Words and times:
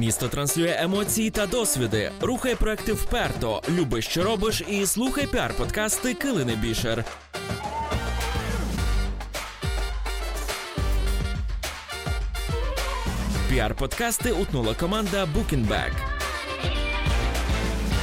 Місто 0.00 0.28
транслює 0.28 0.76
емоції 0.78 1.30
та 1.30 1.46
досвіди. 1.46 2.10
Рухай 2.20 2.54
проекти 2.54 2.92
вперто. 2.92 3.62
Люби, 3.78 4.02
що 4.02 4.22
робиш, 4.22 4.62
і 4.68 4.86
слухай 4.86 5.26
піар-подкасти 5.26 6.14
Килини 6.14 6.56
Бішер. 6.62 7.04
Піар-подкасти 13.52 14.42
утнула 14.42 14.74
команда 14.74 15.24
Bookingback. 15.24 15.92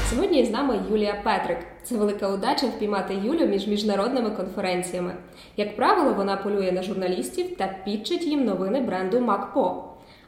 Сьогодні 0.10 0.46
з 0.46 0.50
нами 0.50 0.80
Юлія 0.92 1.22
Петрик. 1.24 1.60
Це 1.84 1.96
велика 1.96 2.28
удача 2.28 2.68
впіймати 2.68 3.14
Юлю 3.16 3.48
між 3.48 3.68
міжнародними 3.68 4.30
конференціями. 4.30 5.16
Як 5.58 5.76
правило, 5.76 6.14
вона 6.14 6.38
полює 6.38 6.72
на 6.72 6.84
журналістів 6.84 7.56
та 7.58 7.76
підчить 7.86 8.28
їм 8.28 8.46
новини 8.46 8.82
бренду 8.82 9.20
МакПо. 9.20 9.87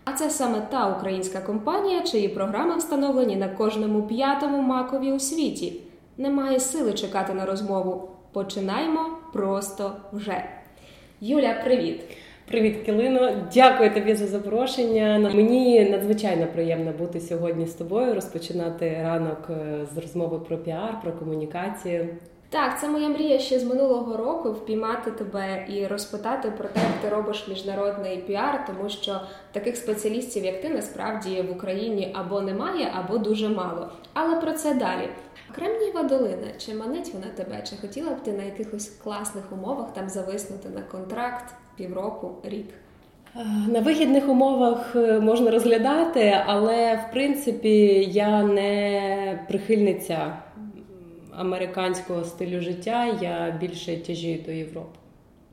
А 0.10 0.14
це 0.14 0.30
саме 0.30 0.62
та 0.70 0.98
українська 0.98 1.42
компанія, 1.42 2.02
чиї 2.02 2.30
програми 2.30 2.78
встановлені 2.78 3.36
на 3.36 3.48
кожному 3.48 4.04
п'ятому 4.04 4.62
макові 4.62 5.12
у 5.12 5.20
світі. 5.20 5.74
Немає 6.18 6.60
сили 6.60 6.94
чекати 6.94 7.34
на 7.34 7.46
розмову. 7.46 8.10
Починаємо 8.34 9.10
просто 9.34 9.92
вже. 10.14 10.44
Юля, 11.22 11.56
привіт! 11.64 12.02
Привіт, 12.48 12.78
Килино. 12.86 13.32
Дякую 13.54 13.94
тобі 13.94 14.16
за 14.16 14.28
запрошення. 14.28 15.32
Мені 15.34 15.90
надзвичайно 15.90 16.48
приємно 16.54 16.92
бути 16.92 17.20
сьогодні 17.20 17.68
з 17.68 17.74
тобою, 17.74 18.14
розпочинати 18.14 19.00
ранок 19.04 19.50
е, 19.50 19.86
з 19.94 19.98
розмови 19.98 20.40
про 20.40 20.58
піар, 20.58 21.02
про 21.04 21.12
комунікацію. 21.12 22.08
Так, 22.52 22.80
це 22.82 22.90
моя 22.90 23.10
мрія 23.10 23.40
ще 23.40 23.60
з 23.60 23.64
минулого 23.64 24.18
року 24.18 24.52
впіймати 24.52 25.12
тебе 25.12 25.66
і 25.70 25.88
розпитати 25.88 26.52
про 26.58 26.68
те, 26.68 26.80
як 26.80 27.02
ти 27.02 27.10
робиш 27.10 27.48
міжнародний 27.48 28.18
піар, 28.18 28.66
тому 28.68 28.90
що 28.90 29.22
таких 29.52 29.78
спеціалістів, 29.78 30.46
як 30.46 30.62
ти, 30.62 30.70
насправді 30.70 31.42
в 31.42 31.52
Україні 31.52 32.16
або 32.16 32.42
немає, 32.42 32.92
або 32.96 33.18
дуже 33.18 33.50
мало. 33.50 33.90
Але 34.14 34.36
про 34.36 34.52
це 34.52 34.74
далі. 34.74 35.10
Кремнієва 35.56 36.04
долина, 36.04 36.48
чи 36.58 36.74
манить 36.74 37.14
вона 37.14 37.26
тебе? 37.36 37.64
Чи 37.70 37.76
хотіла 37.82 38.12
б 38.12 38.24
ти 38.24 38.32
на 38.32 38.44
якихось 38.44 38.90
класних 38.90 39.44
умовах 39.52 39.94
там 39.94 40.10
зависнути 40.10 40.70
на 40.70 40.82
контракт 40.82 41.54
півроку, 41.76 42.32
рік? 42.44 42.68
Е, 43.36 43.46
на 43.68 43.80
вигідних 43.80 44.30
умовах 44.30 44.96
е, 44.96 45.20
можна 45.20 45.52
розглядати, 45.52 46.38
але 46.46 46.96
в 46.96 47.12
принципі 47.12 48.10
я 48.12 48.44
не 48.44 49.46
прихильниця 49.48 50.34
американського 51.40 52.24
стилю 52.24 52.62
життя, 52.62 53.18
я 53.22 53.58
більше 53.60 53.98
тяжію 53.98 54.44
до 54.46 54.52
Європи. 54.52 55.00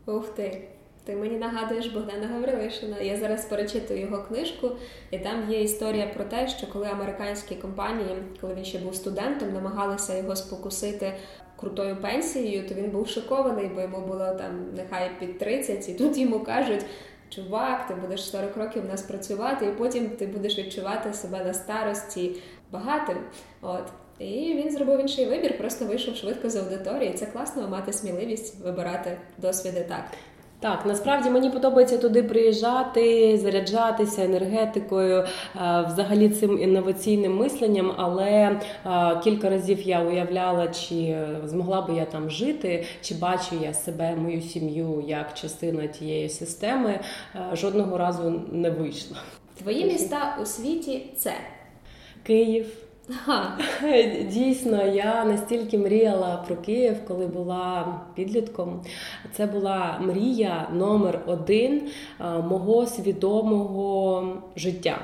Ух 0.06 0.28
ти! 0.28 0.62
Ти 1.04 1.16
мені 1.16 1.36
нагадуєш 1.36 1.86
Богдана 1.86 2.26
Гаврилишина. 2.26 3.00
Я 3.00 3.16
зараз 3.16 3.44
перечитую 3.44 4.00
його 4.00 4.22
книжку, 4.22 4.70
і 5.10 5.18
там 5.18 5.50
є 5.50 5.62
історія 5.62 6.06
про 6.06 6.24
те, 6.24 6.48
що 6.48 6.66
коли 6.66 6.86
американські 6.86 7.54
компанії, 7.54 8.16
коли 8.40 8.54
він 8.54 8.64
ще 8.64 8.78
був 8.78 8.94
студентом, 8.94 9.52
намагалися 9.52 10.18
його 10.18 10.36
спокусити 10.36 11.12
крутою 11.56 11.96
пенсією, 11.96 12.68
то 12.68 12.74
він 12.74 12.90
був 12.90 13.08
шокований, 13.08 13.70
бо 13.74 13.80
йому 13.80 14.00
було 14.00 14.34
там 14.38 14.66
нехай 14.76 15.10
під 15.20 15.38
30, 15.38 15.88
і 15.88 15.94
тут 15.94 16.18
йому 16.18 16.40
кажуть. 16.40 16.84
Чувак, 17.30 17.86
ти 17.88 17.94
будеш 17.94 18.30
40 18.30 18.56
років 18.56 18.82
в 18.82 18.88
нас 18.88 19.02
працювати, 19.02 19.66
і 19.66 19.72
потім 19.72 20.08
ти 20.08 20.26
будеш 20.26 20.58
відчувати 20.58 21.12
себе 21.12 21.44
на 21.44 21.54
старості 21.54 22.36
багатим. 22.70 23.16
От 23.60 23.84
і 24.18 24.54
він 24.54 24.70
зробив 24.70 25.00
інший 25.00 25.26
вибір, 25.26 25.58
просто 25.58 25.84
вийшов 25.84 26.16
швидко 26.16 26.50
з 26.50 26.56
аудиторії. 26.56 27.12
Це 27.12 27.26
класно 27.26 27.68
мати 27.68 27.92
сміливість 27.92 28.64
вибирати 28.64 29.18
досвіди 29.38 29.86
так. 29.88 30.04
Так, 30.60 30.86
насправді 30.86 31.30
мені 31.30 31.50
подобається 31.50 31.98
туди 31.98 32.22
приїжджати, 32.22 33.38
заряджатися 33.38 34.24
енергетикою, 34.24 35.16
е, 35.16 35.26
взагалі 35.88 36.28
цим 36.28 36.62
інноваційним 36.62 37.36
мисленням. 37.36 37.92
Але 37.96 38.30
е, 38.30 38.60
кілька 39.24 39.50
разів 39.50 39.82
я 39.82 40.02
уявляла, 40.02 40.68
чи 40.68 41.18
змогла 41.44 41.82
би 41.82 41.94
я 41.94 42.04
там 42.04 42.30
жити, 42.30 42.84
чи 43.00 43.14
бачу 43.14 43.56
я 43.62 43.74
себе, 43.74 44.16
мою 44.16 44.42
сім'ю 44.42 45.04
як 45.08 45.34
частина 45.34 45.86
тієї 45.86 46.28
системи. 46.28 47.00
Е, 47.34 47.56
жодного 47.56 47.98
разу 47.98 48.42
не 48.52 48.70
вийшло. 48.70 49.16
Твої 49.62 49.84
міста 49.84 50.38
у 50.42 50.46
світі 50.46 51.06
це 51.16 51.32
Київ. 52.22 52.85
Ага. 53.08 53.58
Дійсно, 54.32 54.86
я 54.86 55.24
настільки 55.24 55.78
мріяла 55.78 56.44
про 56.46 56.56
Київ, 56.56 56.96
коли 57.08 57.26
була 57.26 58.00
підлітком. 58.14 58.82
Це 59.32 59.46
була 59.46 59.98
мрія 60.00 60.68
номер 60.72 61.20
один 61.26 61.82
мого 62.20 62.86
свідомого 62.86 64.26
життя. 64.56 64.98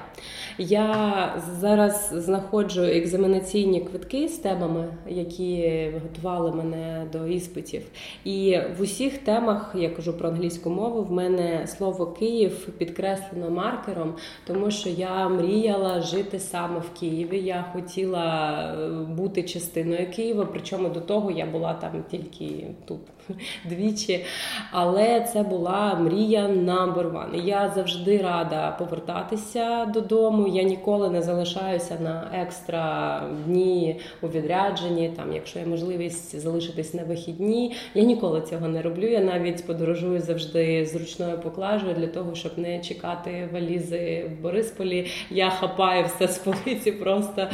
Я 0.59 1.43
зараз 1.61 2.13
знаходжу 2.15 2.83
екзаменаційні 2.83 3.81
квитки 3.81 4.29
з 4.29 4.39
темами, 4.39 4.89
які 5.09 5.91
готували 6.03 6.53
мене 6.53 7.07
до 7.13 7.27
іспитів. 7.27 7.83
І 8.25 8.59
в 8.79 8.83
усіх 8.83 9.19
темах, 9.19 9.75
я 9.79 9.91
кажу 9.91 10.13
про 10.13 10.29
англійську 10.29 10.71
мову, 10.71 11.03
в 11.03 11.13
мене 11.13 11.67
слово 11.67 12.07
Київ 12.07 12.69
підкреслено 12.79 13.51
маркером, 13.51 14.15
тому 14.47 14.71
що 14.71 14.89
я 14.89 15.29
мріяла 15.29 16.01
жити 16.01 16.39
саме 16.39 16.79
в 16.81 17.01
Києві. 17.01 17.39
Я 17.39 17.65
хотіла 17.73 17.92
е, 18.01 18.91
бути 19.09 19.43
частиною 19.43 20.11
Києва, 20.11 20.49
причому 20.53 20.89
до 20.89 21.01
того 21.01 21.31
я 21.31 21.47
була 21.47 21.75
там 21.75 22.05
тільки 22.11 22.67
тут 22.85 23.01
двічі. 23.65 24.25
Але 24.71 25.21
це 25.33 25.43
була 25.43 25.95
мрія 25.95 26.47
number 26.49 27.13
one. 27.13 27.45
Я 27.45 27.73
завжди 27.75 28.19
рада 28.19 28.77
повертатися 28.79 29.85
додому. 29.85 30.49
Я 30.49 30.63
ніколи 30.63 31.11
не 31.11 31.23
залишаюся 31.23 31.99
на 32.01 32.31
екстра 32.35 33.23
дні 33.47 34.01
у 34.23 34.27
відрядженні. 34.27 35.13
Там, 35.17 35.33
якщо 35.33 35.59
є 35.59 35.67
можливість 35.67 36.41
залишитись 36.41 36.95
на 36.95 37.05
вихідні, 37.05 37.75
я 37.95 38.03
ніколи 38.03 38.41
цього 38.41 38.69
не 38.69 38.83
роблю. 38.83 39.07
Я 39.07 39.21
навіть 39.21 39.67
подорожую 39.67 40.21
завжди 40.21 40.87
з 40.87 40.97
ручною 40.97 41.39
поклажею 41.39 41.95
для 41.95 42.07
того, 42.07 42.35
щоб 42.35 42.53
не 42.57 42.81
чекати 42.81 43.49
валізи 43.53 44.31
в 44.39 44.43
Борисполі. 44.43 45.07
Я 45.31 45.51
хапаю 45.51 46.05
все 46.05 46.29
з 46.29 46.39
полиці, 46.39 46.93
просто 46.93 47.49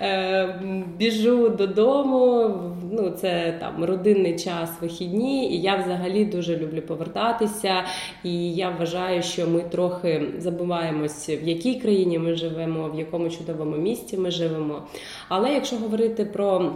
е, 0.00 0.60
біжу 0.96 1.48
додому. 1.48 2.50
Ну, 2.92 3.10
це 3.10 3.56
там 3.60 3.84
родинний 3.84 4.38
час 4.38 4.70
вихідні, 4.80 5.11
і 5.20 5.60
я 5.60 5.76
взагалі 5.76 6.24
дуже 6.24 6.56
люблю 6.56 6.82
повертатися. 6.82 7.84
І 8.24 8.54
я 8.54 8.70
вважаю, 8.70 9.22
що 9.22 9.46
ми 9.46 9.60
трохи 9.60 10.22
забуваємось, 10.38 11.28
в 11.28 11.48
якій 11.48 11.80
країні 11.80 12.18
ми 12.18 12.34
живемо, 12.34 12.90
в 12.94 12.98
якому 12.98 13.30
чудовому 13.30 13.76
місті 13.76 14.16
ми 14.16 14.30
живемо. 14.30 14.82
Але 15.28 15.52
якщо 15.54 15.76
говорити 15.76 16.24
про 16.24 16.72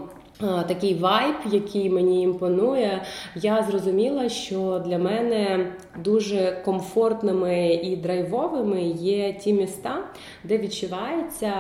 Такий 0.69 0.95
вайб, 0.95 1.35
який 1.51 1.91
мені 1.91 2.23
імпонує, 2.23 3.03
я 3.35 3.63
зрозуміла, 3.63 4.29
що 4.29 4.83
для 4.87 4.99
мене 4.99 5.73
дуже 6.05 6.63
комфортними 6.65 7.69
і 7.69 7.97
драйвовими 7.97 8.83
є 8.83 9.33
ті 9.33 9.53
міста, 9.53 10.05
де 10.45 10.59
відчувається 10.59 11.53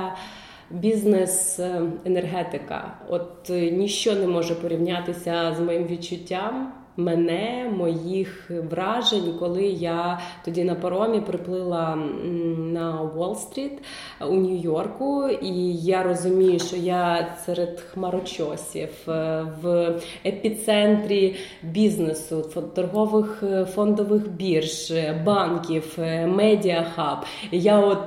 бізнес-енергетика. 0.71 2.99
От 3.09 3.49
ніщо 3.49 4.15
не 4.15 4.27
може 4.27 4.55
порівнятися 4.55 5.55
з 5.59 5.61
моїм 5.61 5.87
відчуттям 5.87 6.73
мене, 6.97 7.73
моїх 7.77 8.51
вражень, 8.71 9.35
коли 9.39 9.65
я 9.65 10.21
тоді 10.45 10.65
на 10.65 10.75
паромі 10.75 11.21
приплила 11.21 11.97
на 12.57 13.03
Уолл-стріт 13.17 13.79
у 14.21 14.35
Нью-Йорку, 14.35 15.29
і 15.29 15.75
я 15.75 16.03
розумію, 16.03 16.59
що 16.59 16.77
я 16.77 17.29
серед 17.47 17.81
хмарочосів 17.81 18.89
е, 19.09 19.47
в 19.63 19.95
епіцентрі 20.27 21.37
бізнесу, 21.63 22.51
торгових 22.75 23.43
е, 23.43 23.65
фондових 23.65 24.31
бірж, 24.31 24.93
банків, 25.25 25.97
е, 25.99 26.27
медіахаб. 26.27 27.19
Я 27.53 27.81
от 27.81 27.99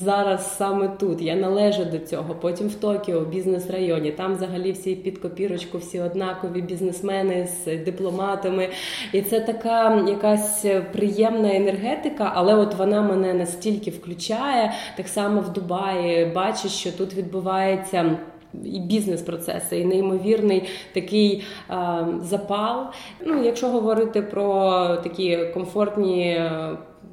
зараз 0.00 0.56
саме 0.56 0.88
тут 0.88 1.22
я 1.22 1.36
належу 1.36 1.84
до 1.84 1.98
цього. 1.98 2.34
Потім 2.40 2.68
в 2.68 2.74
Токіо, 2.74 3.20
бізнес-районі. 3.20 4.10
Там 4.12 4.34
взагалі 4.34 4.72
всі 4.72 4.94
під 4.94 5.18
копірочку, 5.18 5.78
всі 5.78 6.00
однакові 6.00 6.62
бізнесмени 6.62 7.46
з 7.46 7.76
дипломатами 7.76 8.25
ароматами. 8.26 8.68
І 9.12 9.22
це 9.22 9.40
така 9.40 10.04
якась 10.08 10.66
приємна 10.92 11.54
енергетика, 11.54 12.32
але 12.34 12.54
от 12.54 12.74
вона 12.74 13.02
мене 13.02 13.34
настільки 13.34 13.90
включає, 13.90 14.72
так 14.96 15.08
само 15.08 15.40
в 15.40 15.52
Дубаї, 15.52 16.26
бачиш, 16.34 16.72
що 16.72 16.92
тут 16.92 17.14
відбувається. 17.14 18.18
І 18.64 18.80
бізнес-процеси, 18.80 19.80
і 19.80 19.84
неймовірний 19.84 20.68
такий 20.92 21.44
а, 21.68 22.04
запал. 22.22 22.86
Ну, 23.26 23.44
Якщо 23.44 23.68
говорити 23.68 24.22
про 24.22 24.96
такі 24.96 25.38
комфортні 25.54 26.40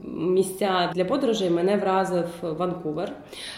місця 0.04 0.92
для 0.96 1.06
подорожей 1.06 1.50
мене 1.50 1.78
вразив 1.78 2.26
Ванкувер. 2.42 3.12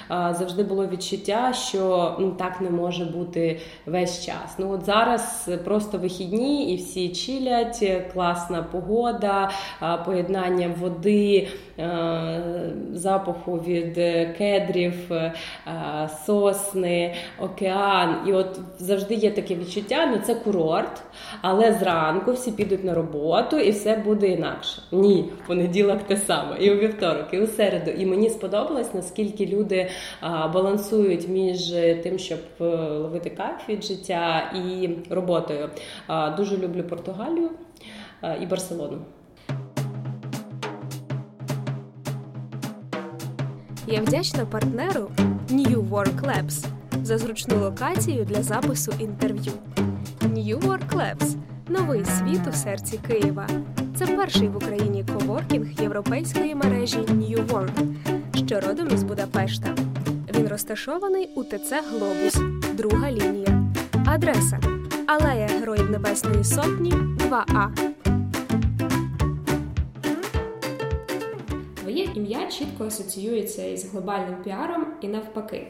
Завжди 0.10 0.64
було 0.64 0.88
відчуття, 0.88 1.54
що 1.54 2.16
ну 2.20 2.32
так 2.32 2.62
не 2.62 2.70
може 2.70 3.06
бути 3.06 3.60
весь 3.86 4.26
час. 4.26 4.56
Ну 4.58 4.72
от 4.72 4.86
зараз 4.86 5.50
просто 5.66 5.98
вихідні 5.98 6.74
і 6.74 6.78
всі 6.78 7.10
чилять, 7.10 7.86
класна 8.14 8.64
погода, 8.64 9.52
поєднання 10.06 10.76
води, 10.80 11.48
запаху 12.94 13.54
від 13.58 13.94
кедрів, 14.38 15.12
сосни, 16.26 17.14
океан. 17.40 18.16
І 18.28 18.34
от 18.34 18.60
завжди 18.80 19.14
є 19.14 19.32
таке 19.32 19.56
відчуття, 19.56 20.10
ну 20.12 20.18
це 20.18 20.36
курорт, 20.36 21.04
але 21.42 21.74
зранку 21.74 22.32
всі 22.32 22.52
підуть 22.52 22.84
на 22.84 22.94
роботу 22.94 23.60
і 23.60 23.72
все 23.72 23.98
буде 23.98 24.28
інакше. 24.28 24.82
Ні, 24.92 25.26
в 25.44 25.48
понеділок 25.48 26.00
те 26.08 26.18
саме, 26.28 26.58
і 26.60 26.72
у 26.72 26.80
вівторок, 26.80 27.26
і 27.32 27.40
у 27.40 27.48
середу. 27.48 27.92
І 27.92 28.06
мені 28.06 28.30
сподобалось, 28.30 28.94
наскільки 28.94 29.46
люди 29.46 29.90
балансують 30.54 31.28
між 31.28 31.70
тим, 32.04 32.20
щоб 32.20 32.40
е, 32.62 32.64
ловити 32.90 33.30
кайф 33.30 33.70
від 33.70 33.84
життя 33.84 34.52
і 34.56 34.90
роботою. 35.10 35.70
Дуже 36.38 36.58
люблю 36.58 36.84
Португалію 36.84 37.50
і 38.42 38.46
Барселону. 38.46 38.98
Я 43.88 44.02
вдячна 44.02 44.46
партнеру 44.46 45.12
New 45.50 45.90
Work 45.90 46.22
Labs 46.22 46.66
за 47.04 47.18
зручну 47.18 47.60
локацію 47.60 48.26
для 48.26 48.44
запису 48.44 48.94
інтерв'ю. 49.00 49.54
New 50.22 50.60
Work 50.60 50.90
Labs– 50.90 51.36
новий 51.68 52.06
світ 52.06 52.42
у 52.50 52.54
серці 52.54 53.00
Києва. 53.08 53.48
Це 53.98 54.08
перший 54.08 54.48
в 54.48 54.58
Україні 54.58 55.06
коворкінг 55.14 55.82
європейської 55.82 56.56
мережі 56.56 56.98
New 56.98 57.48
Work, 57.48 57.94
що 58.46 58.60
родом 58.60 58.88
із 58.94 59.04
Будапешта. 59.04 59.76
Він 60.36 60.48
розташований 60.48 61.30
у 61.36 61.44
ТЦ 61.44 61.74
Глобус, 61.92 62.38
друга 62.74 63.12
лінія. 63.12 63.64
Адреса 64.06 64.60
Алея 65.08 65.48
Героїв 65.48 65.92
Небесної 65.92 66.44
Сотні 66.44 66.92
2А. 66.92 67.68
Твоє 71.76 72.04
ім'я 72.16 72.48
чітко 72.48 72.86
асоціюється 72.86 73.66
із 73.66 73.92
глобальним 73.92 74.44
піаром 74.44 74.86
і 75.02 75.08
навпаки. 75.08 75.68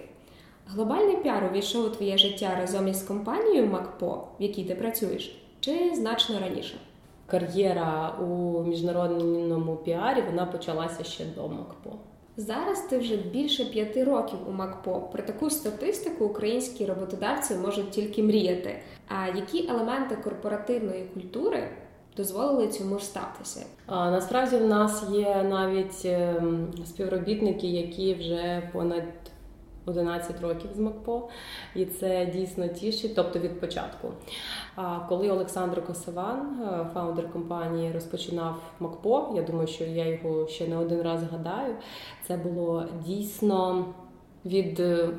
Глобальний 0.67 1.17
піар 1.17 1.49
увійшов 1.51 1.85
у 1.85 1.89
твоє 1.89 2.17
життя 2.17 2.57
разом 2.59 2.87
із 2.87 3.03
компанією 3.03 3.67
MacPaw, 3.67 4.27
в 4.39 4.43
якій 4.43 4.63
ти 4.63 4.75
працюєш, 4.75 5.37
чи 5.59 5.91
значно 5.95 6.39
раніше? 6.39 6.75
Кар'єра 7.27 8.15
у 8.21 8.63
міжнародному 8.63 9.75
піарі 9.75 10.23
вона 10.29 10.45
почалася 10.45 11.03
ще 11.03 11.25
до 11.35 11.47
MacPaw. 11.47 11.91
Зараз 12.37 12.81
ти 12.81 12.97
вже 12.97 13.17
більше 13.17 13.65
п'яти 13.65 14.03
років 14.03 14.39
у 14.49 14.51
MacPaw. 14.51 14.99
Про 15.11 15.23
таку 15.23 15.49
статистику 15.49 16.25
українські 16.25 16.85
роботодавці 16.85 17.55
можуть 17.55 17.89
тільки 17.89 18.23
мріяти. 18.23 18.79
А 19.07 19.27
які 19.27 19.67
елементи 19.67 20.15
корпоративної 20.15 21.03
культури 21.13 21.69
дозволили 22.17 22.67
цьому 22.67 22.99
статися? 22.99 23.65
А 23.85 24.11
насправді 24.11 24.57
в 24.57 24.67
нас 24.67 25.05
є 25.11 25.45
навіть 25.49 26.05
ем, 26.05 26.67
співробітники, 26.85 27.67
які 27.67 28.13
вже 28.13 28.69
понад 28.73 29.03
11 29.85 30.41
років 30.41 30.69
з 30.75 30.79
МакПо, 30.79 31.29
і 31.75 31.85
це 31.85 32.25
дійсно 32.25 32.67
тішить, 32.67 33.15
тобто 33.15 33.39
від 33.39 33.59
початку. 33.59 34.11
А 34.75 34.99
коли 35.09 35.29
Олександр 35.29 35.85
Косован, 35.85 36.61
е, 36.61 36.87
фаундер 36.93 37.31
компанії, 37.31 37.91
розпочинав 37.91 38.61
МакПо, 38.79 39.33
я 39.35 39.41
думаю, 39.41 39.67
що 39.67 39.83
я 39.83 40.05
його 40.05 40.47
ще 40.47 40.67
не 40.67 40.77
один 40.77 41.01
раз 41.01 41.19
згадаю, 41.19 41.75
це 42.27 42.37
було 42.37 42.85
дійсно 43.05 43.85
від 44.45 44.79
е, 44.79 45.09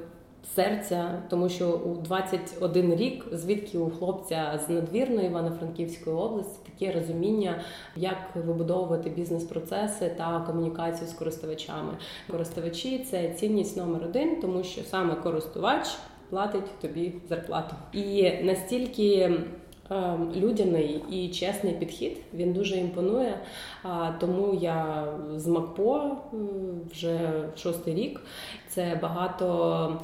серця, 0.54 1.22
тому 1.30 1.48
що 1.48 1.70
у 1.70 1.94
21 1.94 2.94
рік, 2.94 3.26
звідки 3.32 3.78
у 3.78 3.90
хлопця 3.90 4.60
з 4.66 4.68
надвірної 4.68 5.26
Івано-Франківської 5.26 6.16
області 6.16 6.65
таке 6.78 6.92
розуміння, 6.92 7.60
як 7.96 8.16
вибудовувати 8.34 9.10
бізнес-процеси 9.10 10.14
та 10.16 10.40
комунікацію 10.40 11.08
з 11.08 11.12
користувачами. 11.12 11.92
Користувачі 12.30 12.98
це 13.10 13.28
цінність 13.28 13.76
номер 13.76 14.04
один, 14.04 14.40
тому 14.40 14.64
що 14.64 14.82
саме 14.82 15.14
користувач 15.14 15.86
платить 16.30 16.80
тобі 16.80 17.12
зарплату, 17.28 17.74
і 17.92 18.30
настільки. 18.42 19.40
Ем, 19.90 20.32
людяний 20.36 21.02
і 21.10 21.28
чесний 21.28 21.72
підхід 21.72 22.16
він 22.34 22.52
дуже 22.52 22.76
імпонує. 22.76 23.38
Тому 24.20 24.58
я 24.60 25.06
з 25.36 25.46
МакПо 25.46 26.16
вже 26.92 27.44
шостий 27.56 27.94
рік. 27.94 28.20
Це 28.68 28.98
багато 29.02 30.00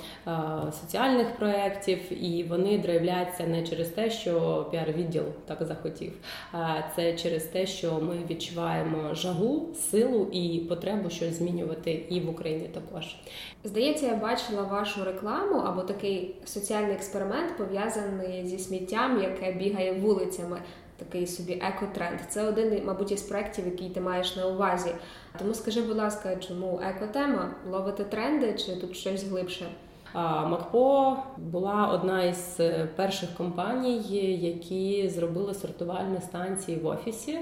соціальних 0.80 1.36
проєктів, 1.36 2.24
і 2.24 2.42
вони 2.42 2.78
драйвляться 2.78 3.46
не 3.46 3.66
через 3.66 3.88
те, 3.88 4.10
що 4.10 4.66
піар-відділ 4.72 5.24
так 5.46 5.58
захотів, 5.60 6.12
а 6.52 6.74
це 6.96 7.12
через 7.12 7.44
те, 7.44 7.66
що 7.66 8.00
ми 8.00 8.14
відчуваємо 8.30 9.14
жагу, 9.14 9.68
силу 9.74 10.28
і 10.32 10.58
потребу 10.68 11.10
щось 11.10 11.38
змінювати 11.38 11.92
і 11.92 12.20
в 12.20 12.30
Україні 12.30 12.68
також. 12.68 13.16
Здається, 13.64 14.06
я 14.06 14.14
бачила 14.14 14.62
вашу 14.62 15.04
рекламу 15.04 15.56
або 15.56 15.82
такий 15.82 16.34
соціальний 16.44 16.92
експеримент 16.92 17.56
пов'язаний 17.56 18.46
зі 18.46 18.58
сміттям, 18.58 19.22
яке 19.22 19.52
бігає 19.52 19.71
вулицями 20.00 20.58
такий 20.96 21.26
собі 21.26 21.62
екотренд. 21.62 22.20
Це 22.28 22.44
один, 22.44 22.84
мабуть, 22.84 23.12
із 23.12 23.22
проєктів, 23.22 23.64
який 23.66 23.90
ти 23.90 24.00
маєш 24.00 24.36
на 24.36 24.46
увазі. 24.46 24.90
Тому 25.38 25.54
скажи, 25.54 25.82
будь 25.82 25.96
ласка, 25.96 26.36
чому 26.36 26.80
екотема? 26.82 27.54
Ловити 27.70 28.04
тренди 28.04 28.54
чи 28.54 28.76
тут 28.76 28.96
щось 28.96 29.24
глибше? 29.24 29.66
Макпо 30.14 31.16
була 31.36 31.90
одна 31.94 32.22
із 32.22 32.56
е, 32.60 32.88
перших 32.96 33.34
компаній, 33.34 34.02
які 34.40 35.08
зробили 35.08 35.54
сортувальні 35.54 36.20
станції 36.20 36.78
в 36.78 36.86
офісі. 36.86 37.38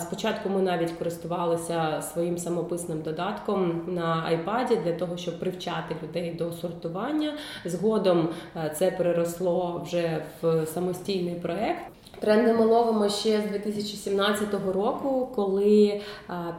Спочатку 0.00 0.48
ми 0.48 0.62
навіть 0.62 0.90
користувалися 0.90 2.02
своїм 2.02 2.38
самописним 2.38 3.02
додатком 3.02 3.82
на 3.86 4.22
айпаді 4.26 4.76
для 4.84 4.92
того, 4.92 5.16
щоб 5.16 5.38
привчати 5.38 5.96
людей 6.02 6.34
до 6.34 6.52
сортування. 6.52 7.32
Згодом 7.64 8.28
е, 8.56 8.72
це 8.76 8.90
переросло 8.90 9.82
вже 9.84 10.22
в 10.42 10.66
самостійний 10.66 11.34
проект. 11.34 11.82
Тренди 12.20 12.52
ми 12.52 12.64
ловимо 12.64 13.08
ще 13.08 13.42
з 13.48 13.50
2017 13.50 14.48
року, 14.74 15.28
коли 15.34 16.00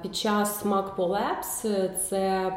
під 0.01 0.15
час 0.15 0.65
Mac 0.65 0.95
Labs 0.95 1.89
це 2.09 2.51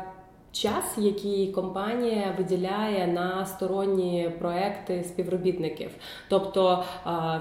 час, 0.52 0.98
який 0.98 1.52
компанія 1.52 2.34
виділяє 2.38 3.06
на 3.06 3.46
сторонні 3.46 4.30
проекти 4.38 5.04
співробітників. 5.04 5.90
Тобто 6.28 6.84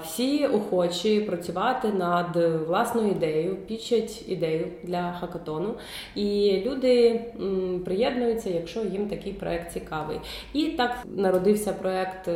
всі 0.04 0.46
охочі 0.46 1.20
працювати 1.20 1.88
над 1.88 2.36
власною 2.66 3.10
ідеєю, 3.10 3.56
пічать 3.56 4.28
ідею 4.28 4.66
для 4.82 5.12
хакатону, 5.12 5.74
і 6.14 6.62
люди 6.66 7.24
приєднуються, 7.84 8.50
якщо 8.50 8.80
їм 8.80 9.08
такий 9.08 9.32
проект 9.32 9.72
цікавий. 9.72 10.20
І 10.52 10.64
так 10.64 10.96
народився 11.04 11.72
проект 11.72 12.30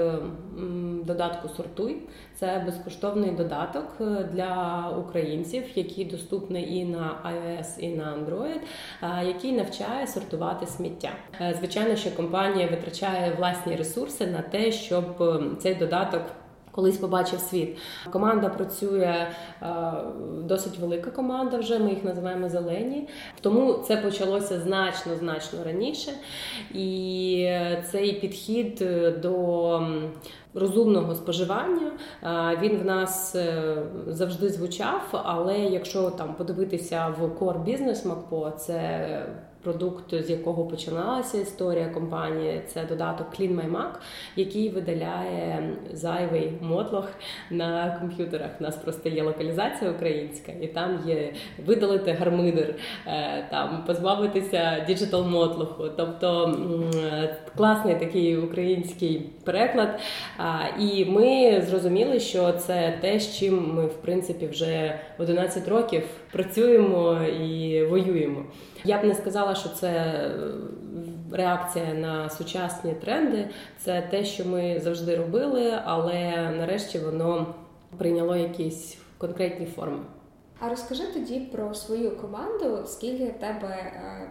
додатку 1.05 1.49
Сортуй. 1.49 1.97
Це 2.39 2.63
безкоштовний 2.67 3.31
додаток 3.31 3.87
е, 4.01 4.05
для 4.33 4.83
українців, 4.99 5.65
який 5.75 6.05
доступний 6.05 6.77
і 6.77 6.85
на 6.85 7.19
iOS, 7.25 7.79
і 7.79 7.89
на 7.89 8.05
Android, 8.05 8.61
який 9.27 9.53
навчає 9.53 10.07
сортувати 10.07 10.67
сміття. 10.67 11.13
Е, 11.41 11.55
звичайно, 11.59 11.97
що 11.97 12.11
компанія 12.11 12.67
витрачає 12.67 13.35
власні 13.39 13.77
ресурси 13.77 14.27
на 14.27 14.43
те, 14.43 14.73
щоб 14.73 15.23
ем, 15.23 15.57
цей 15.61 15.75
додаток. 15.75 16.23
Колись 16.77 16.97
побачив 16.97 17.41
світ. 17.41 17.77
Команда 18.11 18.49
працює 18.49 19.27
е, 19.63 19.67
досить 20.43 20.79
велика 20.79 21.11
команда. 21.11 21.59
Вже 21.59 21.79
ми 21.79 21.91
їх 21.91 22.05
називаємо 22.05 22.49
зелені. 22.49 23.09
Тому 23.41 23.73
це 23.73 23.97
почалося 23.97 24.61
значно 24.61 25.17
значно 25.17 25.65
раніше. 25.65 26.11
І 26.75 27.51
цей 27.91 28.13
підхід 28.13 28.85
до 29.23 29.81
розумного 30.55 31.15
споживання. 31.15 31.93
Він 32.63 32.79
в 32.79 32.85
нас 32.85 33.35
е, 33.35 33.77
завжди 34.07 34.49
звучав, 34.49 35.03
але 35.25 35.59
якщо 35.59 36.11
там 36.11 36.35
подивитися 36.35 37.15
в 37.21 37.25
core 37.25 37.65
бізнес 37.65 38.05
Макпо, 38.05 38.51
це 38.51 39.09
продукт, 39.67 40.25
з 40.25 40.31
якого 40.31 40.65
починалася 40.65 41.41
історія 41.41 41.89
компанії, 41.89 42.63
це 42.67 42.85
додаток 42.85 43.27
Clean 43.35 43.55
My 43.55 43.71
Mac, 43.71 43.91
який 44.37 44.69
видаляє 44.69 45.77
зайвий 45.93 46.53
мотлох 46.61 47.09
на 47.51 47.99
комп'ютерах. 48.01 48.51
У 48.61 48.63
нас 48.63 48.77
просто 48.77 49.09
є 49.09 49.23
локалізація 49.23 49.91
українська, 49.91 50.53
і 50.61 50.67
там 50.67 51.01
є 51.07 51.33
видалити 51.67 52.13
гармидер, 52.13 52.75
е, 53.07 53.47
там 53.51 53.85
позбавитися 53.87 54.85
digital 54.87 55.27
мотлоху. 55.27 55.85
Тобто 55.97 56.59
класний 57.57 57.95
такий 57.95 58.37
український 58.37 59.31
переклад. 59.45 60.01
І 60.81 61.05
ми 61.05 61.61
зрозуміли, 61.63 62.21
що 62.21 62.53
це 62.53 62.99
те, 63.01 63.21
з 63.21 63.39
чим 63.39 63.75
ми 63.75 63.87
в 63.87 63.95
принципі 63.95 64.47
вже 64.47 65.01
11 65.19 65.69
років 65.69 66.03
працюємо 66.33 67.19
і 67.25 67.85
воюємо. 67.85 68.45
Я 68.85 68.99
б 68.99 69.05
не 69.05 69.15
сказала, 69.15 69.55
що 69.57 69.69
це 69.69 69.89
е, 69.89 70.31
реакція 71.33 71.95
на 71.95 72.31
сучасні 72.31 72.95
тренди. 72.95 73.49
Це 73.79 74.09
те, 74.11 74.25
що 74.25 74.45
ми 74.45 74.81
завжди 74.81 75.17
робили, 75.17 75.79
але 75.85 76.51
нарешті 76.59 76.99
воно 76.99 77.55
прийняло 77.99 78.37
якісь 78.37 78.99
конкретні 79.19 79.67
форми. 79.67 79.99
А 80.61 80.69
розкажи 80.69 81.03
тоді 81.15 81.41
про 81.41 81.75
свою 81.75 82.17
команду, 82.17 82.83
скільки 82.87 83.25
в 83.25 83.41
тебе 83.41 83.69
е, 83.69 84.29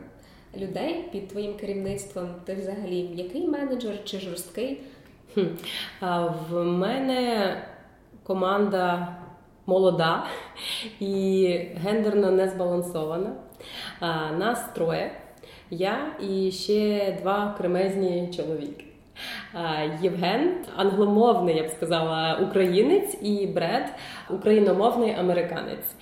людей 0.58 1.10
під 1.12 1.28
твоїм 1.28 1.54
керівництвом? 1.54 2.30
Ти 2.46 2.56
взагалі 2.56 2.98
який 3.14 3.48
менеджер 3.48 4.04
чи 4.04 4.20
жорсткий? 4.20 4.82
Хм. 5.34 5.46
В 6.50 6.64
мене 6.64 7.58
команда 8.24 9.16
молода 9.66 10.26
і 11.00 11.48
гендерно 11.76 12.32
не 12.32 12.48
збалансована. 12.48 13.34
Нас 14.38 14.66
троє. 14.76 15.12
Я 15.70 15.98
і 16.20 16.52
ще 16.52 17.12
два 17.22 17.56
кремезні 17.58 18.34
чоловіки. 18.36 18.86
Євген 20.02 20.56
англомовний, 20.76 21.56
я 21.56 21.64
б 21.64 21.70
сказала, 21.70 22.40
українець 22.50 23.18
і 23.22 23.48
Бред 23.48 23.86
україномовний 24.30 25.14
американець. 25.14 25.96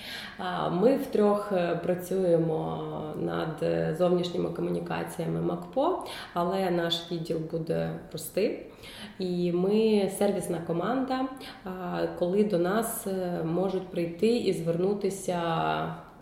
Ми 0.72 0.96
втрьох 0.96 1.52
е, 1.52 1.80
працюємо 1.84 2.84
над 3.22 3.66
зовнішніми 3.98 4.50
комунікаціями 4.50 5.42
МакПо, 5.42 6.06
але 6.34 6.72
наш 6.72 7.12
відділ 7.12 7.38
буде 7.52 7.90
рости. 8.12 8.66
І 9.20 9.52
ми 9.52 10.10
сервісна 10.18 10.58
команда, 10.68 11.22
коли 12.20 12.44
до 12.44 12.58
нас 12.58 13.08
е, 13.08 13.44
можуть 13.44 13.88
прийти 13.88 14.38
і 14.38 14.54
звернутися 14.54 15.42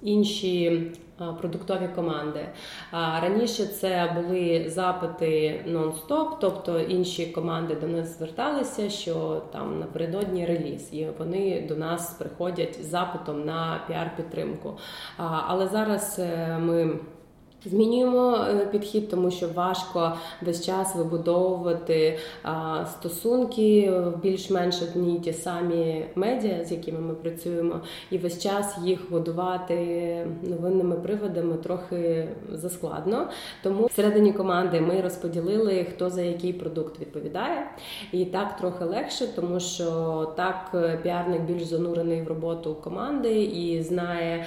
інші 0.02 0.82
продуктові 1.40 1.90
команди. 1.96 2.46
Раніше 2.92 3.66
це 3.66 4.16
були 4.16 4.70
запити 4.70 5.62
нон-стоп, 5.68 6.28
тобто 6.42 6.80
інші 6.80 7.26
команди 7.26 7.76
до 7.76 7.88
нас 7.88 8.18
зверталися, 8.18 8.90
що 8.90 9.42
там 9.52 9.80
напередодні 9.80 10.46
реліз, 10.46 10.90
і 10.92 11.08
вони 11.20 11.66
до 11.68 11.76
нас 11.76 12.14
приходять 12.14 12.84
з 12.84 12.86
запитом 12.86 13.46
на 13.46 13.82
піар-підтримку. 13.88 14.78
Але 15.48 15.68
зараз 15.68 16.20
е, 16.20 16.58
ми. 16.60 17.00
Змінюємо 17.66 18.36
е, 18.36 18.66
підхід, 18.66 19.10
тому 19.10 19.32
що 19.32 19.48
важко 19.48 20.14
весь 20.42 20.66
час 20.66 20.96
вибудовувати 20.96 22.18
стосунки 22.86 23.92
в 23.92 24.22
більш-менш 24.22 24.82
одні 24.82 25.20
ті 25.20 25.34
самі 25.34 26.06
медіа, 26.16 26.66
з 26.66 26.72
якими 26.72 27.00
ми 27.00 27.14
працюємо, 27.14 27.82
і 28.12 28.18
весь 28.18 28.44
час 28.44 28.78
їх 28.84 29.12
годувати 29.12 30.28
новинними 30.44 30.96
приводами 30.96 31.58
трохи 31.58 32.28
заскладно. 32.52 33.28
Тому 33.64 33.86
всередині 33.86 34.34
команди 34.34 34.82
ми 34.82 35.02
розподілили, 35.02 35.86
хто 35.96 36.10
за 36.10 36.22
який 36.22 36.54
продукт 36.54 37.00
відповідає, 37.00 37.68
і 38.12 38.26
так 38.26 38.58
трохи 38.58 38.86
легше, 38.86 39.28
тому 39.36 39.60
що 39.60 39.86
так 40.36 40.72
е, 40.74 41.00
піарник 41.04 41.42
більш 41.42 41.64
занурений 41.64 42.22
в 42.22 42.28
роботу 42.28 42.76
команди 42.76 43.44
і 43.44 43.82
знає 43.84 44.46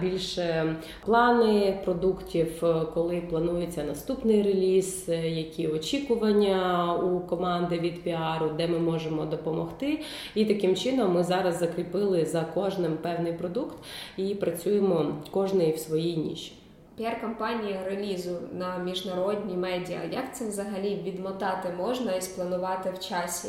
більше 0.00 0.76
плани 1.04 1.78
продуктів 1.84 2.43
років, 2.44 2.64
е, 2.64 2.86
коли 2.94 3.20
планується 3.20 3.84
наступний 3.84 4.42
реліз, 4.42 5.08
е, 5.08 5.28
які 5.28 5.68
очікування 5.68 6.94
у 6.94 7.20
команди 7.20 7.78
від 7.78 8.02
піару, 8.02 8.50
де 8.56 8.66
ми 8.66 8.78
можемо 8.78 9.24
допомогти. 9.24 10.00
І 10.34 10.44
таким 10.44 10.76
чином 10.76 11.14
ми 11.14 11.24
зараз 11.24 11.58
закріпили 11.58 12.24
за 12.24 12.40
кожним 12.40 12.96
певний 13.02 13.32
продукт 13.32 13.76
і 14.16 14.34
працюємо 14.34 15.06
кожний 15.30 15.72
в 15.72 15.78
своїй 15.78 16.16
ніші. 16.16 16.52
Піар-кампанія 16.98 17.84
релізу 17.84 18.30
на 18.58 18.78
міжнародні 18.78 19.56
медіа. 19.56 20.00
Як 20.12 20.36
це 20.36 20.48
взагалі 20.48 21.02
відмотати 21.04 21.68
можна 21.78 22.12
і 22.12 22.22
спланувати 22.22 22.90
в 22.90 22.98
часі? 22.98 23.48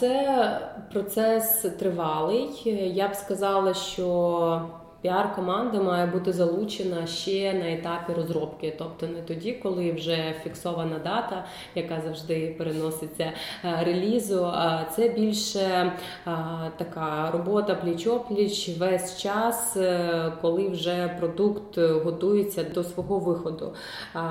Це 0.00 0.60
процес 0.92 1.66
тривалий. 1.78 2.62
Я 2.94 3.08
б 3.08 3.14
сказала, 3.14 3.74
що 3.74 4.68
Піар-команда 5.02 5.82
має 5.82 6.06
бути 6.06 6.32
залучена 6.32 7.06
ще 7.06 7.54
на 7.54 7.72
етапі 7.72 8.12
розробки, 8.12 8.74
тобто 8.78 9.06
не 9.06 9.22
тоді, 9.22 9.52
коли 9.52 9.92
вже 9.92 10.34
фіксована 10.44 10.98
дата, 10.98 11.44
яка 11.74 12.00
завжди 12.00 12.54
переноситься 12.58 13.32
е, 13.64 13.84
релізу. 13.84 14.44
А 14.44 14.84
це 14.84 15.08
більше 15.08 15.60
е, 15.60 15.92
така 16.76 17.30
робота 17.30 17.74
пліч-опліч 17.84 18.78
весь 18.78 19.18
час, 19.18 19.76
е, 19.76 20.32
коли 20.42 20.68
вже 20.68 21.16
продукт 21.20 21.78
готується 21.78 22.64
до 22.64 22.84
свого 22.84 23.18
виходу. 23.18 23.74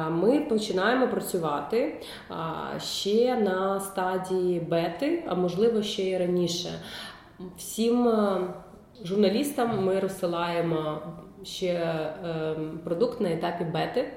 Ми 0.09 0.39
починаємо 0.39 1.07
працювати 1.07 2.01
ще 2.79 3.35
на 3.35 3.79
стадії 3.79 4.59
бети, 4.59 5.23
а 5.27 5.35
можливо 5.35 5.81
ще 5.81 6.03
й 6.03 6.17
раніше. 6.17 6.69
Всім 7.57 8.07
Журналістам 9.03 9.85
ми 9.85 9.99
розсилаємо 9.99 11.01
ще 11.43 11.73
ем, 12.25 12.79
продукт 12.83 13.21
на 13.21 13.31
етапі 13.31 13.63
бети. 13.63 14.13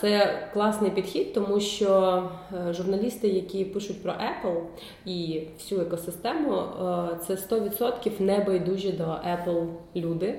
Це 0.00 0.38
класний 0.52 0.90
підхід, 0.90 1.32
тому 1.32 1.60
що 1.60 2.22
е, 2.68 2.72
журналісти, 2.72 3.28
які 3.28 3.64
пишуть 3.64 4.02
про 4.02 4.12
Apple 4.12 4.60
і 5.06 5.40
всю 5.58 5.80
екосистему, 5.80 6.52
е, 6.52 7.18
це 7.26 7.34
100% 7.34 8.20
не 8.20 8.38
байдужі 8.38 8.92
до 8.92 9.04
Apple 9.04 9.66
люди, 9.96 10.34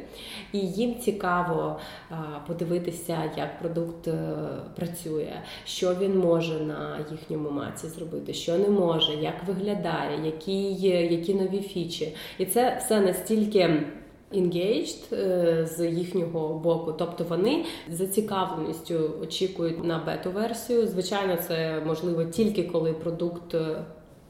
і 0.54 0.60
їм 0.60 1.00
цікаво 1.00 1.80
подивитися, 2.48 3.32
як 3.38 3.60
продукт 3.60 4.08
е, 4.08 4.14
працює, 4.76 5.34
що 5.66 5.96
він 5.96 6.20
може 6.20 6.60
на 6.60 7.00
їхньому 7.12 7.50
маці 7.50 7.88
зробити, 7.88 8.34
що 8.34 8.58
не 8.58 8.70
може, 8.70 9.14
як 9.14 9.44
виглядає, 9.48 10.26
які, 10.26 10.74
які 11.14 11.34
нові 11.34 11.62
фічі, 11.62 12.16
і 12.38 12.46
це 12.46 12.78
все 12.80 13.00
настільки 13.00 13.84
engaged 14.36 15.16
е, 15.16 15.68
з 15.78 15.90
їхнього 15.90 16.60
боку, 16.60 16.94
тобто 16.98 17.24
вони 17.24 17.66
з 17.92 17.96
зацікавленістю 17.96 19.12
очікують 19.22 19.84
на 19.84 19.98
бету-версію. 19.98 20.88
Звичайно, 20.88 21.36
це 21.48 21.82
можливо 21.86 22.24
тільки 22.24 22.64
коли 22.64 22.94
продукт 22.94 23.54
е, 23.54 23.76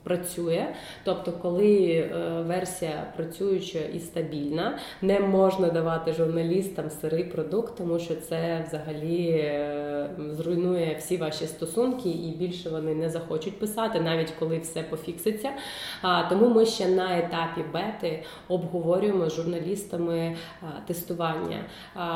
працює. 0.03 0.65
Тобто, 1.03 1.31
коли 1.31 1.93
е, 1.93 2.41
версія 2.48 3.07
працююча 3.15 3.79
і 3.79 4.00
стабільна, 4.00 4.77
не 5.01 5.19
можна 5.19 5.69
давати 5.69 6.13
журналістам 6.13 6.89
сирий 6.89 7.24
продукт, 7.24 7.77
тому 7.77 8.00
що 8.00 8.15
це 8.15 8.65
взагалі 8.67 9.29
е, 9.29 10.10
зруйнує 10.31 10.95
всі 11.00 11.17
ваші 11.17 11.48
стосунки, 11.48 12.10
і 12.10 12.31
більше 12.31 12.69
вони 12.69 12.95
не 12.95 13.10
захочуть 13.10 13.60
писати, 13.60 14.01
навіть 14.01 14.33
коли 14.39 14.60
все 14.60 14.83
пофікситься. 14.83 15.50
Тому 16.29 16.50
ми 16.50 16.65
ще 16.65 16.88
на 16.88 17.17
етапі 17.17 17.62
бети 17.74 18.24
обговорюємо 18.48 19.29
з 19.29 19.36
журналістами 19.36 20.36
тестування. 20.88 21.65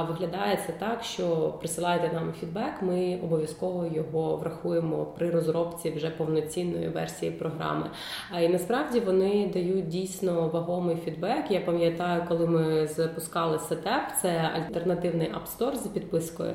Виглядає 0.09 0.59
це 0.67 0.73
так, 0.73 1.03
що 1.03 1.53
присилайте 1.59 2.11
нам 2.13 2.33
фідбек, 2.39 2.81
ми 2.81 3.19
обов'язково 3.23 3.85
його 3.85 4.35
врахуємо 4.35 5.05
при 5.05 5.29
розробці 5.29 5.91
вже 5.91 6.09
повноцінної 6.09 6.87
версії 6.87 7.31
програми 7.31 7.76
програми. 7.77 7.95
А 8.31 8.41
і 8.41 8.49
насправді 8.49 8.99
вони 8.99 9.49
дають 9.53 9.87
дійсно 9.87 10.49
вагомий 10.53 10.97
фідбек. 11.05 11.45
Я 11.49 11.59
пам'ятаю, 11.59 12.23
коли 12.27 12.47
ми 12.47 12.87
запускали 12.87 13.59
сетеп, 13.59 14.01
це 14.21 14.51
альтернативний 14.55 15.31
Store 15.59 15.75
за 15.75 15.89
підпискою. 15.89 16.53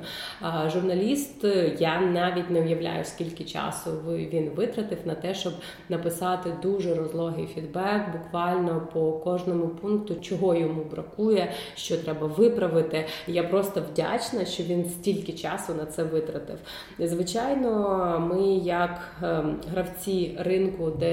Журналіст, 0.73 1.45
я 1.79 2.01
навіть 2.01 2.51
не 2.51 2.61
уявляю, 2.61 3.05
скільки 3.05 3.45
часу 3.45 3.91
він 4.09 4.51
витратив 4.57 4.99
на 5.05 5.15
те, 5.15 5.35
щоб 5.35 5.53
написати 5.89 6.53
дуже 6.63 6.95
розлогий 6.95 7.47
фідбек, 7.47 8.03
буквально 8.13 8.89
по 8.93 9.13
кожному 9.13 9.69
пункту, 9.69 10.15
чого 10.15 10.55
йому 10.55 10.85
бракує, 10.91 11.53
що 11.75 11.97
треба 11.97 12.27
виправити. 12.27 13.07
Я 13.27 13.43
просто 13.43 13.83
вдячна, 13.93 14.45
що 14.45 14.63
він 14.63 14.85
стільки 14.91 15.33
часу 15.33 15.75
на 15.75 15.87
це 15.87 16.05
витратив. 16.05 16.59
Звичайно, 16.99 18.29
ми, 18.31 18.43
як 18.65 19.01
ем, 19.23 19.57
гравці 19.71 20.39
ринку, 20.41 20.91
де 20.91 21.12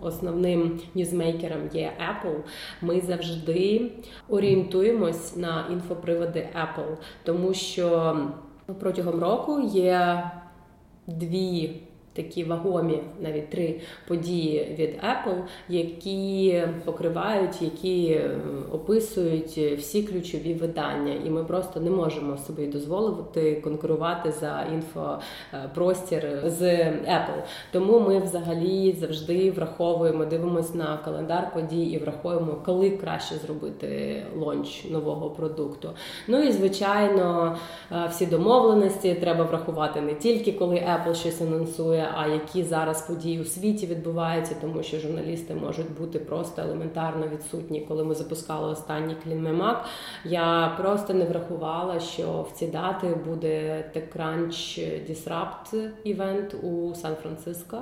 основним 0.00 0.80
ньюзмейкером 0.94 1.60
є 1.72 1.92
Apple, 2.10 2.36
ми 2.82 3.00
завжди 3.00 3.90
орієнтуємось 4.28 5.36
на 5.36 5.66
інфоприводи 5.72 6.48
Apple, 6.54 6.96
тому 7.24 7.54
що 7.54 8.16
Протягом 8.78 9.20
року 9.20 9.60
є 9.60 10.30
дві 11.06 11.80
такі 12.22 12.44
вагомі, 12.44 12.98
навіть 13.20 13.50
три 13.50 13.80
події 14.08 14.76
від 14.78 14.90
Apple, 14.90 15.42
які 15.68 16.62
покривають, 16.84 17.62
які 17.62 18.06
е, 18.06 18.30
описують 18.72 19.58
всі 19.78 20.02
ключові 20.02 20.54
видання, 20.54 21.14
і 21.26 21.30
ми 21.30 21.44
просто 21.44 21.80
не 21.80 21.90
можемо 21.90 22.36
собі 22.36 22.66
дозволити 22.66 23.60
конкурувати 23.60 24.32
за 24.32 24.66
інфопростір 24.72 26.42
з 26.44 26.62
Apple. 26.90 27.42
Тому 27.72 28.00
ми 28.00 28.18
взагалі 28.18 28.92
завжди 28.92 29.50
враховуємо, 29.50 30.24
дивимося 30.24 30.78
на 30.78 30.96
календар 30.96 31.52
подій 31.54 31.84
і 31.84 31.98
враховуємо, 31.98 32.56
коли 32.64 32.90
краще 32.90 33.34
зробити 33.34 34.22
лонч 34.36 34.84
нового 34.90 35.30
продукту. 35.30 35.90
Ну 36.28 36.42
і 36.42 36.52
звичайно, 36.52 37.56
е, 37.92 38.06
всі 38.10 38.26
домовленості 38.26 39.14
треба 39.14 39.44
врахувати 39.44 40.00
не 40.00 40.14
тільки 40.14 40.52
коли 40.52 40.74
Apple 40.74 41.14
щось 41.14 41.40
анонсує 41.40 42.08
а 42.16 42.26
які 42.26 42.62
зараз 42.62 43.02
події 43.02 43.40
у 43.40 43.44
світі 43.44 43.86
відбуваються, 43.86 44.56
тому 44.60 44.82
що 44.82 44.98
журналісти 44.98 45.54
можуть 45.54 45.98
бути 45.98 46.18
просто 46.18 46.62
елементарно 46.62 47.26
відсутні. 47.28 47.80
Коли 47.80 48.04
ми 48.04 48.14
запускали 48.14 48.72
останній 48.72 49.16
клінмемак, 49.24 49.84
я 50.24 50.74
просто 50.78 51.14
не 51.14 51.24
врахувала, 51.24 52.00
що 52.00 52.46
в 52.50 52.52
ці 52.52 52.66
дати 52.66 53.06
буде 53.26 53.84
TechCrunch 53.96 54.80
Disrupt 55.10 55.90
івент 56.04 56.54
у 56.62 56.94
Сан-Франциско. 56.94 57.78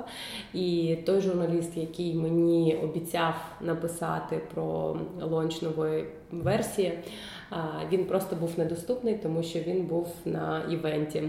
І 0.53 0.97
той 1.05 1.21
журналіст, 1.21 1.77
який 1.77 2.15
мені 2.15 2.79
обіцяв 2.83 3.33
написати 3.61 4.41
про 4.53 4.97
лонч 5.21 5.61
нової 5.61 6.05
версії, 6.31 6.99
він 7.91 8.05
просто 8.05 8.35
був 8.35 8.51
недоступний, 8.57 9.17
тому 9.17 9.43
що 9.43 9.59
він 9.59 9.85
був 9.85 10.07
на 10.25 10.63
івенті. 10.69 11.23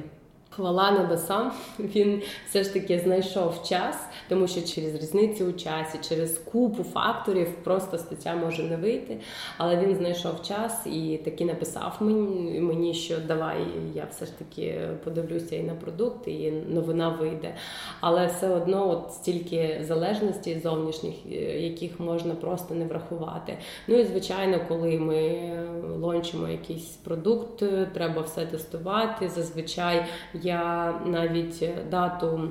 Хвала 0.53 0.91
небесам, 0.91 1.53
він 1.79 2.23
все 2.49 2.65
ж 2.65 2.73
таки 2.73 2.99
знайшов 2.99 3.63
час, 3.63 3.97
тому 4.29 4.49
що 4.49 4.63
через 4.63 4.95
різницю 4.95 5.45
у 5.45 5.53
часі, 5.53 5.99
через 6.09 6.39
купу 6.39 6.85
факторів 6.85 7.55
просто 7.65 7.99
стаття 7.99 8.37
може 8.37 8.63
не 8.63 8.77
вийти. 8.77 9.19
Але 9.57 9.77
він 9.77 9.97
знайшов 9.97 10.43
час 10.43 10.87
і 10.87 11.21
таки 11.25 11.45
написав 11.45 11.97
мені, 12.01 12.95
що 12.95 13.17
давай 13.29 13.57
я 13.95 14.07
все 14.11 14.27
ж 14.27 14.39
таки 14.39 14.81
подивлюся 15.05 15.57
і 15.57 15.63
на 15.63 15.75
продукт, 15.75 16.29
і 16.29 16.51
новина 16.51 17.09
вийде. 17.09 17.55
Але 18.01 18.27
все 18.27 18.49
одно 18.49 18.91
от 18.91 19.13
стільки 19.13 19.81
залежностей 19.83 20.61
зовнішніх, 20.61 21.15
е, 21.33 21.61
яких 21.61 22.01
можна 22.01 22.35
просто 22.35 22.75
не 22.75 22.85
врахувати. 22.85 23.59
Ну 23.89 23.97
і 23.99 24.05
звичайно, 24.05 24.61
коли 24.69 24.99
ми 24.99 25.51
лончимо 25.99 26.49
якийсь 26.49 26.89
продукт, 26.89 27.63
треба 27.95 28.23
все 28.23 28.47
тестувати. 28.47 29.29
Зазвичай 29.29 30.07
я 30.43 30.95
навіть 31.07 31.65
дату 31.91 32.51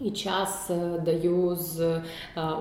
і 0.00 0.10
час 0.10 0.70
е, 0.70 1.02
даю 1.04 1.56
з 1.56 1.80
е, 1.80 2.02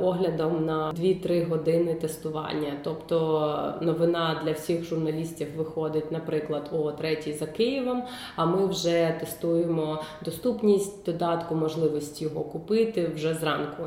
оглядом 0.01 0.65
на 0.65 0.91
2-3 0.91 1.50
години 1.50 1.93
тестування. 1.93 2.74
Тобто 2.84 3.74
новина 3.81 4.41
для 4.46 4.51
всіх 4.51 4.84
журналістів 4.84 5.48
виходить, 5.58 6.12
наприклад, 6.12 6.69
о 6.72 6.91
третій 6.91 7.34
за 7.34 7.46
Києвом. 7.46 8.03
А 8.36 8.46
ми 8.46 8.67
вже 8.67 9.15
тестуємо 9.19 10.01
доступність 10.25 11.05
додатку, 11.05 11.55
можливість 11.55 12.22
його 12.22 12.41
купити 12.41 13.08
вже 13.15 13.34
зранку. 13.34 13.84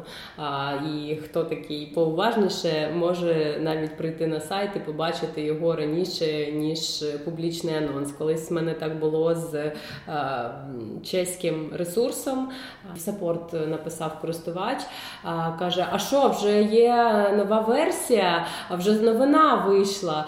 І 0.95 1.17
хто 1.17 1.45
такий 1.45 1.87
поуважніше, 1.87 2.93
може 2.97 3.59
навіть 3.63 3.97
прийти 3.97 4.27
на 4.27 4.41
сайт 4.41 4.71
і 4.77 4.79
побачити 4.79 5.43
його 5.43 5.77
раніше 5.77 6.53
ніж 6.53 7.05
публічний 7.25 7.75
анонс. 7.75 8.13
Колись 8.13 8.51
в 8.51 8.55
мене 8.55 8.75
так 8.75 8.99
було 8.99 9.35
з 9.35 9.73
чеським 11.03 11.71
ресурсом. 11.73 12.49
Support 12.97 13.42
от 13.43 13.69
написав 13.69 14.21
користувач, 14.21 14.79
каже: 15.59 15.87
А 15.93 15.99
що, 15.99 16.29
вже 16.29 16.63
є 16.63 16.95
нова 17.37 17.61
версія, 17.61 18.47
а 18.69 18.75
вже 18.75 18.93
новина 18.93 19.55
вийшла. 19.55 20.27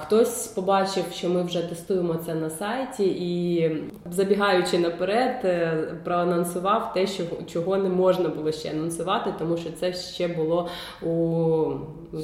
Хтось 0.00 0.46
побачив, 0.46 1.04
що 1.12 1.28
ми 1.28 1.42
вже 1.42 1.62
тестуємо 1.62 2.14
це 2.14 2.34
на 2.34 2.50
сайті, 2.50 3.04
і 3.04 3.70
забігаючи 4.10 4.78
наперед, 4.78 5.40
е, 5.44 5.76
проанонсував 6.04 6.92
те, 6.94 7.06
що 7.06 7.24
чого 7.52 7.76
не 7.76 7.88
можна 7.88 8.28
було 8.28 8.52
ще 8.52 8.70
анонсувати, 8.70 9.34
тому 9.38 9.56
що 9.56 9.70
це 9.70 9.92
ще 9.92 10.28
було 10.28 10.68
у 11.02 11.64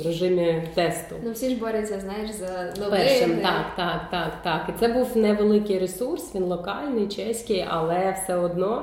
режимі 0.05 0.69
тесту. 0.75 1.15
Ну 1.25 1.33
всі 1.33 1.51
ж 1.51 1.57
борються, 1.57 2.01
знаєш, 2.01 2.31
за 2.31 2.75
новини. 2.81 3.05
Першим, 3.05 3.37
так, 3.41 3.67
так, 3.77 4.01
так, 4.11 4.33
так. 4.43 4.67
І 4.69 4.81
це 4.81 4.89
був 4.89 5.17
невеликий 5.17 5.79
ресурс, 5.79 6.35
він 6.35 6.45
локальний, 6.45 7.09
чеський, 7.09 7.67
але 7.69 8.17
все 8.23 8.37
одно. 8.37 8.83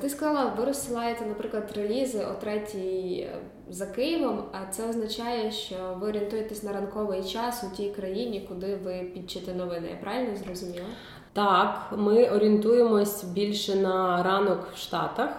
Ти 0.00 0.08
сказала, 0.08 0.52
ви 0.58 0.64
розсилаєте, 0.64 1.26
наприклад, 1.26 1.72
релізи 1.76 2.24
о 2.24 2.34
третій 2.40 3.28
е, 3.30 3.38
за 3.68 3.86
Києвом, 3.86 4.44
а 4.52 4.72
це 4.72 4.88
означає, 4.88 5.50
що 5.50 5.76
ви 6.00 6.08
орієнтуєтесь 6.08 6.62
на 6.62 6.72
ранковий 6.72 7.24
час 7.24 7.64
у 7.72 7.76
тій 7.76 7.90
країні, 7.90 8.46
куди 8.48 8.76
ви 8.84 9.10
підчите 9.14 9.54
новини. 9.54 9.88
Я 9.90 9.96
правильно 9.96 10.36
зрозуміла? 10.36 10.86
Так, 11.32 11.92
ми 11.96 12.30
орієнтуємось 12.30 13.24
більше 13.24 13.74
на 13.74 14.22
ранок 14.22 14.68
в 14.74 14.78
Штатах, 14.78 15.30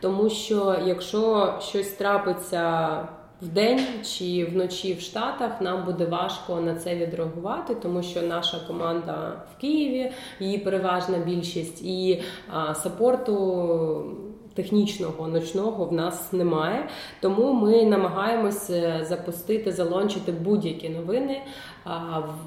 тому 0.00 0.30
що 0.30 0.76
якщо 0.84 1.54
щось 1.60 1.88
трапиться 1.88 3.08
в 3.42 3.48
день 3.48 3.80
чи 4.04 4.44
вночі 4.44 4.94
в 4.94 5.00
Штатах 5.00 5.60
нам 5.60 5.84
буде 5.84 6.04
важко 6.04 6.60
на 6.60 6.74
це 6.74 6.96
відреагувати, 6.96 7.74
тому 7.74 8.02
що 8.02 8.22
наша 8.22 8.58
команда 8.66 9.42
в 9.56 9.60
Києві, 9.60 10.12
її 10.40 10.58
переважна 10.58 11.18
більшість, 11.18 11.82
і 11.84 12.22
а, 12.52 12.74
сапорту. 12.74 14.12
Технічного 14.54 15.28
ночного 15.28 15.84
в 15.84 15.92
нас 15.92 16.32
немає, 16.32 16.88
тому 17.20 17.52
ми 17.52 17.84
намагаємося 17.84 19.04
запустити, 19.04 19.72
залончити 19.72 20.32
будь-які 20.32 20.88
новини 20.88 21.42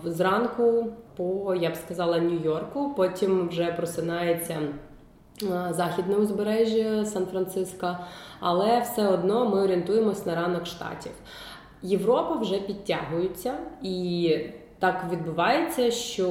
зранку 0.03 0.87
по 1.15 1.55
я 1.55 1.69
б 1.69 1.75
сказала 1.75 2.19
Нью-Йорку. 2.19 2.93
Потім 2.97 3.47
вже 3.47 3.71
просинається 3.71 4.57
західне 5.71 6.15
узбережжя 6.15 7.05
Сан-Франциска, 7.05 7.99
але 8.39 8.79
все 8.79 9.07
одно 9.07 9.49
ми 9.49 9.61
орієнтуємось 9.61 10.25
на 10.25 10.35
ранок 10.35 10.65
штатів. 10.65 11.11
Європа 11.83 12.35
вже 12.35 12.59
підтягується 12.59 13.53
і. 13.81 14.37
Так 14.79 15.05
відбувається, 15.11 15.91
що 15.91 16.29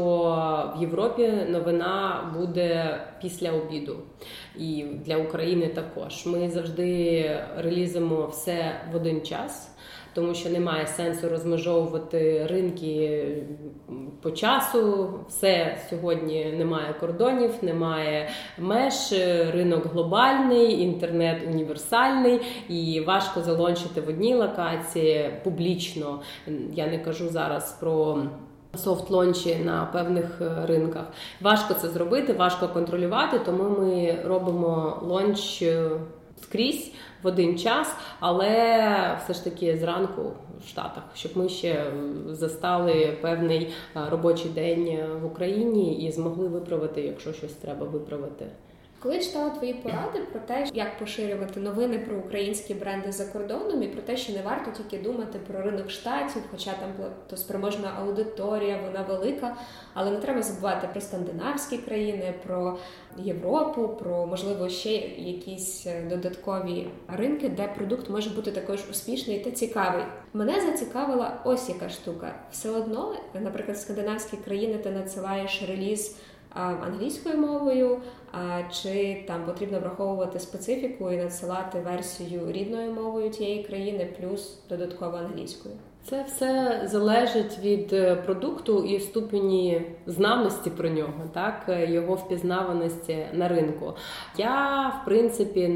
в 0.76 0.80
Європі 0.80 1.32
новина 1.48 2.24
буде 2.38 3.00
після 3.20 3.52
обіду, 3.52 3.96
і 4.56 4.84
для 5.06 5.16
України 5.16 5.66
також. 5.66 6.26
Ми 6.26 6.50
завжди 6.50 7.40
релізимо 7.56 8.26
все 8.26 8.80
в 8.92 8.96
один 8.96 9.22
час 9.22 9.70
тому 10.14 10.34
що 10.34 10.50
немає 10.50 10.86
сенсу 10.86 11.28
розмежовувати 11.28 12.46
ринки 12.46 13.26
по 14.22 14.30
часу. 14.30 15.10
Все 15.28 15.78
сьогодні 15.90 16.44
немає 16.58 16.94
кордонів, 17.00 17.50
немає 17.62 18.28
меж, 18.58 19.12
ринок 19.52 19.86
глобальний, 19.86 20.82
інтернет 20.82 21.42
універсальний 21.48 22.40
і 22.68 23.00
важко 23.06 23.40
залончити 23.40 24.00
в 24.00 24.08
одній 24.08 24.34
локації 24.34 25.30
публічно. 25.44 26.20
Я 26.74 26.86
не 26.86 26.98
кажу 26.98 27.28
зараз 27.28 27.76
про. 27.80 28.18
Софт-лончі 28.74 29.64
на 29.64 29.84
певних 29.84 30.42
ринках 30.64 31.04
важко 31.40 31.74
це 31.74 31.88
зробити, 31.88 32.32
важко 32.32 32.68
контролювати, 32.68 33.38
тому 33.38 33.80
ми 33.80 34.22
робимо 34.24 34.98
лонч 35.02 35.64
скрізь 36.42 36.92
в 37.22 37.26
один 37.26 37.58
час, 37.58 37.94
але 38.20 39.18
все 39.24 39.34
ж 39.34 39.44
таки 39.44 39.76
зранку 39.76 40.22
в 40.64 40.68
Штатах, 40.68 41.02
щоб 41.14 41.32
ми 41.34 41.48
ще 41.48 41.84
застали 42.28 43.18
певний 43.22 43.72
робочий 43.94 44.50
день 44.50 44.98
в 45.22 45.26
Україні 45.26 46.06
і 46.06 46.12
змогли 46.12 46.48
виправити, 46.48 47.00
якщо 47.02 47.32
щось 47.32 47.52
треба 47.52 47.86
виправити. 47.86 48.46
Коли 49.02 49.18
читала 49.18 49.50
твої 49.50 49.74
поради 49.74 50.18
про 50.32 50.40
те, 50.40 50.66
як 50.74 50.98
поширювати 50.98 51.60
новини 51.60 51.98
про 51.98 52.16
українські 52.16 52.74
бренди 52.74 53.12
за 53.12 53.24
кордоном, 53.24 53.82
і 53.82 53.86
про 53.88 54.02
те, 54.02 54.16
що 54.16 54.32
не 54.32 54.42
варто 54.42 54.70
тільки 54.70 55.04
думати 55.04 55.38
про 55.46 55.62
ринок 55.62 55.90
штатів, 55.90 56.42
хоча 56.50 56.70
там 56.70 56.90
спроможна 57.36 57.92
аудиторія, 57.98 58.80
вона 58.86 59.02
велика, 59.02 59.56
але 59.94 60.10
не 60.10 60.18
треба 60.18 60.42
забувати 60.42 60.88
про 60.92 61.00
скандинавські 61.00 61.78
країни, 61.78 62.34
про 62.46 62.78
Європу, 63.16 63.88
про 63.88 64.26
можливо 64.26 64.68
ще 64.68 64.92
якісь 65.16 65.86
е, 65.86 66.02
додаткові 66.10 66.88
ринки, 67.08 67.48
де 67.48 67.68
продукт 67.68 68.10
може 68.10 68.30
бути 68.30 68.52
також 68.52 68.80
успішний 68.90 69.38
та 69.38 69.50
цікавий. 69.50 70.04
Мене 70.32 70.60
зацікавила 70.60 71.40
ось 71.44 71.68
яка 71.68 71.88
штука. 71.88 72.34
Все 72.50 72.70
одно, 72.70 73.16
наприклад, 73.34 73.80
скандинавські 73.80 74.36
країни 74.36 74.78
ти 74.78 74.90
надсилаєш 74.90 75.62
реліз 75.68 76.16
англійською 76.54 77.38
мовою, 77.38 78.00
чи 78.72 79.24
там 79.26 79.44
потрібно 79.44 79.80
враховувати 79.80 80.40
специфіку 80.40 81.12
і 81.12 81.16
надсилати 81.16 81.80
версію 81.80 82.52
рідною 82.52 82.92
мовою 82.92 83.30
тієї 83.30 83.62
країни, 83.64 84.14
плюс 84.20 84.58
додатково 84.68 85.16
англійською? 85.16 85.74
Це 86.10 86.22
все 86.22 86.80
залежить 86.84 87.58
від 87.62 87.92
е, 87.92 88.16
продукту 88.16 88.84
і 88.84 89.00
ступені 89.00 89.82
знаності 90.06 90.70
про 90.70 90.88
нього, 90.88 91.30
так 91.32 91.64
е, 91.68 91.92
його 91.92 92.14
впізнаваності 92.14 93.26
на 93.32 93.48
ринку. 93.48 93.92
Я 94.38 94.88
в 94.88 95.04
принципі 95.04 95.68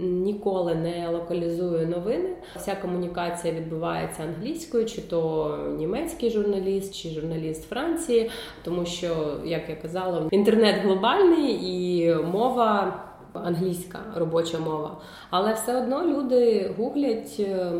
ніколи 0.00 0.74
не 0.74 1.08
локалізую 1.08 1.88
новини. 1.88 2.36
Вся 2.56 2.74
комунікація 2.82 3.54
відбувається 3.54 4.22
англійською, 4.22 4.86
чи 4.86 5.02
то 5.02 5.56
німецький 5.78 6.30
журналіст, 6.30 7.02
чи 7.02 7.08
журналіст 7.08 7.68
Франції, 7.68 8.30
тому 8.64 8.86
що, 8.86 9.36
як 9.44 9.68
я 9.68 9.76
казала, 9.76 10.28
інтернет 10.30 10.82
глобальний 10.82 11.58
і 11.62 12.14
мова. 12.14 13.04
Англійська 13.32 13.98
робоча 14.16 14.58
мова, 14.58 14.96
але 15.30 15.52
все 15.52 15.82
одно 15.82 16.06
люди 16.06 16.70
гуглять 16.76 17.36
е, 17.40 17.72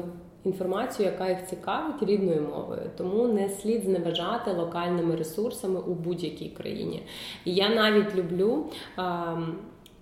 інформацію, 0.44 1.09
яка 1.09 1.29
їх 1.29 1.46
цікавить 1.46 2.03
рідною 2.03 2.42
мовою. 2.42 2.90
Тому 2.96 3.29
не 3.29 3.48
слід 3.48 3.85
зневажати 3.85 4.53
локальними 4.53 5.16
ресурсами 5.16 5.81
у 5.81 5.94
будь-якій 5.94 6.48
країні. 6.48 7.03
І 7.44 7.55
я 7.55 7.68
навіть 7.68 8.14
люблю. 8.14 8.64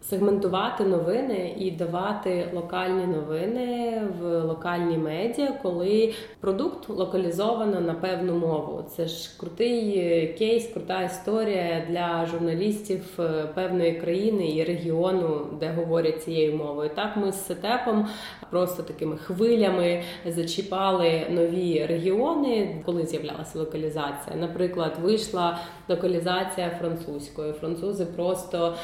Сегментувати 0.01 0.85
новини 0.85 1.55
і 1.59 1.71
давати 1.71 2.49
локальні 2.55 3.07
новини 3.07 4.03
в 4.21 4.43
локальні 4.43 4.99
медіа, 4.99 5.59
коли 5.63 6.15
продукт 6.41 6.89
локалізовано 6.89 7.81
на 7.81 7.95
певну 7.95 8.35
мову. 8.35 8.85
Це 8.97 9.07
ж 9.07 9.39
крутий 9.41 10.35
кейс, 10.39 10.67
крута 10.67 11.03
історія 11.03 11.87
для 11.89 12.27
журналістів 12.27 13.03
е, 13.19 13.47
певної 13.55 13.93
країни 13.93 14.51
і 14.51 14.65
регіону, 14.65 15.47
де 15.61 15.71
говорять 15.71 16.23
цією 16.23 16.57
мовою. 16.57 16.91
Так 16.95 17.17
ми 17.17 17.33
з 17.33 17.47
сетепом 17.47 18.09
просто 18.51 18.83
такими 18.83 19.17
хвилями 19.17 20.03
зачіпали 20.27 21.27
нові 21.31 21.87
регіони, 21.87 22.83
коли 22.87 23.07
з'являлася 23.07 23.59
локалізація. 23.59 24.37
Наприклад, 24.37 24.97
вийшла 25.03 25.59
локалізація 25.89 26.71
французькою. 26.81 27.53
Французи 27.53 28.05
просто 28.05 28.75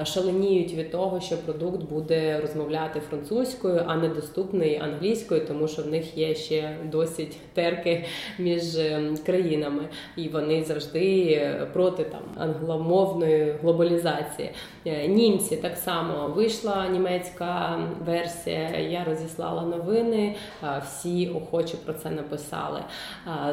е, 0.00 0.04
шаленіють 0.04 0.74
від 0.74 0.90
того, 0.90 1.20
що 1.20 1.36
продукт 1.36 1.82
буде 1.82 2.40
розмовляти 2.40 3.00
французькою, 3.00 3.84
а 3.86 3.96
не 3.96 4.08
доступний 4.08 4.76
англійською, 4.76 5.46
тому 5.46 5.68
що 5.68 5.82
в 5.82 5.86
них 5.86 6.18
є 6.18 6.34
ще 6.34 6.76
досить 6.84 7.36
терки 7.54 8.04
між 8.38 8.76
е, 8.76 9.14
країнами, 9.26 9.88
і 10.16 10.28
вони 10.28 10.64
завжди 10.64 11.40
проти 11.72 12.04
там 12.04 12.20
англомовної 12.36 13.54
глобалізації. 13.62 14.50
Е, 14.86 15.08
німці 15.08 15.56
так 15.56 15.76
само 15.76 16.28
вийшла 16.28 16.88
німецька 16.88 17.78
версія. 18.06 18.68
Я 18.78 19.04
розіслала 19.04 19.62
новини, 19.62 20.34
всі 20.82 21.28
охоче 21.28 21.76
про 21.84 21.94
це 21.94 22.10
написали. 22.10 22.80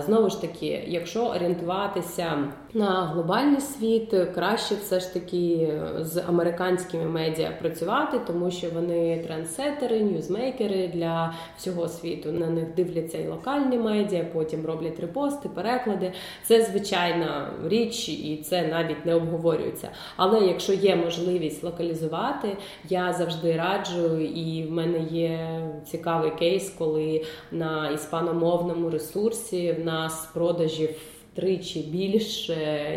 Знову 0.06 0.30
ж 0.30 0.42
таки, 0.42 0.84
якщо 0.88 1.26
орієнтуватися 1.26 2.52
на 2.74 3.06
глобальний 3.06 3.62
світ, 3.62 4.16
краще 4.36 4.76
все 4.76 5.00
ж 5.00 5.14
таки 5.14 5.74
з 6.00 6.18
американськими 6.28 7.06
медіа 7.06 7.52
працювати, 7.60 8.20
тому 8.28 8.52
що 8.52 8.68
вони 8.70 9.24
трендсеттери, 9.28 10.02
ньюзмейкери 10.02 10.88
для 10.88 11.34
всього 11.58 11.88
світу. 11.88 12.32
На 12.32 12.50
них 12.50 12.66
дивляться 12.76 13.18
і 13.18 13.28
локальні 13.28 13.78
медіа, 13.78 14.26
потім 14.34 14.66
роблять 14.66 15.00
репости, 15.00 15.50
переклади. 15.50 16.14
Це 16.44 16.64
звичайна 16.64 17.54
річ, 17.68 18.10
і 18.10 18.44
це 18.46 18.68
навіть 18.68 19.06
не 19.06 19.16
обговорюється. 19.16 19.90
Але 20.16 20.40
якщо 20.40 20.74
є 20.74 20.96
можливість 20.96 21.64
локалізувати, 21.64 22.58
я 22.90 23.14
завжди 23.14 23.58
раджу, 23.58 24.18
і 24.20 24.64
в 24.64 24.72
мене 24.72 25.00
є 25.00 25.62
цікавий 25.92 26.32
кейс, 26.32 26.70
коли 26.70 27.26
на 27.52 27.90
іспаномовному 27.90 28.90
ресурсі 28.90 29.72
в 29.72 29.86
нас 29.86 30.30
продажів. 30.34 30.90
Тричі 31.34 31.80
більше, 31.80 32.56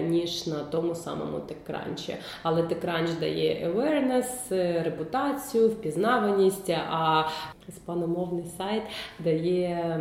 ніж 0.08 0.46
на 0.46 0.64
тому 0.64 0.94
самому 0.94 1.36
TechCrunch. 1.36 2.14
Але 2.42 2.62
TechCrunch 2.62 3.20
дає 3.20 3.72
awareness, 3.74 4.50
репутацію, 4.84 5.68
впізнаваність, 5.68 6.70
а 6.70 7.28
іспаномовний 7.68 8.44
сайт 8.58 8.82
дає 9.18 10.00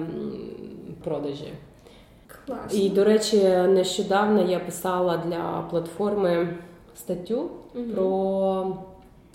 продажі. 1.03 1.53
Класно. 2.45 2.79
І, 2.79 2.89
до 2.89 3.03
речі, 3.03 3.37
нещодавно 3.47 4.51
я 4.51 4.59
писала 4.59 5.17
для 5.17 5.67
платформи 5.69 6.47
статтю 6.95 7.49
угу. 7.75 7.85
про 7.93 8.77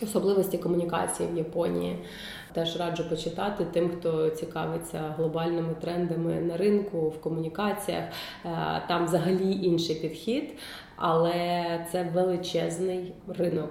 особливості 0.03 0.59
комунікації 0.59 1.29
в 1.33 1.39
Японії. 1.39 1.97
Теж 2.53 2.77
раджу 2.77 3.05
почитати 3.09 3.65
тим, 3.65 3.91
хто 3.91 4.31
цікавиться 4.31 5.15
глобальними 5.17 5.75
трендами 5.81 6.33
на 6.33 6.57
ринку, 6.57 7.09
в 7.09 7.21
комунікаціях. 7.21 8.05
Е, 8.45 8.83
там 8.89 9.05
взагалі 9.05 9.53
інший 9.53 9.97
підхід, 9.97 10.55
але 10.97 11.65
це 11.93 12.11
величезний 12.15 13.13
ринок. 13.29 13.71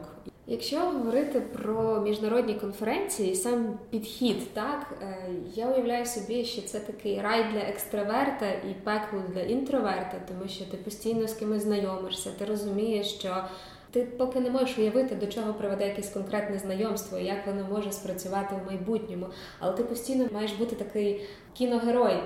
Якщо 0.49 0.79
говорити 0.79 1.39
про 1.39 2.01
міжнародні 2.01 2.53
конференції, 2.53 3.35
сам 3.35 3.79
підхід, 3.89 4.53
так 4.53 4.97
е, 5.01 5.17
я 5.55 5.67
уявляю 5.67 6.05
собі, 6.05 6.45
що 6.45 6.61
це 6.61 6.79
такий 6.79 7.21
рай 7.21 7.45
для 7.53 7.59
екстраверта 7.59 8.49
і 8.49 8.75
пекло 8.83 9.19
для 9.33 9.41
інтроверта, 9.41 10.21
тому 10.27 10.47
що 10.47 10.65
ти 10.65 10.77
постійно 10.77 11.27
з 11.27 11.33
кимось 11.33 11.63
знайомишся, 11.63 12.29
ти 12.37 12.45
розумієш, 12.45 13.07
що 13.07 13.43
ти 13.91 14.01
поки 14.01 14.39
не 14.39 14.49
можеш 14.49 14.77
уявити, 14.77 15.15
до 15.15 15.27
чого 15.27 15.53
приведе 15.53 15.87
якесь 15.87 16.09
конкретне 16.09 16.59
знайомство, 16.59 17.17
як 17.17 17.47
воно 17.47 17.67
може 17.71 17.91
спрацювати 17.91 18.55
в 18.55 18.67
майбутньому. 18.67 19.27
Але 19.59 19.73
ти 19.73 19.83
постійно 19.83 20.27
маєш 20.31 20.51
бути 20.51 20.75
такий 20.75 21.21
кіногерой 21.53 22.23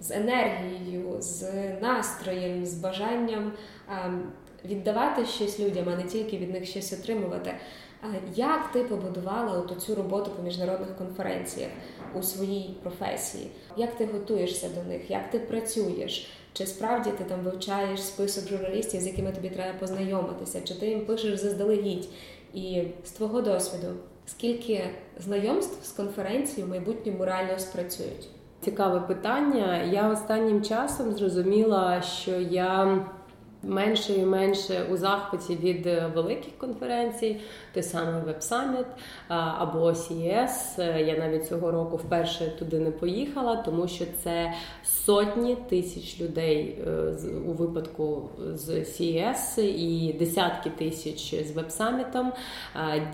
з 0.00 0.10
енергією, 0.10 1.16
з 1.20 1.52
настроєм, 1.80 2.66
з 2.66 2.74
бажанням 2.74 3.52
ем, 3.88 4.32
віддавати 4.64 5.26
щось 5.26 5.60
людям, 5.60 5.84
а 5.88 5.96
не 5.96 6.02
тільки 6.02 6.38
від 6.38 6.52
них 6.52 6.66
щось 6.66 6.92
отримувати. 6.92 7.54
Як 8.34 8.72
ти 8.72 8.84
побудувала 8.84 9.58
оту 9.58 9.74
цю 9.74 9.94
роботу 9.94 10.30
по 10.36 10.42
міжнародних 10.42 10.96
конференціях 10.96 11.70
у 12.14 12.22
своїй 12.22 12.76
професії? 12.82 13.50
Як 13.76 13.96
ти 13.96 14.06
готуєшся 14.06 14.68
до 14.68 14.82
них? 14.82 15.10
Як 15.10 15.30
ти 15.30 15.38
працюєш? 15.38 16.30
Чи 16.56 16.66
справді 16.66 17.10
ти 17.10 17.24
там 17.24 17.40
вивчаєш 17.40 18.02
список 18.02 18.48
журналістів, 18.48 19.00
з 19.00 19.06
якими 19.06 19.32
тобі 19.32 19.50
треба 19.50 19.78
познайомитися, 19.78 20.60
чи 20.60 20.74
ти 20.74 20.86
їм 20.86 21.06
пишеш 21.06 21.40
заздалегідь? 21.40 22.08
І 22.54 22.82
з 23.04 23.10
твого 23.10 23.40
досвіду, 23.40 23.86
скільки 24.26 24.84
знайомств 25.18 25.86
з 25.86 25.92
конференцією 25.92 26.66
в 26.66 26.70
майбутньому 26.70 27.24
реально 27.24 27.58
спрацюють? 27.58 28.28
Цікаве 28.60 29.00
питання. 29.00 29.82
Я 29.82 30.10
останнім 30.10 30.62
часом 30.62 31.12
зрозуміла, 31.12 32.02
що 32.02 32.30
я 32.40 33.04
менше 33.62 34.12
і 34.12 34.24
менше 34.24 34.86
у 34.90 34.96
захваті 34.96 35.56
від 35.56 35.86
великих 36.14 36.58
конференцій, 36.58 37.40
той 37.74 37.82
самий 37.82 38.14
Summit 38.40 38.86
або 39.58 39.78
CES. 39.78 40.82
Я 41.06 41.18
навіть 41.18 41.46
цього 41.46 41.70
року 41.70 41.96
вперше 41.96 42.52
туди 42.58 42.78
не 42.78 42.90
поїхала, 42.90 43.56
тому 43.56 43.88
що 43.88 44.04
це 44.22 44.52
сотні 44.84 45.56
тисяч 45.68 46.20
людей 46.20 46.78
е, 46.86 47.14
у 47.46 47.52
випадку 47.52 48.28
з 48.54 48.68
CES 48.68 49.60
і 49.60 50.12
десятки 50.12 50.70
тисяч 50.70 51.34
з 51.44 51.52
веб-самітом. 51.52 52.32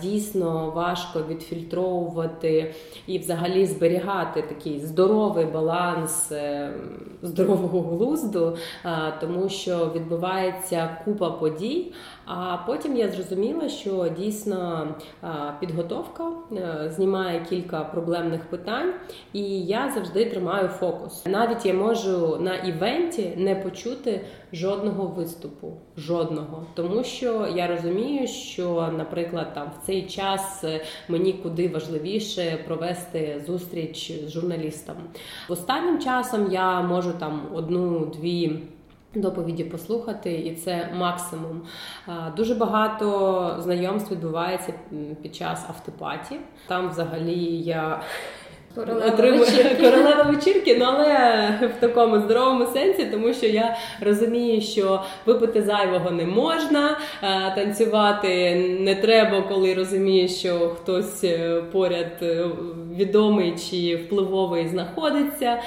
Дійсно 0.03 0.71
важко 0.71 1.23
відфільтровувати 1.29 2.75
і 3.07 3.19
взагалі 3.19 3.67
зберігати 3.67 4.43
такий 4.43 4.81
здоровий 4.81 5.47
баланс 5.47 6.33
е, 6.33 6.73
здорового 7.23 7.81
глузду, 7.81 8.57
тому 9.21 9.49
що 9.49 9.93
відбувається 9.95 10.97
купа 11.05 11.31
подій. 11.31 11.93
А 12.33 12.57
потім 12.67 12.97
я 12.97 13.09
зрозуміла, 13.09 13.69
що 13.69 14.09
дійсно 14.19 14.89
підготовка 15.61 16.33
е, 16.53 16.91
знімає 16.97 17.47
кілька 17.49 17.85
проблемних 17.85 18.45
питань, 18.51 18.93
і 19.33 19.43
я 19.63 19.91
завжди 19.95 20.25
тримаю 20.25 20.69
фокус. 20.69 21.27
Навіть 21.27 21.67
я 21.67 21.75
можу 21.75 22.37
на 22.41 22.57
івенті 22.57 23.33
не 23.37 23.55
почути 23.55 24.21
жодного 24.53 25.07
виступу, 25.07 25.73
жодного, 25.97 26.67
тому 26.75 27.05
що 27.05 27.49
я 27.55 27.67
розумію, 27.67 28.27
що, 28.27 28.93
наприклад, 28.97 29.55
там 29.55 29.71
в 29.79 29.87
цей 29.87 30.03
час 30.03 30.65
е, 30.65 30.81
мені 31.09 31.33
куди 31.33 31.69
важливіше 31.69 32.59
провести 32.67 33.43
зустріч 33.47 34.13
з 34.27 34.31
журналістом. 34.33 34.97
Останнім 35.49 35.99
часом 35.99 36.53
я 36.53 36.81
можу 36.81 37.13
там 37.13 37.43
одну-дві. 37.55 38.61
Доповіді 39.15 39.65
послухати, 39.65 40.33
і 40.33 40.55
це 40.55 40.89
максимум. 40.95 41.63
Дуже 42.37 42.55
багато 42.55 43.57
знайомств 43.61 44.13
відбувається 44.13 44.73
під 45.23 45.35
час 45.35 45.65
автопаті. 45.69 46.37
Там, 46.67 46.91
взагалі, 46.91 47.59
я 47.59 48.01
Королева 48.75 49.11
королева 49.81 50.23
вечірки, 50.23 50.77
ну 50.79 50.85
але 50.85 51.73
в 51.77 51.81
такому 51.81 52.21
здоровому 52.21 52.67
сенсі, 52.67 53.05
тому 53.05 53.35
що 53.35 53.47
я 53.47 53.77
розумію, 54.01 54.61
що 54.61 55.03
випити 55.27 55.63
зайвого 55.63 56.11
не 56.11 56.27
можна, 56.27 56.99
танцювати 57.55 58.55
не 58.81 58.95
треба, 58.95 59.43
коли 59.43 59.75
розумієш, 59.75 60.35
що 60.35 60.59
хтось 60.59 61.25
е, 61.25 61.63
поряд 61.73 62.13
е, 62.23 62.47
відомий 62.97 63.57
чи 63.71 63.97
впливовий 63.97 64.69
знаходиться. 64.69 65.61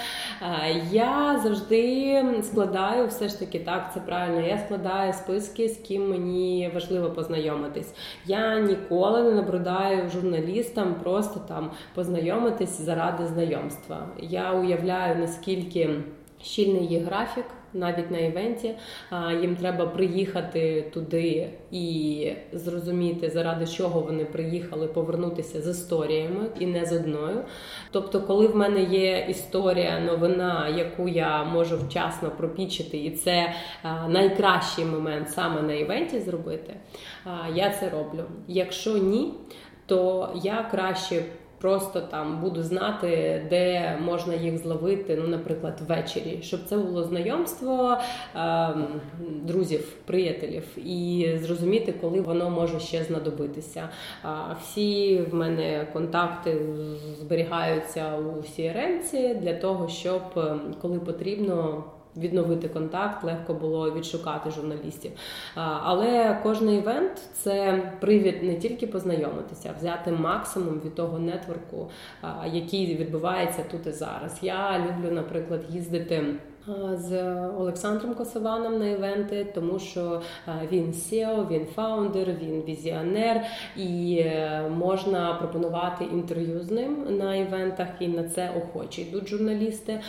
Я 0.92 1.40
завжди 1.44 2.24
складаю 2.44 3.08
все 3.08 3.28
ж 3.28 3.40
таки 3.40 3.60
так, 3.60 3.92
це 3.94 4.00
правильно. 4.00 4.48
Я 4.48 4.58
складаю 4.58 5.14
списки, 5.14 5.70
з 5.70 5.78
ким 5.78 6.10
мені 6.10 6.72
важливо 6.74 7.10
познайомитись. 7.10 7.94
Я 8.26 8.60
ніколи 8.60 9.24
не 9.24 9.32
набридаю 9.32 10.10
журналістам 10.10 10.96
просто 11.04 11.40
там 11.48 11.72
познайомитись 11.96 12.82
заради 12.82 13.28
знайомства. 13.28 14.08
Я 14.20 14.54
уявляю 14.54 15.16
наскільки 15.16 15.90
щільний 16.44 16.86
є 16.86 17.00
графік 17.00 17.46
навіть 17.74 18.12
на 18.12 18.18
івенті. 18.18 18.76
Їм 19.42 19.56
треба 19.56 19.86
приїхати 19.86 20.92
туди 20.94 21.50
і 21.72 22.32
зрозуміти, 22.54 23.30
заради 23.30 23.68
чого 23.68 24.02
вони 24.02 24.26
приїхали, 24.26 24.88
повернутися 24.88 25.62
з 25.62 25.68
історіями 25.68 26.50
і 26.60 26.66
не 26.66 26.86
з 26.86 26.94
одною. 26.94 27.44
Тобто, 27.92 28.22
коли 28.22 28.48
в 28.48 28.56
мене 28.56 28.84
є 28.84 29.26
історія, 29.30 30.00
новина, 30.00 30.68
яку 30.68 31.08
я 31.08 31.44
можу 31.44 31.78
вчасно 31.78 32.32
пропічити, 32.38 32.98
і 32.98 33.12
це 33.12 33.54
найкращий 34.08 34.86
момент 34.86 35.30
саме 35.30 35.62
на 35.62 35.74
івенті 35.74 36.20
зробити, 36.20 36.74
я 37.56 37.70
це 37.70 37.90
роблю. 37.90 38.24
Якщо 38.48 38.98
ні, 38.98 39.34
то 39.86 40.30
я 40.44 40.68
краще 40.72 41.24
просто 41.64 42.02
там 42.02 42.42
буду 42.42 42.64
знати, 42.64 43.42
де 43.50 43.98
можна 44.02 44.34
їх 44.34 44.58
зловити, 44.58 45.18
ну, 45.22 45.28
наприклад, 45.28 45.82
ввечері, 45.88 46.40
щоб 46.42 46.60
це 46.66 46.78
було 46.78 47.04
знайомство 47.04 47.98
е, 48.36 48.70
друзів, 49.44 49.94
приятелів, 50.06 50.64
і 50.78 51.30
зрозуміти, 51.42 51.94
коли 52.02 52.22
воно 52.22 52.50
може 52.50 52.80
ще 52.80 53.04
знадобитися. 53.04 53.90
Всі 54.62 55.22
в 55.32 55.36
мене 55.36 55.88
контакти 55.94 56.58
зберігаються 57.20 58.18
у 58.18 58.42
CRM 58.42 59.40
для 59.40 59.54
того, 59.54 59.88
щоб 59.88 60.22
ем, 60.36 60.60
коли 60.82 61.00
потрібно 61.00 61.84
відновити 62.18 62.68
контакт, 62.68 63.24
легко 63.24 63.54
було 63.54 63.92
відшукати 63.92 64.52
журналістів. 64.52 65.12
Але 65.56 66.40
кожен 66.44 66.70
івент 66.70 67.22
це 67.34 67.84
привід 68.00 68.44
не 68.44 68.56
тільки 68.56 68.88
познайомитися, 68.88 69.74
а 69.74 69.80
взяти 69.80 70.12
максимум 70.12 70.82
від 70.86 70.96
того 70.96 71.20
нетворку, 71.20 71.90
який 72.52 72.98
відбувається 72.98 73.64
тут 73.72 73.88
і 73.88 73.92
зараз. 73.92 74.40
Я 74.42 74.80
люблю, 74.80 75.12
наприклад, 75.12 75.62
їздити 75.70 76.36
з 76.94 77.34
Олександром 77.58 78.14
Косованом 78.14 78.80
на 78.80 78.88
івенти, 78.88 79.48
тому 79.56 79.80
що 79.80 80.22
він 80.72 80.92
SEO, 80.92 81.48
він 81.52 81.66
фаундер, 81.76 82.28
він 82.42 82.64
візіонер, 82.68 83.42
і 83.78 84.18
е, 84.26 84.64
можна 84.78 85.34
пропонувати 85.34 86.04
інтерв'ю 86.04 86.62
з 86.62 86.72
ним 86.72 87.18
на 87.18 87.36
івентах, 87.36 87.88
і 88.00 88.08
на 88.08 88.30
це 88.30 88.52
охочі 88.58 89.02
йдуть 89.02 89.28
журналісти. 89.28 90.00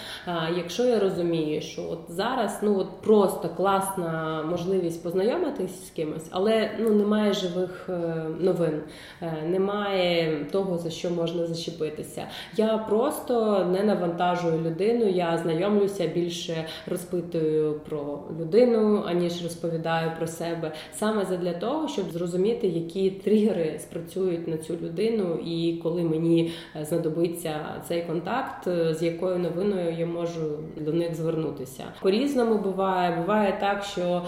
Якщо 0.56 0.84
я 0.84 0.98
розумію, 0.98 1.60
що 1.60 1.82
от 1.90 2.00
зараз 2.08 2.58
ну 2.62 2.78
от 2.78 3.00
просто 3.00 3.48
класна 3.48 4.42
можливість 4.50 5.02
познайомитись 5.02 5.86
з 5.86 5.90
кимось, 5.90 6.26
але 6.30 6.70
ну 6.78 6.90
немає 6.90 7.32
живих 7.32 7.86
е, 7.88 8.24
новин, 8.40 8.82
е, 9.22 9.34
немає 9.48 10.44
того 10.52 10.78
за 10.78 10.90
що 10.90 11.10
можна 11.10 11.46
зачепитися. 11.46 12.26
Я 12.56 12.78
просто 12.78 13.64
не 13.72 13.82
навантажую 13.82 14.60
людину, 14.60 15.08
я 15.08 15.38
знайомлюся 15.38 16.06
більш 16.06 16.43
більше 16.44 16.64
розпитую 16.86 17.80
про 17.88 18.18
людину, 18.40 19.02
аніж 19.06 19.42
розповідаю 19.42 20.10
про 20.18 20.26
себе, 20.26 20.72
саме 20.92 21.24
задля 21.24 21.52
того, 21.52 21.88
щоб 21.88 22.10
зрозуміти, 22.10 22.66
які 22.66 23.10
тригери 23.10 23.78
спрацюють 23.78 24.48
на 24.48 24.56
цю 24.56 24.76
людину, 24.82 25.34
і 25.34 25.80
коли 25.82 26.02
мені 26.02 26.52
е, 26.76 26.84
знадобиться 26.84 27.54
цей 27.88 28.02
контакт, 28.02 28.66
е, 28.66 28.94
з 28.94 29.02
якою 29.02 29.38
новиною 29.38 29.94
я 29.98 30.06
можу 30.06 30.58
до 30.80 30.92
них 30.92 31.14
звернутися. 31.14 31.84
По 32.02 32.10
різному 32.10 32.54
буває. 32.58 33.16
Буває 33.16 33.56
так, 33.60 33.84
що 33.84 34.22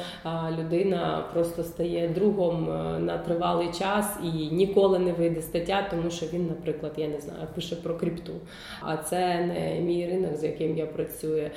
людина 0.58 1.24
просто 1.32 1.62
стає 1.64 2.08
другом 2.08 2.70
е, 2.70 2.98
на 2.98 3.18
тривалий 3.18 3.68
час 3.78 4.18
і 4.22 4.54
ніколи 4.54 4.98
не 4.98 5.12
вийде 5.12 5.42
стаття, 5.42 5.86
тому 5.90 6.10
що 6.10 6.26
він, 6.32 6.46
наприклад, 6.46 6.92
я 6.96 7.08
не 7.08 7.20
знаю, 7.20 7.46
пише 7.54 7.76
про 7.76 7.94
крипту. 7.94 8.32
А 8.80 8.96
це 8.96 9.44
не 9.46 9.80
мій 9.80 10.06
ринок, 10.06 10.36
з 10.36 10.44
яким 10.44 10.76
я 10.76 10.86
працюю. 10.86 11.50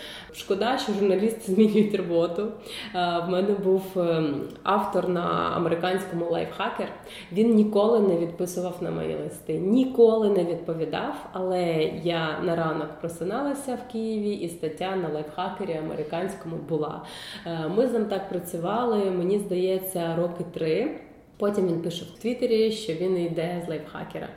Шкода, 0.50 0.78
що 0.78 0.94
журналісти 0.94 1.52
змінюють 1.52 1.96
роботу. 1.96 2.42
Е, 2.96 3.24
в 3.28 3.30
мене 3.30 3.54
був 3.54 3.84
ем, 3.96 4.42
автор 4.64 5.10
на 5.10 5.54
американському 5.56 6.30
лайфхакер. 6.30 6.88
Він 7.32 7.56
ніколи 7.56 8.00
не 8.00 8.18
відписував 8.18 8.78
на 8.82 8.92
мої 8.92 9.16
листи, 9.16 9.54
ніколи 9.54 10.30
не 10.30 10.44
відповідав. 10.44 11.16
Але 11.34 11.92
я 12.04 12.40
на 12.44 12.56
ранок 12.56 12.88
просиналася 13.00 13.76
в 13.76 13.92
Києві, 13.92 14.34
і 14.34 14.50
стаття 14.50 14.96
на 14.96 15.10
лайфхакері 15.10 15.74
американському 15.74 16.56
була. 16.70 17.02
Е, 17.46 17.68
ми 17.76 17.88
з 17.88 17.94
ним 17.94 18.06
так 18.06 18.30
працювали, 18.30 19.12
мені 19.12 19.40
здається, 19.40 20.16
роки 20.16 20.46
три. 20.54 21.00
Потім 21.38 21.68
він 21.68 21.82
пише 21.82 22.06
в 22.06 22.20
Твіттері, 22.20 22.72
що 22.72 22.94
він 22.94 23.18
йде 23.18 23.64
з 23.66 23.70
лайфхакера. 23.70 24.28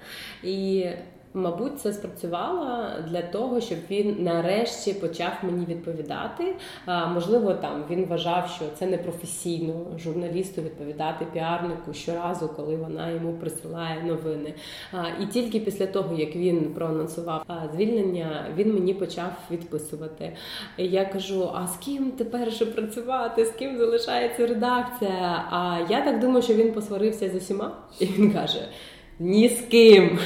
І 0.45 0.87
Мабуть, 1.35 1.81
це 1.81 1.93
спрацювало 1.93 2.87
для 3.11 3.23
того, 3.23 3.61
щоб 3.61 3.79
він 3.91 4.17
нарешті 4.21 4.93
почав 4.93 5.33
мені 5.43 5.67
відповідати. 5.67 6.55
А, 6.87 7.07
можливо, 7.07 7.55
там 7.55 7.85
він 7.91 8.05
вважав, 8.05 8.49
що 8.57 8.65
це 8.79 8.87
не 8.87 8.99
професійно 8.99 9.75
журналісту 9.99 10.63
відповідати 10.63 11.27
піарнику 11.33 11.93
щоразу, 11.95 12.49
коли 12.49 12.77
вона 12.77 13.11
йому 13.11 13.33
присилає 13.33 14.03
новини. 14.03 14.55
А, 14.93 15.23
і 15.23 15.27
тільки 15.27 15.61
після 15.61 15.87
того, 15.87 16.19
як 16.19 16.37
він 16.37 16.75
проанонсував 16.75 17.45
звільнення, 17.75 18.47
він 18.57 18.75
мені 18.75 18.95
почав 18.95 19.33
відписувати. 19.51 20.37
І 20.77 20.87
я 20.87 21.05
кажу: 21.05 21.51
а 21.55 21.67
з 21.67 21.77
ким 21.77 22.11
тепер 22.11 22.53
ще 22.53 22.67
працювати? 22.67 23.45
З 23.45 23.51
ким 23.51 23.79
залишається 23.79 24.47
редакція? 24.47 25.45
А 25.51 25.79
я 25.91 26.05
так 26.05 26.21
думаю, 26.21 26.43
що 26.43 26.55
він 26.55 26.73
посварився 26.73 27.31
з 27.31 27.35
усіма, 27.35 27.73
і 28.01 28.07
він 28.07 28.33
каже. 28.33 28.69
Ні 29.19 29.49
з 29.49 29.61
ким. 29.61 30.19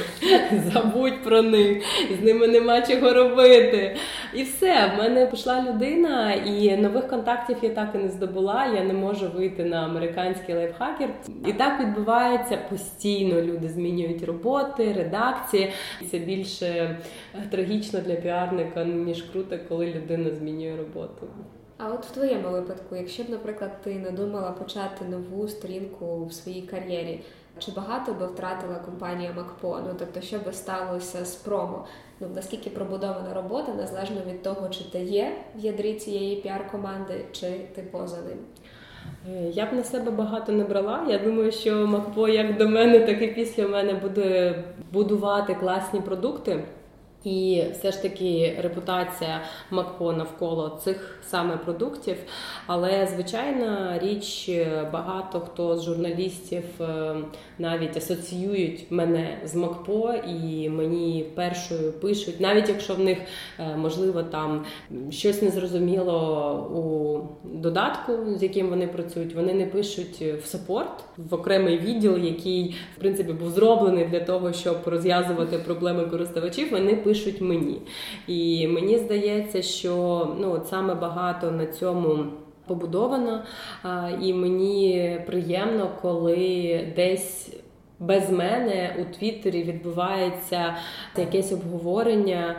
Забудь 0.73 1.23
про 1.23 1.41
них, 1.41 1.83
з 2.21 2.23
ними 2.23 2.47
нема 2.47 2.81
чого 2.81 3.13
робити. 3.13 3.95
І 4.33 4.43
все, 4.43 4.91
в 4.95 4.97
мене 4.97 5.25
пішла 5.25 5.65
людина, 5.69 6.33
і 6.33 6.77
нових 6.77 7.07
контактів 7.07 7.57
я 7.61 7.69
так 7.69 7.89
і 7.95 7.97
не 7.97 8.09
здобула. 8.09 8.65
Я 8.65 8.83
не 8.83 8.93
можу 8.93 9.29
вийти 9.29 9.63
на 9.63 9.85
американський 9.85 10.55
лайфхакер. 10.55 11.09
І 11.47 11.53
так 11.53 11.81
відбувається 11.81 12.57
постійно. 12.69 13.41
Люди 13.41 13.69
змінюють 13.69 14.23
роботи, 14.23 14.93
редакції. 14.93 15.71
Це 16.11 16.19
більше 16.19 16.97
трагічно 17.51 17.99
для 17.99 18.15
піарника, 18.15 18.83
ніж 18.83 19.21
круто, 19.21 19.57
коли 19.69 19.85
людина 19.85 20.29
змінює 20.31 20.77
роботу. 20.77 21.27
А 21.77 21.89
от 21.89 22.05
в 22.05 22.11
твоєму 22.11 22.49
випадку, 22.51 22.95
якщо 22.95 23.23
б, 23.23 23.29
наприклад, 23.29 23.81
ти 23.83 23.95
надумала 23.95 24.51
почати 24.51 25.05
нову 25.09 25.47
сторінку 25.47 26.25
в 26.25 26.33
своїй 26.33 26.61
кар'єрі. 26.61 27.19
Чи 27.59 27.71
багато 27.71 28.13
би 28.13 28.27
втратила 28.27 28.75
компанія 28.75 29.33
МакПо? 29.35 29.79
Ну 29.87 29.95
тобто, 29.99 30.21
що 30.21 30.39
би 30.39 30.53
сталося 30.53 31.25
з 31.25 31.35
промо? 31.35 31.85
Ну 32.19 32.27
наскільки 32.35 32.69
пробудована 32.69 33.33
робота, 33.33 33.73
незалежно 33.73 34.21
від 34.27 34.43
того, 34.43 34.69
чи 34.69 34.83
ти 34.83 34.99
є 34.99 35.31
в 35.55 35.59
ядрі 35.59 35.93
цієї 35.93 36.35
піар-команди, 36.35 37.25
чи 37.31 37.51
ти 37.75 37.81
поза 37.81 38.17
ним? 38.17 38.37
Е, 39.29 39.49
я 39.49 39.65
б 39.65 39.73
на 39.73 39.83
себе 39.83 40.11
багато 40.11 40.51
не 40.51 40.63
брала. 40.63 41.05
Я 41.09 41.19
думаю, 41.19 41.51
що 41.51 41.87
МакПо 41.87 42.27
як 42.27 42.57
до 42.57 42.69
мене, 42.69 42.99
так 42.99 43.21
і 43.21 43.27
після 43.27 43.67
мене 43.67 43.93
буде 43.93 44.55
будувати 44.91 45.53
класні 45.55 46.01
продукти. 46.01 46.63
І 47.27 47.63
все 47.71 47.91
ж 47.91 48.01
таки 48.01 48.57
репутація 48.61 49.41
МакПо 49.71 50.13
навколо 50.13 50.79
цих 50.83 51.19
саме 51.27 51.57
продуктів. 51.57 52.17
Але 52.67 53.07
звичайна 53.13 53.99
річ, 53.99 54.49
багато 54.93 55.39
хто 55.39 55.77
з 55.77 55.83
журналістів 55.83 56.63
е, 56.81 57.15
навіть 57.59 57.97
асоціюють 57.97 58.85
мене 58.89 59.37
з 59.45 59.55
МакПо 59.55 60.13
і 60.27 60.69
мені 60.69 61.25
першою 61.35 61.91
пишуть, 61.91 62.39
навіть 62.39 62.69
якщо 62.69 62.95
в 62.95 62.99
них 62.99 63.17
е, 63.59 63.75
можливо 63.75 64.23
там 64.23 64.65
щось 65.09 65.41
незрозуміло 65.41 66.17
у 66.75 67.47
додатку, 67.57 68.13
з 68.37 68.43
яким 68.43 68.69
вони 68.69 68.87
працюють, 68.87 69.35
вони 69.35 69.53
не 69.53 69.65
пишуть 69.65 70.21
в 70.21 70.45
саппорт, 70.45 71.03
в 71.17 71.33
окремий 71.33 71.77
відділ, 71.77 72.17
який 72.17 72.75
в 72.95 72.99
принципі 72.99 73.33
був 73.33 73.49
зроблений 73.49 74.05
для 74.05 74.19
того, 74.19 74.53
щоб 74.53 74.77
розв'язувати 74.85 75.57
проблеми 75.57 76.05
користувачів. 76.05 76.71
Вони 76.71 76.95
пишуть 76.95 77.16
мені. 77.41 77.81
І 78.27 78.67
мені 78.67 78.97
здається, 78.97 79.61
що 79.61 80.27
ну 80.39 80.51
от 80.51 80.67
саме 80.67 80.95
багато 80.95 81.51
на 81.51 81.65
цьому. 81.65 82.25
Побудовано, 82.67 83.43
і 84.21 84.33
мені 84.33 85.17
приємно, 85.27 85.89
коли 86.01 86.79
десь 86.95 87.56
без 87.99 88.29
мене 88.29 88.95
у 89.01 89.15
Твіттері 89.15 89.63
відбувається 89.63 90.75
якесь 91.17 91.51
обговорення 91.51 92.55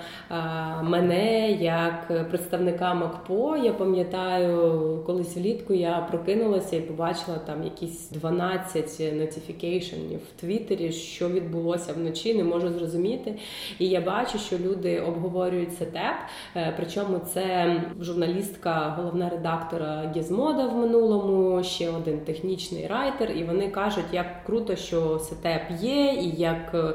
мене 0.82 1.50
як 1.50 2.28
представника 2.30 2.94
МакПо. 2.94 3.56
Я 3.56 3.72
пам'ятаю, 3.72 5.02
колись 5.06 5.36
влітку 5.36 5.74
я 5.74 6.06
прокинулася 6.10 6.76
і 6.76 6.80
побачила 6.80 7.38
там 7.38 7.64
якісь 7.64 8.10
12 8.10 9.14
нотифікейшенів 9.14 10.18
в 10.18 10.40
Твіттері, 10.40 10.92
що 10.92 11.28
відбулося 11.28 11.92
вночі, 11.92 12.34
не 12.34 12.44
можу 12.44 12.68
зрозуміти. 12.68 13.34
І 13.78 13.88
я 13.88 14.00
бачу, 14.00 14.38
що 14.38 14.58
люди 14.58 15.00
обговорюють 15.00 15.78
сетеп. 15.78 16.16
Е, 16.56 16.74
причому 16.76 17.18
це 17.18 17.76
журналістка, 18.00 18.94
головна 18.98 19.28
редактора 19.28 20.12
Гізмода 20.16 20.66
в 20.66 20.76
минулому, 20.76 21.62
ще 21.62 21.90
один 21.90 22.20
технічний 22.20 22.86
райтер, 22.86 23.30
і 23.30 23.44
вони 23.44 23.68
кажуть, 23.68 24.04
як 24.12 24.44
круто, 24.44 24.76
що 24.76 25.18
сетеп 25.28 25.62
є, 25.80 26.12
і 26.12 26.34
як 26.36 26.74
е, 26.74 26.94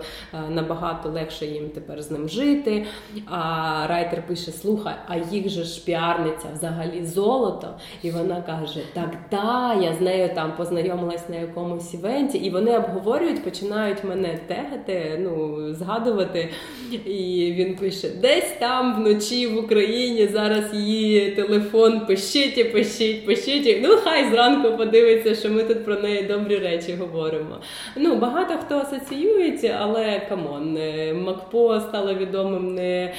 набагато 0.50 1.10
легше 1.10 1.46
їм 1.46 1.69
тепер 1.69 2.02
з 2.02 2.12
ним 2.12 2.30
жити. 2.30 2.86
А 3.32 3.88
райтер 3.88 4.28
пише: 4.28 4.52
Слухай, 4.52 4.96
а 5.08 5.17
їх 5.17 5.50
же 5.50 5.63
ж 5.63 5.86
піарниця 5.86 6.48
взагалі 6.54 7.06
золото. 7.06 7.67
І 8.04 8.12
вона 8.12 8.41
каже: 8.41 8.80
Так, 8.93 9.17
да, 9.32 9.74
я 9.82 9.93
з 9.93 10.02
нею 10.02 10.30
там 10.36 10.54
познайомилась 10.58 11.30
на 11.30 11.36
якомусь 11.36 11.93
івенті, 11.93 12.38
і 12.38 12.50
вони 12.50 12.78
обговорюють, 12.78 13.43
починають 13.43 14.04
мене 14.04 14.39
тегати, 14.48 15.19
ну, 15.24 15.58
згадувати. 15.74 16.50
І 16.91 17.54
він 17.58 17.76
пише: 17.76 18.10
Десь 18.10 18.56
там 18.60 18.96
вночі 18.96 19.48
в 19.48 19.58
Україні 19.58 20.28
зараз 20.28 20.74
її 20.74 21.32
телефон 21.32 22.06
пишіть 22.06 22.74
пишіть, 22.74 23.26
пишіть. 23.26 23.80
Ну, 23.84 23.98
хай 24.04 24.32
зранку 24.32 24.78
подивиться, 24.78 25.36
що 25.36 25.50
ми 25.50 25.63
тут 25.63 25.86
про 25.86 25.96
неї 25.96 26.24
добрі 26.24 26.58
речі 26.58 26.96
говоримо. 27.00 27.60
Ну, 27.96 28.15
Багато 28.23 28.57
хто 28.57 28.77
асоціюється, 28.77 29.77
але 29.81 30.19
come 30.19 30.53
on, 30.53 30.77
е, 30.77 31.13
MacPaw 31.13 31.79
стало 31.79 32.13
відомим 32.13 32.75
не 32.75 33.03
е, 33.03 33.13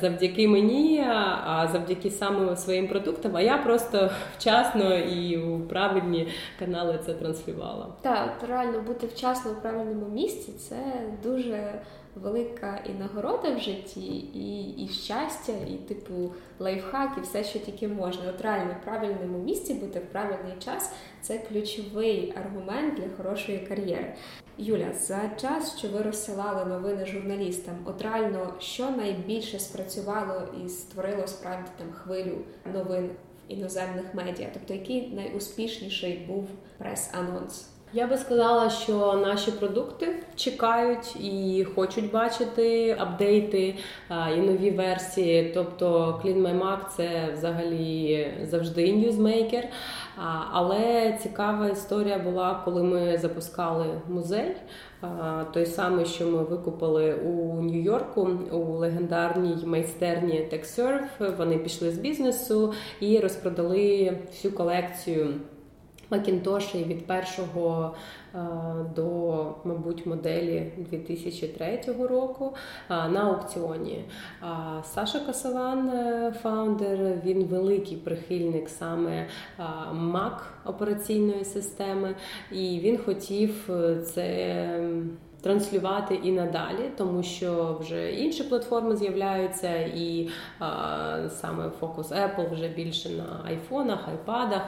завдяки 0.00 0.48
мені, 0.48 1.04
а 1.46 1.68
завдяки 1.72 2.10
саме 2.10 2.56
своїм 2.56 2.88
продуктам. 2.88 3.36
А 3.36 3.40
я 3.40 3.58
просто 3.58 4.10
вчасно 4.38 4.94
і 4.94 5.38
у 5.38 5.60
правильні 5.60 6.28
канали 6.58 6.98
це 7.06 7.14
транслювала. 7.14 7.86
Так, 8.02 8.32
реально 8.48 8.80
бути 8.80 9.06
вчасно 9.06 9.50
у 9.50 9.54
правильному 9.54 10.06
місці 10.08 10.52
це 10.52 10.76
дуже 11.22 11.80
велика 12.22 12.78
і 12.86 12.92
нагорода 12.92 13.54
в 13.54 13.60
житті, 13.60 14.06
і 14.16 14.70
і 14.84 14.88
щастя, 14.88 15.52
і 15.70 15.72
типу 15.72 16.32
лайфхак, 16.58 17.10
і 17.18 17.20
все, 17.20 17.44
що 17.44 17.58
тільки 17.58 17.88
можна. 17.88 18.22
От 18.34 18.40
реально 18.40 18.76
в 18.82 18.84
правильному 18.84 19.38
місці 19.38 19.74
бути 19.74 19.98
в 19.98 20.12
правильний 20.12 20.54
час 20.64 20.92
це 21.26 21.38
ключовий 21.38 22.34
аргумент 22.36 22.94
для 22.94 23.08
хорошої 23.16 23.58
кар'єри. 23.58 24.14
Юля, 24.58 24.92
за 24.92 25.30
час, 25.40 25.78
що 25.78 25.88
ви 25.88 26.02
розсилали 26.02 26.64
новини 26.64 27.06
журналістам, 27.06 27.74
от 27.84 28.02
реально 28.02 28.54
що 28.60 28.90
найбільше 28.90 29.58
спрацювало 29.58 30.42
і 30.64 30.68
створило 30.68 31.26
справді 31.26 31.70
там 31.78 31.92
хвилю 31.92 32.38
новин 32.74 33.06
в 33.06 33.52
іноземних 33.52 34.14
медіа? 34.14 34.48
Тобто, 34.52 34.74
який 34.74 35.08
найуспішніший 35.14 36.24
був 36.28 36.48
прес-анонс? 36.78 37.75
Я 37.96 38.06
би 38.06 38.16
сказала, 38.16 38.70
що 38.70 39.12
наші 39.26 39.50
продукти 39.50 40.14
чекають 40.34 41.16
і 41.20 41.66
хочуть 41.74 42.10
бачити 42.12 42.96
апдейти 42.98 43.74
і 44.10 44.40
нові 44.40 44.70
версії. 44.70 45.50
Тобто 45.54 46.20
Clean 46.24 46.42
My 46.42 46.58
Mac– 46.62 46.78
це 46.96 47.28
взагалі 47.32 48.28
завжди 48.42 48.92
ньюзмейкер. 48.92 49.64
Але 50.52 51.12
цікава 51.22 51.68
історія 51.68 52.18
була, 52.18 52.62
коли 52.64 52.82
ми 52.82 53.18
запускали 53.18 53.86
музей. 54.08 54.56
Той 55.52 55.66
самий, 55.66 56.06
що 56.06 56.26
ми 56.26 56.42
викупили 56.42 57.14
у 57.14 57.62
Нью-Йорку 57.62 58.30
у 58.52 58.58
легендарній 58.58 59.66
майстерні 59.66 60.48
TechServe. 60.52 61.36
Вони 61.38 61.58
пішли 61.58 61.90
з 61.90 61.98
бізнесу 61.98 62.72
і 63.00 63.18
розпродали 63.18 64.16
всю 64.30 64.54
колекцію. 64.54 65.34
Макінтоші 66.10 66.84
від 66.84 67.06
першого 67.06 67.94
е, 68.34 68.38
до, 68.96 69.54
мабуть, 69.64 70.06
моделі 70.06 70.72
2003 70.76 71.80
року 72.08 72.54
е, 72.90 73.08
на 73.08 73.20
аукціоні. 73.20 74.04
Саша 74.84 75.20
Касаван, 75.20 75.88
е, 75.88 76.34
фаундер, 76.42 76.98
він 77.24 77.44
великий 77.44 77.96
прихильник 77.96 78.68
саме 78.68 79.26
Mac 79.92 80.38
операційної 80.64 81.44
системи, 81.44 82.14
і 82.52 82.80
він 82.82 82.98
хотів 82.98 83.70
це 84.14 84.80
транслювати 85.42 86.14
і 86.14 86.32
надалі, 86.32 86.90
тому 86.96 87.22
що 87.22 87.78
вже 87.80 88.12
інші 88.12 88.42
платформи 88.42 88.96
з'являються, 88.96 89.76
і 89.76 90.28
а, 90.58 91.28
саме 91.28 91.70
фокус 91.80 92.12
Apple 92.12 92.52
вже 92.52 92.68
більше 92.68 93.08
на 93.08 93.40
айфонах, 93.44 94.08
айпадах. 94.08 94.62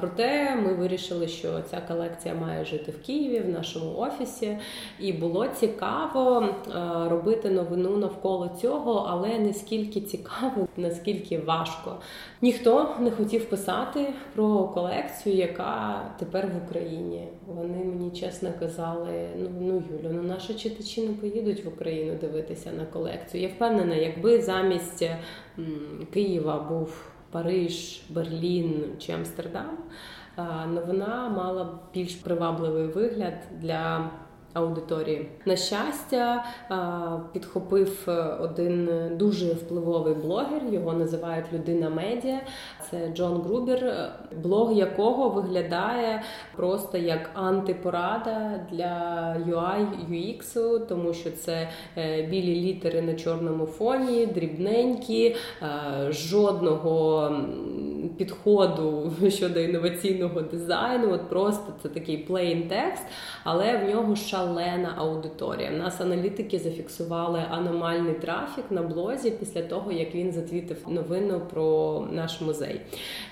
Проте 0.00 0.56
ми 0.56 0.74
вирішили, 0.74 1.28
що 1.28 1.60
ця 1.70 1.80
колекція 1.88 2.34
має 2.34 2.64
жити 2.64 2.92
в 2.92 3.06
Києві, 3.06 3.40
в 3.40 3.48
нашому 3.48 3.96
офісі, 3.96 4.58
і 5.00 5.12
було 5.12 5.48
цікаво 5.48 6.48
а, 6.74 7.08
робити 7.08 7.50
новину 7.50 7.96
навколо 7.96 8.50
цього, 8.60 9.06
але 9.10 9.38
не 9.38 9.54
скільки 9.54 10.00
цікаво, 10.00 10.68
наскільки 10.76 11.38
важко. 11.38 11.96
Ніхто 12.42 12.96
не 13.00 13.10
хотів 13.10 13.44
писати 13.44 14.12
про 14.34 14.64
колекцію, 14.64 15.36
яка 15.36 16.02
тепер 16.18 16.46
в 16.46 16.64
Україні. 16.64 17.28
Вони 17.46 17.84
мені 17.84 18.10
чесно 18.10 18.50
казали: 18.60 19.28
ну 19.36 19.48
ну 19.60 19.82
Юлю, 19.90 20.10
ну 20.12 20.22
наші 20.22 20.54
читачі 20.54 21.08
не 21.08 21.14
поїдуть 21.14 21.64
в 21.64 21.68
Україну 21.68 22.14
дивитися 22.20 22.72
на 22.72 22.86
колекцію. 22.86 23.42
Я 23.42 23.48
впевнена, 23.48 23.94
якби 23.94 24.40
замість 24.40 25.10
Києва 26.12 26.58
був 26.58 27.10
Париж, 27.30 28.02
Берлін 28.08 28.84
чи 28.98 29.12
Амстердам, 29.12 29.78
новина 30.74 31.28
мала 31.36 31.64
б 31.64 31.68
більш 31.94 32.14
привабливий 32.14 32.86
вигляд 32.86 33.34
для 33.60 34.10
аудиторії. 34.52 35.28
На 35.46 35.56
щастя, 35.56 36.44
підхопив 37.32 38.04
е, 38.08 38.12
один 38.40 38.90
дуже 39.16 39.46
впливовий 39.46 40.14
блогер, 40.14 40.62
його 40.70 40.92
називають 40.92 41.46
Людина 41.52 41.90
Медіа. 41.90 42.40
Це 42.90 43.12
Джон 43.14 43.42
Грубер, 43.42 43.84
е, 43.84 44.10
блог 44.42 44.72
якого 44.72 45.28
виглядає 45.28 46.22
просто 46.56 46.98
як 46.98 47.30
антипорада 47.34 48.60
для 48.72 49.36
UI, 49.48 49.86
UX, 50.10 50.80
тому 50.86 51.14
що 51.14 51.30
це 51.30 51.68
е, 51.96 52.22
білі 52.22 52.54
літери 52.60 53.02
на 53.02 53.14
чорному 53.14 53.66
фоні, 53.66 54.26
дрібненькі, 54.26 55.36
жодного 56.08 57.30
підходу 58.18 59.12
щодо 59.28 59.60
інноваційного 59.60 60.40
дизайну. 60.40 61.12
От 61.12 61.28
просто 61.28 61.72
це 61.82 61.88
такий 61.88 62.26
plain 62.28 62.68
текст, 62.68 63.02
але 63.44 63.76
в 63.76 63.88
нього 63.88 64.16
шалена 64.38 64.94
аудиторія. 64.96 65.70
У 65.70 65.76
нас 65.76 66.00
аналітики 66.00 66.58
зафіксували 66.58 67.42
аномальний 67.50 68.14
трафік 68.14 68.64
на 68.70 68.82
блозі 68.82 69.30
після 69.30 69.62
того, 69.62 69.92
як 69.92 70.14
він 70.14 70.32
затвітив 70.32 70.84
новину 70.88 71.40
про 71.40 72.00
наш 72.10 72.40
музей. 72.40 72.80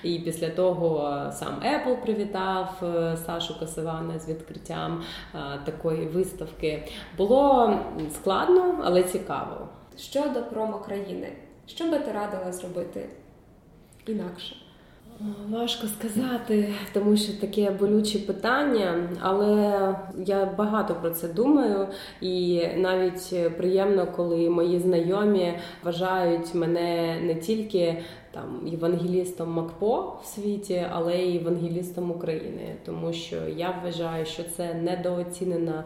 І 0.03 0.19
після 0.19 0.49
того 0.49 1.15
сам 1.31 1.61
Apple 1.61 2.01
привітав 2.01 2.83
е, 2.83 3.17
Сашу 3.25 3.59
Касивана 3.59 4.19
з 4.19 4.29
відкриттям 4.29 5.03
е, 5.35 5.39
такої 5.65 6.05
виставки. 6.05 6.83
Було 7.17 7.73
складно, 8.13 8.81
але 8.83 9.03
цікаво. 9.03 9.67
Щодо 9.97 10.43
промо 10.43 10.79
країни, 10.79 11.31
що 11.65 11.91
би 11.91 11.99
ти 11.99 12.11
радила 12.11 12.51
зробити 12.51 13.09
інакше? 14.07 14.55
Важко 15.49 15.87
сказати, 15.87 16.73
тому 16.93 17.17
що 17.17 17.33
таке 17.41 17.71
болюче 17.71 18.19
питання, 18.19 19.09
але 19.21 19.95
я 20.25 20.45
багато 20.45 20.95
про 20.95 21.09
це 21.09 21.27
думаю, 21.27 21.87
і 22.21 22.67
навіть 22.75 23.57
приємно, 23.57 24.07
коли 24.15 24.49
мої 24.49 24.79
знайомі 24.79 25.53
вважають 25.83 26.55
мене 26.55 27.19
не 27.21 27.35
тільки 27.35 28.03
там 28.31 28.67
євангелістом 28.67 29.51
МакПо 29.51 30.19
в 30.23 30.25
світі, 30.25 30.85
але 30.91 31.15
й 31.15 31.33
євангелістом 31.33 32.11
України, 32.11 32.75
тому 32.85 33.13
що 33.13 33.35
я 33.55 33.79
вважаю, 33.83 34.25
що 34.25 34.43
це 34.43 34.73
недооцінена 34.73 35.83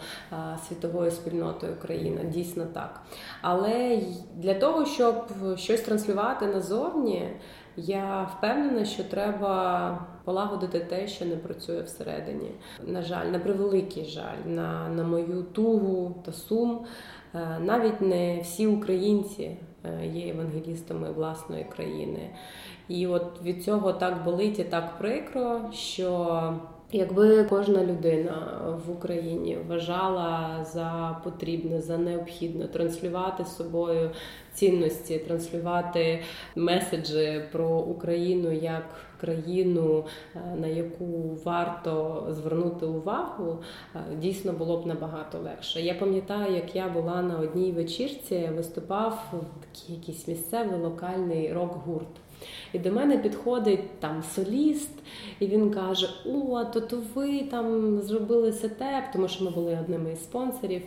світовою 0.67 1.11
спільнотою 1.11 1.73
країна, 1.81 2.23
дійсно 2.23 2.65
так. 2.73 3.01
Але 3.41 3.99
для 4.35 4.53
того, 4.53 4.85
щоб 4.85 5.15
щось 5.57 5.81
транслювати 5.81 6.45
назовні. 6.45 7.29
Я 7.77 8.23
впевнена, 8.37 8.85
що 8.85 9.03
треба 9.03 10.07
полагодити 10.23 10.79
те, 10.79 11.07
що 11.07 11.25
не 11.25 11.35
працює 11.35 11.81
всередині. 11.81 12.51
На 12.83 13.01
жаль, 13.01 13.25
на 13.25 13.39
превеликий 13.39 14.05
жаль, 14.05 14.37
на, 14.45 14.89
на 14.89 15.03
мою 15.03 15.43
тугу 15.43 16.15
та 16.25 16.31
сум. 16.31 16.85
Е, 17.35 17.59
навіть 17.59 18.01
не 18.01 18.39
всі 18.41 18.67
українці 18.67 19.57
е, 19.83 20.07
є 20.07 20.33
евангелістами 20.33 21.11
власної 21.11 21.63
країни. 21.63 22.29
І 22.87 23.07
от 23.07 23.43
від 23.43 23.63
цього 23.63 23.93
так 23.93 24.23
болить 24.23 24.59
і 24.59 24.63
так 24.63 24.97
прикро, 24.97 25.61
що 25.73 26.53
Якби 26.93 27.43
кожна 27.43 27.83
людина 27.83 28.59
в 28.87 28.91
Україні 28.91 29.57
вважала 29.67 30.65
за 30.73 31.19
потрібне, 31.23 31.81
за 31.81 31.97
необхідне 31.97 32.67
транслювати 32.67 33.45
собою 33.45 34.11
цінності, 34.53 35.19
транслювати 35.19 36.19
меседжі 36.55 37.41
про 37.51 37.69
Україну 37.69 38.51
як 38.51 38.85
країну, 39.21 40.05
е, 40.35 40.39
на 40.55 40.67
яку 40.67 41.37
варто 41.43 42.25
звернути 42.29 42.85
увагу, 42.85 43.59
е, 43.95 43.99
дійсно 44.17 44.53
було 44.53 44.81
б 44.81 44.87
набагато 44.87 45.37
легше. 45.39 45.81
Я 45.81 45.93
пам'ятаю, 45.93 46.55
як 46.55 46.75
я 46.75 46.87
була 46.89 47.21
на 47.21 47.39
одній 47.39 47.71
вечірці, 47.71 48.49
виступав 48.55 49.33
такий 49.59 49.95
якийсь 49.95 50.27
місцевий 50.27 50.79
локальний 50.79 51.53
рок-гурт. 51.53 52.07
І 52.73 52.79
до 52.79 52.91
мене 52.91 53.17
підходить 53.17 53.99
там 53.99 54.23
соліст, 54.35 54.91
і 55.39 55.47
він 55.47 55.71
каже: 55.71 56.09
О, 56.25 56.63
то 56.63 56.81
то 56.81 57.01
ви 57.15 57.39
там 57.39 57.99
зробили 58.01 58.51
сетеп, 58.51 59.03
тому 59.13 59.27
що 59.27 59.43
ми 59.43 59.51
були 59.51 59.77
одними 59.81 60.13
із 60.13 60.23
спонсорів. 60.23 60.81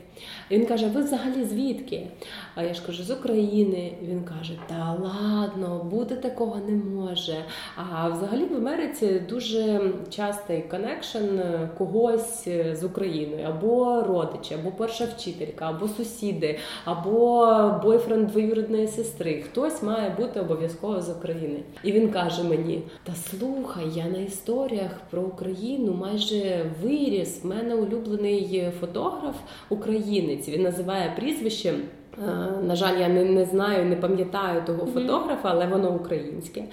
І 0.50 0.58
він 0.58 0.66
каже: 0.66 0.86
Ви 0.86 1.02
взагалі 1.02 1.44
звідки? 1.44 2.06
А 2.54 2.62
я 2.62 2.74
ж 2.74 2.86
кажу, 2.86 3.02
з 3.02 3.10
України. 3.10 3.92
І 4.02 4.06
він 4.06 4.24
каже: 4.24 4.58
Та 4.66 4.96
ладно, 5.02 5.86
бути 5.90 6.16
такого 6.16 6.60
не 6.68 6.74
може. 6.74 7.36
А 7.76 8.08
взагалі 8.08 8.44
в 8.44 8.56
Америці 8.56 9.22
дуже 9.28 9.92
частий 10.10 10.62
connection 10.62 11.38
когось 11.78 12.48
з 12.72 12.84
Україною, 12.84 13.46
або 13.46 14.02
родичі, 14.02 14.54
або 14.54 14.70
перша 14.70 15.04
вчителька, 15.04 15.68
або 15.68 15.88
сусіди, 15.88 16.58
або 16.84 17.80
бойфренд 17.82 18.26
двоюрідної 18.26 18.86
сестри. 18.86 19.42
Хтось 19.42 19.82
має 19.82 20.10
бути 20.10 20.40
обов'язково 20.40 21.00
з 21.00 21.10
України. 21.10 21.62
І 21.82 21.92
він 21.92 22.10
каже 22.10 22.44
мені: 22.44 22.82
Та 23.04 23.14
слухай, 23.14 23.84
я 23.94 24.04
на 24.04 24.18
історіях 24.18 25.00
про 25.10 25.22
Україну 25.22 25.92
майже 25.92 26.70
виріс. 26.82 27.44
В 27.44 27.46
мене 27.46 27.74
улюблений 27.74 28.70
фотограф 28.80 29.36
українець. 29.68 30.48
Він 30.48 30.62
називає 30.62 31.12
прізвище. 31.16 31.74
Е, 32.18 32.26
на 32.62 32.76
жаль, 32.76 33.00
я 33.00 33.08
не 33.08 33.24
не 33.24 33.44
знаю, 33.44 33.84
не 33.84 33.96
пам'ятаю 33.96 34.62
того 34.66 34.86
фотографа, 34.86 35.48
але 35.50 35.66
воно 35.66 35.94
українське. 35.94 36.64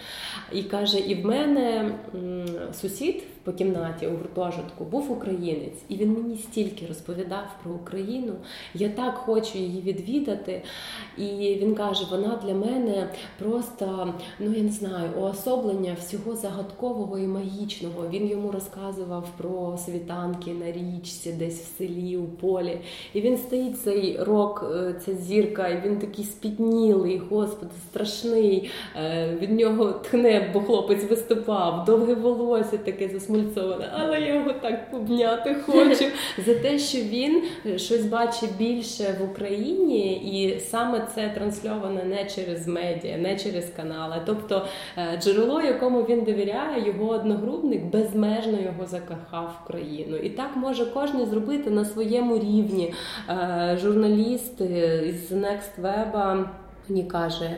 І 0.52 0.64
каже: 0.64 1.00
і 1.00 1.16
в 1.16 1.26
мене 1.26 1.92
сусід 2.74 3.24
по 3.44 3.52
кімнаті 3.52 4.08
у 4.08 4.12
гуртожитку 4.12 4.84
був 4.86 5.12
українець, 5.12 5.80
і 5.90 5.96
він 5.96 6.14
мені 6.14 6.38
стільки 6.38 6.86
розповідав 6.88 7.44
про 7.64 7.72
Україну. 7.72 8.34
Я 8.74 8.90
так 8.90 9.16
хочу 9.16 9.58
її 9.58 9.82
відвідати. 9.82 10.62
І 11.18 11.58
він 11.62 11.76
каже: 11.76 12.06
вона 12.12 12.40
для 12.46 12.54
мене 12.54 13.10
просто, 13.40 14.14
ну 14.40 14.54
я 14.54 14.64
не 14.64 14.72
знаю, 14.72 15.10
уособлення 15.20 15.96
всього 16.00 16.36
загадкового 16.36 17.18
і 17.18 17.28
магічного. 17.28 18.10
Він 18.14 18.28
йому 18.28 18.52
розказував 18.52 19.28
про 19.38 19.78
світанки 19.78 20.52
на 20.54 20.72
річці, 20.72 21.32
десь 21.32 21.62
в 21.62 21.78
селі, 21.78 22.18
у 22.18 22.26
полі. 22.26 22.80
І 23.14 23.22
він 23.22 23.38
стоїть 23.38 23.82
цей 23.82 24.24
рок, 24.24 24.72
е, 24.76 24.96
ця 25.06 25.16
зірка, 25.16 25.68
і 25.68 25.82
він 25.86 26.00
такий 26.00 26.26
спітнілий, 26.26 27.22
господи, 27.30 27.72
страшний. 27.90 28.70
Е, 28.96 29.38
від 29.42 29.52
нього 29.52 29.92
тхне, 29.92 30.52
бо 30.54 30.62
хлопець 30.62 31.10
виступав, 31.10 31.86
довге 31.86 32.14
волосся 32.14 32.78
таке 32.78 33.10
засмутне 33.10 33.31
засмальцоване, 33.32 33.90
але 33.94 34.22
я 34.22 34.36
його 34.36 34.54
так 34.54 34.88
обняти 34.94 35.56
хочу 35.66 36.06
за 36.46 36.54
те, 36.54 36.80
що 36.80 36.98
він 36.98 37.44
е, 37.66 37.78
щось 37.78 38.06
бачить 38.06 38.58
більше 38.58 39.16
в 39.20 39.32
Україні, 39.32 40.14
і 40.14 40.60
саме 40.60 41.08
це 41.16 41.32
трансльоване 41.36 42.04
не 42.04 42.26
через 42.26 42.68
медіа, 42.68 43.18
не 43.18 43.40
через 43.40 43.70
канали. 43.76 44.16
Тобто 44.26 44.66
е, 44.98 45.20
джерело, 45.22 45.62
якому 45.62 46.02
він 46.02 46.24
довіряє, 46.24 46.88
його 46.88 47.10
одногрупник 47.10 47.84
безмежно 47.84 48.60
його 48.62 48.86
закохав 48.86 49.62
в 49.64 49.68
країну. 49.68 50.18
І 50.18 50.30
так 50.30 50.50
може 50.56 50.86
кожен 50.86 51.26
зробити 51.26 51.70
на 51.70 51.86
своєму 51.86 52.36
рівні. 52.36 52.94
Е, 53.30 53.78
журналіст 53.82 54.58
з 55.28 55.32
Next 55.32 55.82
Web 55.82 56.46
мені 56.90 57.04
каже. 57.04 57.50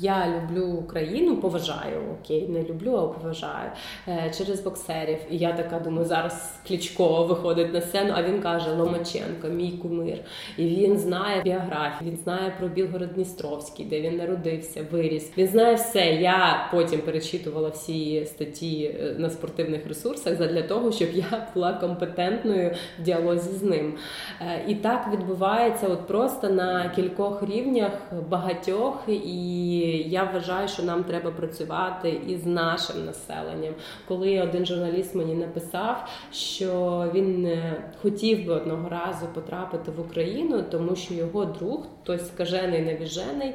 Я 0.00 0.26
люблю 0.26 0.66
Україну, 0.66 1.36
поважаю 1.36 2.02
окей, 2.20 2.48
не 2.48 2.62
люблю, 2.62 2.96
а 2.96 3.06
поважаю 3.06 3.70
е, 4.08 4.32
через 4.38 4.60
боксерів. 4.60 5.18
І 5.30 5.36
я 5.36 5.52
така 5.52 5.78
думаю, 5.78 6.04
зараз 6.04 6.60
Клічко 6.68 7.24
виходить 7.24 7.74
на 7.74 7.80
сцену, 7.80 8.12
а 8.16 8.22
він 8.22 8.40
каже 8.40 8.72
Ломаченко, 8.72 9.48
мій 9.48 9.70
кумир. 9.70 10.18
І 10.56 10.64
він 10.64 10.98
знає 10.98 11.42
біографію, 11.42 12.10
він 12.10 12.16
знає 12.16 12.52
про 12.58 12.68
Білгород-Дністровський, 12.68 13.84
де 13.84 14.00
він 14.00 14.16
народився, 14.16 14.86
виріс. 14.90 15.32
Він 15.38 15.46
знає 15.46 15.74
все. 15.74 16.14
Я 16.14 16.68
потім 16.72 17.00
перечитувала 17.00 17.68
всі 17.68 18.26
статті 18.26 18.96
е, 19.00 19.14
на 19.18 19.30
спортивних 19.30 19.86
ресурсах 19.86 20.36
для 20.36 20.62
того, 20.62 20.92
щоб 20.92 21.08
я 21.12 21.46
була 21.54 21.72
компетентною 21.72 22.74
в 22.98 23.02
діалозі 23.02 23.50
з 23.50 23.62
ним. 23.62 23.94
Е, 24.40 24.64
і 24.68 24.74
так 24.74 25.08
відбувається, 25.12 25.88
от 25.88 26.06
просто 26.06 26.48
на 26.48 26.88
кількох 26.88 27.42
рівнях 27.42 27.92
багатьох 28.28 29.04
і 29.08 29.87
я 29.96 30.24
вважаю, 30.24 30.68
що 30.68 30.82
нам 30.82 31.04
треба 31.04 31.30
працювати 31.30 32.20
із 32.26 32.46
нашим 32.46 33.04
населенням. 33.04 33.74
Коли 34.08 34.40
один 34.40 34.66
журналіст 34.66 35.14
мені 35.14 35.34
написав, 35.34 36.08
що 36.32 37.04
він 37.14 37.46
е, 37.46 37.84
хотів 38.02 38.46
би 38.46 38.52
одного 38.52 38.88
разу 38.88 39.26
потрапити 39.34 39.90
в 39.90 40.00
Україну, 40.00 40.64
тому 40.70 40.96
що 40.96 41.14
його 41.14 41.44
друг, 41.44 41.86
той 42.02 42.18
скажений 42.18 42.82
невіжений, 42.82 43.54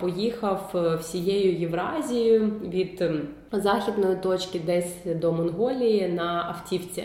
поїхав 0.00 0.72
е, 0.74 0.96
всією 0.96 1.60
Євразією 1.60 2.52
від 2.64 3.04
західної 3.60 4.16
точки 4.16 4.60
десь 4.66 4.96
до 5.04 5.32
Монголії 5.32 6.08
на 6.08 6.44
автівці. 6.48 7.04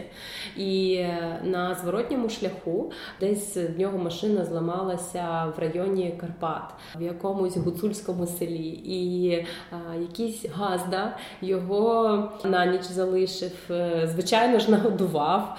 І 0.57 0.93
е, 0.93 1.39
на 1.43 1.75
зворотньому 1.75 2.29
шляху 2.29 2.91
десь 3.19 3.57
в 3.57 3.79
нього 3.79 3.97
машина 3.97 4.45
зламалася 4.45 5.53
в 5.57 5.59
районі 5.59 6.13
Карпат, 6.21 6.73
в 6.95 7.01
якомусь 7.01 7.57
гуцульському 7.57 8.27
селі. 8.27 8.69
І 8.85 9.29
е, 9.31 9.47
якийсь 10.01 10.45
газда 10.53 11.17
його 11.41 12.29
на 12.43 12.65
ніч 12.65 12.83
залишив, 12.83 13.51
е, 13.69 14.09
звичайно 14.11 14.59
ж, 14.59 14.71
нагодував, 14.71 15.57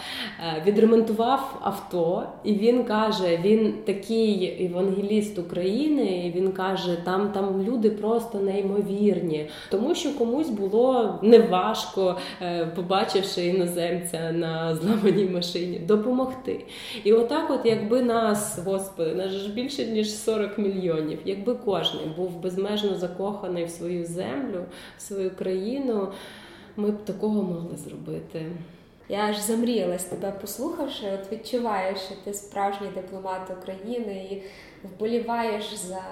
відремонтував 0.67 1.61
авто, 1.63 2.27
і 2.45 2.55
він 2.55 2.85
каже: 2.85 3.39
він 3.45 3.75
такий 3.87 4.67
евангеліст 4.67 5.39
України, 5.39 6.27
і 6.27 6.31
він 6.41 6.53
каже, 6.53 6.97
там, 7.05 7.33
там 7.33 7.63
люди 7.63 7.91
просто 7.91 8.39
неймовірні, 8.39 9.49
тому 9.71 9.95
що 9.95 10.19
комусь 10.19 10.49
було 10.49 10.82
неважко, 11.23 12.19
е, 12.43 12.67
побачивши 12.67 13.47
іноземця 13.47 14.33
на 14.33 14.75
зламаній 14.75 15.25
машині, 15.25 15.79
допомогти. 15.79 16.65
І 17.05 17.13
отак, 17.13 17.51
от, 17.51 17.61
якби 17.65 18.03
нас, 18.03 18.59
господи, 18.65 19.15
нас 19.15 19.31
ж 19.31 19.53
більше 19.53 19.85
ніж 19.85 20.15
40 20.15 20.59
мільйонів, 20.59 21.19
якби 21.25 21.55
кожен 21.55 22.01
був 22.17 22.41
безмежно 22.41 22.95
закоханий 22.95 23.65
в 23.65 23.71
свою 23.71 24.05
землю, 24.05 24.65
в 24.99 25.03
свою 25.03 25.31
країну, 25.31 26.09
ми 26.77 26.91
б 26.91 27.05
такого 27.05 27.43
могли 27.43 27.77
зробити. 27.77 28.47
Я 29.09 29.19
аж 29.19 29.39
замріялась 29.39 30.05
тебе 30.05 30.33
послухавши, 30.41 31.07
от 31.15 31.33
відчуваєш, 31.33 31.99
що 31.99 32.15
ти 32.25 32.35
справжній 32.35 32.89
дипломат 32.95 33.51
України 33.61 34.29
і 34.31 34.43
вболіваєш 34.87 35.75
за 35.75 36.03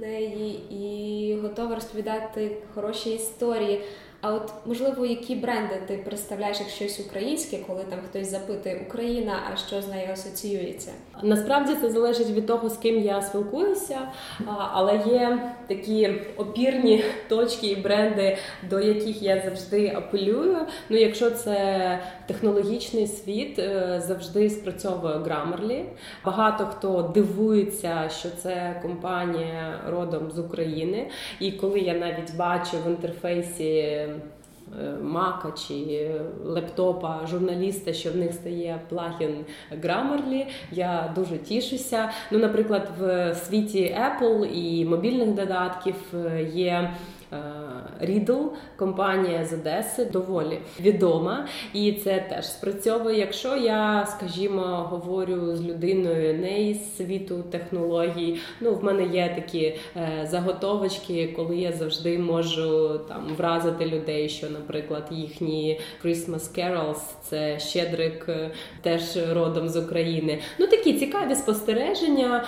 неї 0.00 0.60
і 0.70 1.36
готова 1.42 1.74
розповідати 1.74 2.56
хороші 2.74 3.10
історії. 3.10 3.80
А 4.26 4.32
от 4.32 4.52
можливо, 4.66 5.06
які 5.06 5.34
бренди 5.34 5.82
ти 5.86 5.96
представляєш 5.96 6.60
як 6.60 6.68
щось 6.68 7.00
українське, 7.00 7.58
коли 7.66 7.84
там 7.90 7.98
хтось 8.10 8.30
запитує 8.30 8.82
Україна, 8.86 9.38
а 9.52 9.56
що 9.56 9.82
з 9.82 9.88
нею 9.88 10.12
асоціюється? 10.12 10.90
Насправді 11.22 11.74
це 11.80 11.90
залежить 11.90 12.30
від 12.30 12.46
того, 12.46 12.68
з 12.68 12.76
ким 12.76 12.98
я 12.98 13.22
спілкуюся, 13.22 13.98
але 14.72 15.02
є 15.06 15.52
такі 15.66 16.14
опірні 16.36 17.04
точки 17.28 17.66
і 17.66 17.76
бренди, 17.76 18.38
до 18.70 18.80
яких 18.80 19.22
я 19.22 19.42
завжди 19.44 19.92
апелюю. 19.96 20.58
Ну, 20.88 20.96
якщо 20.96 21.30
це 21.30 21.98
технологічний 22.26 23.06
світ, 23.06 23.58
е, 23.58 24.02
завжди 24.06 24.50
спрацьовує 24.50 25.14
Grammarly. 25.14 25.84
Багато 26.24 26.66
хто 26.66 27.10
дивується, 27.14 28.08
що 28.08 28.28
це 28.30 28.80
компанія 28.82 29.80
родом 29.88 30.30
з 30.30 30.38
України, 30.38 31.10
і 31.40 31.52
коли 31.52 31.80
я 31.80 31.94
навіть 31.94 32.36
бачу 32.36 32.76
в 32.86 32.90
інтерфейсі. 32.90 34.08
Е, 34.82 34.96
мака 35.02 35.52
чи 35.68 36.10
лептопа 36.44 37.26
журналіста, 37.26 37.92
що 37.92 38.10
в 38.10 38.16
них 38.16 38.32
стає 38.32 38.80
плагін 38.88 39.44
Grammarly, 39.82 40.46
Я 40.72 41.12
дуже 41.14 41.38
тішуся. 41.38 42.10
Ну, 42.30 42.38
наприклад, 42.38 42.88
в 42.98 43.34
світі 43.34 43.96
Apple 44.00 44.44
і 44.44 44.84
мобільних 44.84 45.28
додатків 45.28 45.94
е, 46.14 46.42
є. 46.42 46.94
Е, 47.84 48.06
Рідл, 48.06 48.42
компанія 48.76 49.44
з 49.44 49.52
Одеси, 49.52 50.04
доволі 50.04 50.58
відома, 50.80 51.46
і 51.72 51.92
це 51.92 52.26
теж 52.28 52.46
спрацьовує. 52.46 53.18
Якщо 53.18 53.56
я, 53.56 54.06
скажімо, 54.06 54.62
говорю 54.90 55.56
з 55.56 55.64
людиною 55.64 56.34
не 56.34 56.62
із 56.62 56.96
світу 56.96 57.44
технологій, 57.50 58.38
ну 58.60 58.74
в 58.74 58.84
мене 58.84 59.04
є 59.04 59.32
такі 59.34 59.60
е, 59.96 60.26
заготовочки, 60.30 61.32
коли 61.36 61.56
я 61.56 61.72
завжди 61.72 62.18
можу 62.18 63.00
там 63.08 63.34
вразити 63.36 63.86
людей, 63.86 64.28
що, 64.28 64.50
наприклад, 64.50 65.06
їхні 65.10 65.80
Christmas 66.04 66.58
Carols– 66.58 67.00
це 67.22 67.58
щедрик, 67.58 68.26
е, 68.28 68.50
теж 68.82 69.02
родом 69.32 69.68
з 69.68 69.76
України. 69.76 70.38
Ну 70.58 70.66
такі 70.66 70.92
цікаві 70.98 71.34
спостереження. 71.34 72.44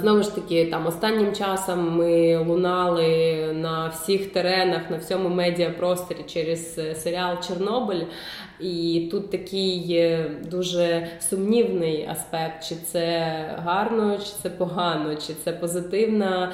Знову 0.00 0.22
ж 0.22 0.34
таки, 0.34 0.66
там 0.66 0.86
останнім 0.86 1.32
часом 1.32 1.96
ми 1.96 2.36
лунали 2.36 3.36
на 3.52 3.88
всіх 3.88 4.32
теренах, 4.32 4.59
на 4.64 4.96
всьому 4.96 5.28
медіапросторі 5.28 6.22
через 6.26 6.78
е, 6.78 6.94
серіал 6.94 7.36
Чорнобиль. 7.48 8.02
І 8.62 9.08
тут 9.10 9.30
такий 9.30 10.08
дуже 10.50 11.06
сумнівний 11.30 12.08
аспект, 12.10 12.68
чи 12.68 12.74
це 12.74 13.20
гарно, 13.64 14.18
чи 14.18 14.32
це 14.42 14.50
погано, 14.50 15.14
чи 15.14 15.34
це 15.44 15.52
позитивна, 15.52 16.52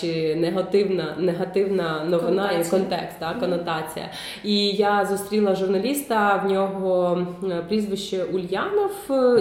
чи 0.00 0.34
негативна 0.34 1.14
негативна 1.18 2.04
новина 2.04 2.52
і 2.52 2.70
контекст, 2.70 3.18
так, 3.18 3.40
конотація. 3.40 4.10
І 4.44 4.68
я 4.68 5.04
зустріла 5.04 5.54
журналіста, 5.54 6.42
в 6.46 6.52
нього 6.52 7.26
прізвище 7.68 8.24
Ульянов. 8.24 8.92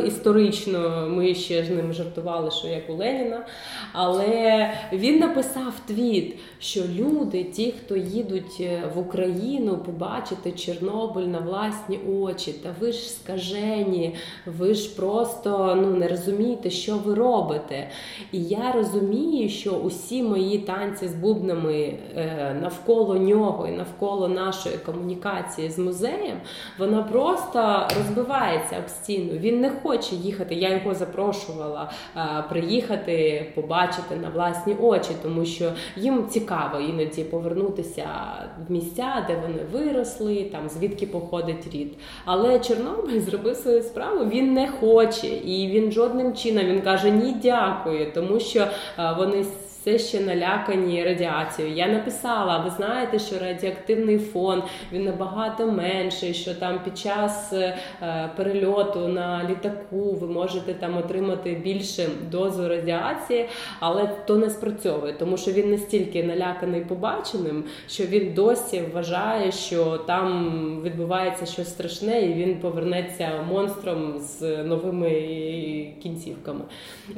Історично 0.08 1.08
ми 1.10 1.36
ще 1.36 1.64
з 1.64 1.70
ним 1.70 1.94
жартували, 1.94 2.52
що 2.52 2.68
як 2.68 2.90
у 2.90 2.94
Леніна. 2.94 3.46
Але 3.94 4.70
він 4.94 5.20
написав 5.20 5.74
твіт, 5.88 6.36
що 6.60 6.82
люди, 6.96 7.44
ті, 7.44 7.72
хто 7.72 7.96
їдуть 7.96 8.58
е, 8.60 8.82
в 8.96 9.00
Україну, 9.00 9.78
побачити 9.78 10.52
Чорнобиль 10.52 11.28
на 11.28 11.40
власні 11.88 12.00
очі, 12.14 12.52
та 12.52 12.70
ви 12.80 12.92
ж 12.92 13.10
скажені, 13.10 14.16
ви 14.46 14.74
ж 14.74 14.96
просто 14.96 15.78
ну, 15.82 15.88
не 15.88 16.08
розумієте, 16.08 16.70
що 16.70 16.98
ви 16.98 17.14
робите. 17.14 17.90
І 18.32 18.44
я 18.44 18.72
розумію, 18.72 19.50
що 19.50 19.72
усі 19.72 20.24
мої 20.24 20.58
танці 20.58 21.08
з 21.08 21.14
бубнами 21.14 21.94
е, 22.16 22.58
навколо 22.62 23.18
нього 23.18 23.68
і 23.68 23.72
навколо 23.72 24.28
нашої 24.28 24.78
комунікації 24.78 25.70
з 25.70 25.80
музеєм, 25.80 26.38
вона 26.80 27.04
просто 27.04 27.88
розбивається 27.98 28.78
об 28.80 28.90
стіну. 28.90 29.32
Він 29.34 29.62
не 29.62 29.70
хоче 29.70 30.16
їхати. 30.16 30.56
Я 30.56 30.70
його 30.70 30.94
запрошувала 30.94 31.92
е, 32.16 32.44
приїхати, 32.50 33.46
побачити 33.56 34.16
на 34.16 34.30
власні 34.30 34.76
очі, 34.82 35.10
тому 35.24 35.46
що 35.46 35.72
їм 35.96 36.28
цікаво 36.28 36.80
іноді 36.80 37.24
повернутися 37.24 38.08
в 38.68 38.72
місця, 38.72 39.26
де 39.28 39.36
вони 39.36 39.60
виросли, 39.72 40.44
там 40.44 40.70
звідки 40.70 41.06
походить 41.06 41.68
рід. 41.78 41.94
Але 42.26 42.60
Чорнобиль 42.60 43.20
зробив 43.20 43.56
свою 43.56 43.82
справу, 43.82 44.26
він 44.26 44.54
не 44.54 44.68
хоче, 44.68 45.28
і 45.28 45.68
він 45.68 45.92
жодним 45.92 46.36
чином 46.36 46.66
він 46.66 46.82
каже 46.82 47.12
ні, 47.12 47.36
дякую, 47.44 48.12
тому 48.14 48.40
що 48.40 48.60
е, 48.60 48.68
вони 49.18 49.46
все 49.88 50.00
ще 50.00 50.20
налякані 50.20 51.04
радіацією. 51.04 51.76
Я 51.76 51.88
написала, 51.88 52.58
ви 52.58 52.70
знаєте, 52.70 53.20
що 53.20 53.40
радіоактивний 53.40 54.18
фон 54.20 54.64
він 54.92 55.04
набагато 55.04 55.72
менший, 55.72 56.34
що 56.34 56.54
там 56.54 56.80
під 56.84 56.98
час 56.98 57.54
е, 57.54 57.78
перельоту 58.38 59.08
на 59.08 59.50
літаку 59.50 60.12
ви 60.14 60.28
можете 60.28 60.74
там 60.74 60.98
отримати 60.98 61.52
більше 61.52 62.10
дозу 62.32 62.68
радіації, 62.68 63.50
але 63.80 64.10
то 64.26 64.36
не 64.36 64.50
спрацьовує, 64.50 65.14
тому 65.14 65.38
що 65.38 65.52
він 65.52 65.72
настільки 65.72 66.24
наляканий 66.24 66.82
побаченим, 66.82 67.64
що 67.90 68.04
він 68.04 68.34
досі 68.34 68.84
вважає, 68.94 69.52
що 69.52 69.98
там 69.98 70.82
відбувається 70.84 71.46
щось 71.46 71.70
страшне, 71.70 72.22
і 72.22 72.34
він 72.34 72.60
повернеться 72.60 73.30
монстром 73.50 74.20
з 74.20 74.64
новими 74.64 75.10
кінцівками. 76.04 76.62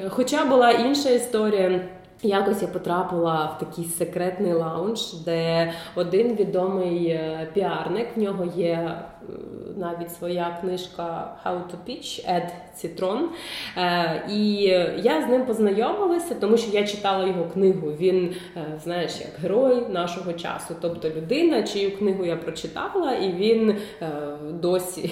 Хоча 0.08 0.44
була 0.44 0.70
інша 0.70 1.10
історія. 1.10 1.80
Якось 2.22 2.62
я 2.62 2.68
потрапила 2.68 3.56
в 3.56 3.58
такий 3.58 3.84
секретний 3.84 4.52
лаунж, 4.52 5.14
де 5.14 5.72
один 5.94 6.34
відомий 6.36 7.06
е, 7.06 7.48
піарник 7.54 8.16
в 8.16 8.20
нього 8.20 8.44
є 8.56 9.02
навіть 9.76 10.12
своя 10.12 10.58
книжка 10.60 11.36
How 11.44 11.54
to 11.54 11.76
Pitch 11.88 12.30
Ed 12.30 12.50
Citron. 12.76 13.20
Е, 13.76 14.22
і 14.30 14.54
я 15.02 15.22
з 15.26 15.30
ним 15.30 15.46
познайомилася, 15.46 16.34
тому 16.34 16.56
що 16.56 16.70
я 16.70 16.86
читала 16.86 17.26
його 17.26 17.44
книгу. 17.44 17.92
Він, 18.00 18.34
е, 18.56 18.64
знаєш, 18.84 19.12
як 19.20 19.30
герой 19.42 19.86
нашого 19.88 20.32
часу, 20.32 20.74
тобто 20.80 21.08
людина, 21.08 21.62
чию 21.62 21.96
книгу 21.98 22.24
я 22.24 22.36
прочитала, 22.36 23.12
і 23.12 23.32
він 23.32 23.70
е, 23.70 23.76
досі 24.50 25.10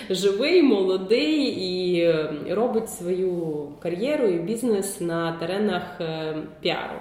живий, 0.10 0.62
молодий 0.62 1.42
і 1.42 2.12
робить 2.54 2.90
свою 2.90 3.68
кар'єру 3.82 4.26
і 4.26 4.38
бізнес 4.38 5.00
на 5.00 5.32
теренах 5.32 5.82
піару. 6.60 6.94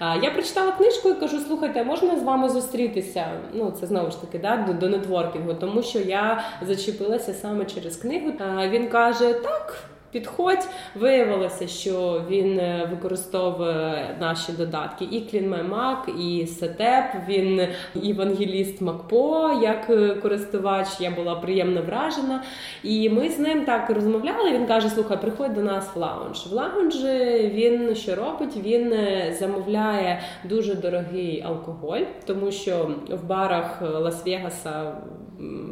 Я 0.00 0.30
прочитала 0.30 0.72
книжку 0.72 1.08
і 1.08 1.14
кажу: 1.14 1.38
слухайте, 1.38 1.84
можна 1.84 2.18
з 2.18 2.22
вами 2.22 2.48
зустрітися? 2.48 3.26
Ну, 3.54 3.70
це 3.80 3.86
знову 3.86 4.10
ж 4.10 4.20
таки 4.20 4.38
да, 4.38 4.76
до 4.80 4.88
нетворкінгу, 4.88 5.54
тому 5.54 5.82
що 5.82 5.98
я 6.06 6.44
зачепилася 6.66 7.34
саме 7.34 7.64
через 7.64 7.96
книгу. 7.96 8.32
Він 8.68 8.88
каже: 8.88 9.32
так 9.32 9.84
підходь. 10.14 10.68
Виявилося, 10.94 11.66
що 11.68 12.22
він 12.30 12.58
е, 12.58 12.88
використовує 12.90 14.16
наші 14.20 14.52
додатки 14.52 15.04
і 15.04 15.18
CleanMyMac, 15.18 16.18
і 16.18 16.46
Setapp. 16.46 17.04
Він 17.28 17.68
євангеліст 17.94 18.80
MacPaw 18.80 19.50
як 19.62 19.90
е, 19.90 20.14
користувач. 20.14 20.88
Я 21.00 21.10
була 21.10 21.34
приємно 21.34 21.82
вражена. 21.82 22.42
І 22.82 23.10
ми 23.10 23.28
з 23.28 23.38
ним 23.38 23.64
так 23.64 23.90
розмовляли. 23.90 24.50
Він 24.52 24.66
каже: 24.66 24.88
Слухай, 24.88 25.20
приходь 25.20 25.54
до 25.54 25.62
нас 25.62 25.90
в 25.94 25.98
lounge. 25.98 26.46
В 26.46 26.52
лаунжі 26.52 27.52
він 27.54 27.94
що 27.94 28.14
робить? 28.14 28.56
Він 28.64 28.92
е, 28.92 29.36
замовляє 29.38 30.20
дуже 30.44 30.74
дорогий 30.74 31.42
алкоголь, 31.46 32.02
тому 32.26 32.52
що 32.52 32.90
в 33.08 33.26
барах 33.26 33.82
Лас-Вегаса 33.82 34.92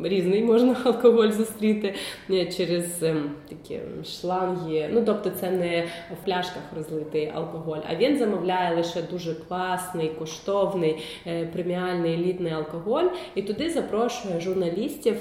різний 0.05 0.45
можна 0.45 0.76
алкоголь 0.84 1.30
зустріти 1.30 1.95
через 2.28 3.03
ем, 3.03 3.30
такі 3.49 3.80
шла 4.05 4.32
шланги. 4.33 4.89
Ну 4.93 5.03
тобто, 5.07 5.30
це 5.30 5.51
не 5.51 5.87
в 6.22 6.24
пляшках 6.24 6.62
розлитий 6.76 7.33
алкоголь, 7.35 7.78
а 7.91 7.95
він 7.95 8.18
замовляє 8.18 8.76
лише 8.76 9.03
дуже 9.03 9.35
класний, 9.35 10.09
коштовний 10.09 11.03
е, 11.26 11.47
преміальний 11.47 12.14
елітний 12.14 12.53
алкоголь, 12.53 13.09
і 13.35 13.43
туди 13.43 13.70
запрошує 13.70 14.41
журналістів 14.41 15.16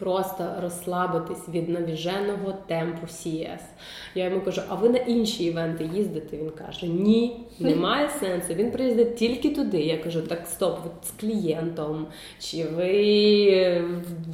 просто 0.00 0.44
розслабитись 0.62 1.48
від 1.48 1.68
навіженого 1.68 2.54
темпу 2.66 3.06
CS. 3.06 3.60
Я 4.14 4.24
йому 4.24 4.40
кажу, 4.40 4.62
а 4.68 4.74
ви 4.74 4.88
на 4.88 4.98
інші 4.98 5.44
івенти 5.44 5.90
їздите? 5.94 6.36
Він 6.36 6.50
каже, 6.50 6.86
ні, 6.86 7.40
немає 7.58 8.10
сенсу. 8.20 8.54
Він 8.54 8.70
приїздить 8.70 9.16
тільки 9.16 9.50
туди. 9.50 9.80
Я 9.80 9.98
кажу, 9.98 10.22
так 10.22 10.46
стоп, 10.46 10.78
ви 10.84 10.90
з 11.02 11.10
клієнтом, 11.20 12.06
чи 12.38 12.64
ви 12.64 13.84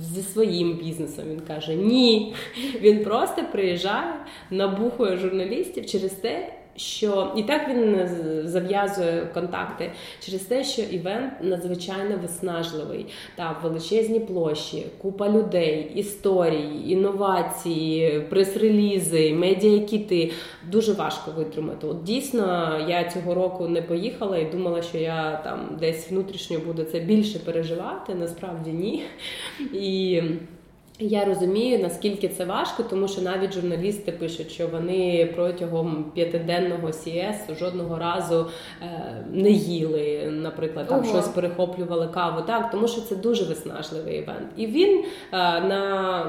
зі 0.00 0.22
своїм 0.22 0.72
бізнесом? 0.72 1.24
Він 1.30 1.40
каже, 1.40 1.74
ні. 1.74 2.34
Він 2.80 3.04
просто 3.04 3.42
приїжджає, 3.52 4.14
набухує 4.50 5.16
журналістів 5.16 5.86
через 5.86 6.12
те 6.12 6.52
що 6.76 7.32
і 7.36 7.42
так 7.42 7.68
він 7.68 8.08
зав'язує 8.44 9.28
контакти 9.34 9.92
через 10.20 10.40
те, 10.40 10.64
що 10.64 10.82
івент 10.82 11.32
надзвичайно 11.40 12.16
виснажливий, 12.22 13.06
та 13.36 13.56
величезні 13.62 14.20
площі, 14.20 14.86
купа 14.98 15.28
людей, 15.28 15.92
історії, 15.94 16.92
інновації, 16.92 18.20
прес-релізи, 18.30 19.32
медіакіти 19.32 20.32
дуже 20.70 20.92
важко 20.92 21.30
витримати. 21.36 21.86
От 21.86 22.02
дійсно 22.02 22.46
я 22.88 23.10
цього 23.10 23.34
року 23.34 23.68
не 23.68 23.82
поїхала 23.82 24.38
і 24.38 24.50
думала, 24.50 24.82
що 24.82 24.98
я 24.98 25.40
там 25.44 25.76
десь 25.80 26.10
внутрішньо 26.10 26.58
буду 26.66 26.84
це 26.84 27.00
більше 27.00 27.38
переживати. 27.38 28.14
Насправді 28.14 28.70
ні. 28.70 29.02
І 29.72 30.22
я 30.98 31.24
розумію, 31.24 31.78
наскільки 31.78 32.28
це 32.28 32.44
важко, 32.44 32.82
тому 32.82 33.08
що 33.08 33.22
навіть 33.22 33.52
журналісти 33.52 34.12
пишуть, 34.12 34.50
що 34.50 34.66
вони 34.66 35.32
протягом 35.36 36.04
п'ятиденного 36.14 36.88
CS 36.88 37.58
жодного 37.58 37.98
разу 37.98 38.46
е, 38.82 39.24
не 39.32 39.50
їли, 39.50 40.28
наприклад, 40.30 40.88
там 40.88 40.98
Ого. 40.98 41.08
щось 41.08 41.28
перехоплювали 41.28 42.08
каву. 42.08 42.42
Так, 42.46 42.70
тому 42.70 42.88
що 42.88 43.00
це 43.00 43.16
дуже 43.16 43.44
виснажливий 43.44 44.18
івент. 44.18 44.48
І 44.56 44.66
він 44.66 45.04
е, 45.32 45.36
на 45.60 46.26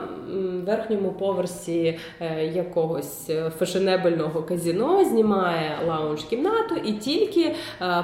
верхньому 0.65 1.11
поверсі 1.11 1.97
е, 2.20 2.45
якогось 2.45 3.32
фешенебельного 3.59 4.43
казіно 4.43 5.05
знімає 5.05 5.78
лаунж-кімнату 5.88 6.76
і 6.86 6.93
тільки 6.93 7.55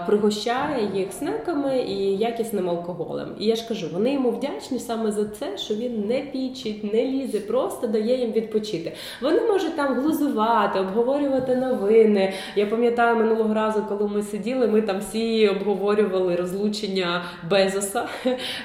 пригощає 0.08 0.90
їх 0.96 1.14
снеками 1.14 1.78
і 1.78 2.18
якісним 2.18 2.70
алкоголем. 2.70 3.36
І 3.40 3.46
я 3.46 3.56
ж 3.56 3.68
кажу, 3.68 3.88
вони 3.94 4.14
йому 4.14 4.32
вдячні 4.32 4.80
саме 4.80 5.12
за 5.12 5.26
це, 5.26 5.58
що 5.58 5.76
він 5.76 6.08
не 6.08 6.22
пій 6.22 6.53
нервничить, 6.54 6.94
не 6.94 7.06
лізе, 7.06 7.40
просто 7.40 7.88
дає 7.88 8.18
їм 8.18 8.32
відпочити. 8.32 8.92
Вони 9.22 9.42
можуть 9.42 9.76
там 9.76 10.02
глузувати, 10.02 10.80
обговорювати 10.80 11.56
новини. 11.56 12.34
Я 12.56 12.66
пам'ятаю 12.66 13.16
минулого 13.16 13.54
разу, 13.54 13.84
коли 13.90 14.08
ми 14.08 14.22
сиділи, 14.22 14.68
ми 14.68 14.82
там 14.82 15.00
всі 15.00 15.48
обговорювали 15.48 16.36
розлучення 16.36 17.24
Безоса 17.50 18.08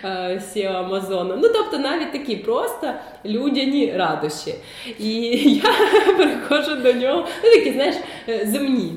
е, 0.05 0.69
Амазона. 0.75 1.37
Ну 1.37 1.49
тобто 1.49 1.79
навіть 1.79 2.13
такі 2.13 2.37
просто 2.37 2.93
людяні 3.25 3.93
радощі. 3.97 4.55
І 4.99 5.11
я 5.55 5.73
приходжу 6.17 6.83
до 6.83 6.93
нього, 6.93 7.25
ну 7.45 7.51
такі, 7.51 7.73
знаєш, 7.73 7.95
е, 8.29 8.47
земні. 8.47 8.93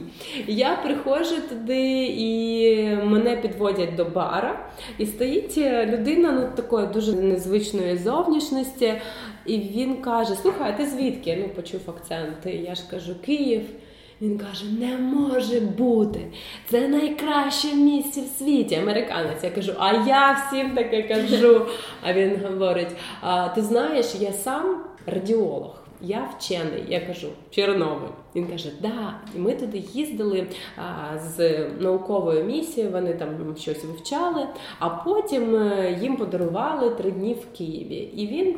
Я 0.48 0.80
приходжу 0.84 1.36
туди 1.50 2.06
і 2.18 2.86
мене 3.04 3.36
підводять 3.36 3.96
до 3.96 4.06
бара, 4.06 4.60
і 4.98 5.06
стоїть 5.06 5.58
людина 5.58 6.32
ну 6.32 6.50
такої 6.56 6.88
дуже 6.88 7.14
незвичної 7.14 7.98
зовнішності. 7.98 8.81
І 9.46 9.58
він 9.58 10.02
каже: 10.02 10.36
Слухай, 10.36 10.72
а 10.72 10.78
ти 10.78 10.86
звідки? 10.86 11.38
Ну, 11.42 11.50
почув 11.56 11.82
акцент. 11.88 12.46
Я 12.46 12.76
ж 12.76 12.82
кажу, 12.92 13.16
Київ. 13.26 13.62
Він 14.22 14.38
каже: 14.38 14.66
не 14.80 14.98
може 14.98 15.60
бути. 15.60 16.20
Це 16.70 16.88
найкраще 16.88 17.76
місце 17.76 18.22
в 18.22 18.28
світі. 18.28 18.76
Американець. 18.76 19.44
Я 19.44 19.50
кажу, 19.50 19.74
а 19.80 19.94
я 19.94 20.44
всім 20.48 20.76
таке 20.76 21.04
кажу. 21.04 21.66
А 22.02 22.14
він 22.14 22.40
говорить: 22.50 22.92
а 23.22 23.50
ти 23.50 23.62
знаєш, 23.62 24.16
я 24.20 24.34
сам 24.34 24.84
радіолог. 25.06 25.82
Я 26.04 26.30
вчений, 26.38 26.84
я 26.90 27.00
кажу, 27.00 27.28
Чорнобиль. 27.50 28.08
Він 28.36 28.48
каже, 28.48 28.72
да. 28.82 29.20
І 29.36 29.40
ми 29.40 29.54
туди 29.54 29.78
їздили 29.78 30.48
а, 30.78 31.18
з 31.18 31.66
науковою 31.80 32.46
місією, 32.46 32.92
вони 32.92 33.14
там 33.14 33.56
щось 33.58 33.84
вивчали, 33.86 34.48
а 34.80 34.90
потім 34.90 35.56
е, 35.56 35.98
їм 36.02 36.18
подарували 36.18 36.90
три 36.90 37.12
дні 37.12 37.34
в 37.34 37.58
Києві. 37.58 38.10
І 38.16 38.28
він 38.28 38.56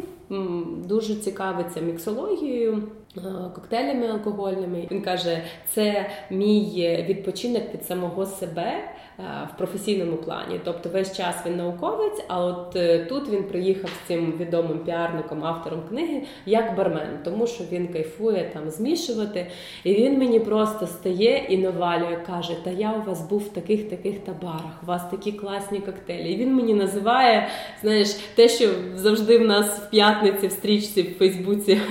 дуже 0.87 1.15
цікавиться 1.15 1.81
міксологією. 1.81 2.83
Е, 3.17 3.21
коктейлями 3.55 4.07
алкогольними 4.07 4.87
він 4.91 5.01
каже, 5.01 5.43
це 5.69 6.09
мій 6.29 7.05
відпочинок 7.09 7.63
від 7.73 7.85
самого 7.85 8.25
себе 8.25 8.73
в 9.17 9.57
професійному 9.57 10.17
плані. 10.17 10.59
Тобто, 10.63 10.89
весь 10.89 11.17
час 11.17 11.35
він 11.45 11.57
науковець. 11.57 12.23
А 12.27 12.45
от 12.45 12.77
тут 13.09 13.29
він 13.29 13.43
приїхав 13.43 13.89
з 13.89 14.07
цим 14.07 14.33
відомим 14.39 14.79
піарником, 14.79 15.45
автором 15.45 15.81
книги, 15.89 16.21
як 16.45 16.75
бармен, 16.77 17.19
тому 17.23 17.47
що 17.47 17.63
він 17.71 17.87
кайфує 17.87 18.49
там 18.53 18.69
змішувати. 18.69 19.47
І 19.83 19.93
він 19.93 20.17
мені 20.17 20.39
просто 20.39 20.87
стає 20.87 21.45
і 21.49 21.57
навалює, 21.57 22.17
каже: 22.27 22.53
Та 22.63 22.69
я 22.69 22.93
у 22.93 23.09
вас 23.09 23.29
був 23.29 23.39
в 23.39 23.49
таких 23.49 23.89
таких 23.89 24.19
табарах, 24.19 24.79
у 24.83 24.85
вас 24.85 25.09
такі 25.09 25.31
класні 25.31 25.79
коктейлі. 25.79 26.31
І 26.31 26.37
він 26.37 26.55
мені 26.55 26.73
називає, 26.73 27.47
знаєш, 27.81 28.13
те, 28.35 28.49
що 28.49 28.69
завжди 28.95 29.37
в 29.37 29.41
нас 29.41 29.79
в 29.79 29.89
п'ятниці 29.89 30.47
в 30.47 30.51
стрічці 30.51 31.01
в 31.01 31.17
Фейсбуці 31.17 31.81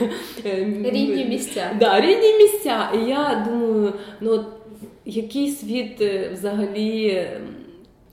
рідні 0.84 1.24
місця. 1.24 1.70
Да, 1.80 2.00
рідні 2.00 2.32
місця. 2.32 2.90
І 2.94 2.98
я 3.08 3.46
думаю, 3.48 3.92
ну 4.20 4.44
який 5.04 5.50
світ 5.50 6.00
е, 6.00 6.30
взагалі. 6.32 7.26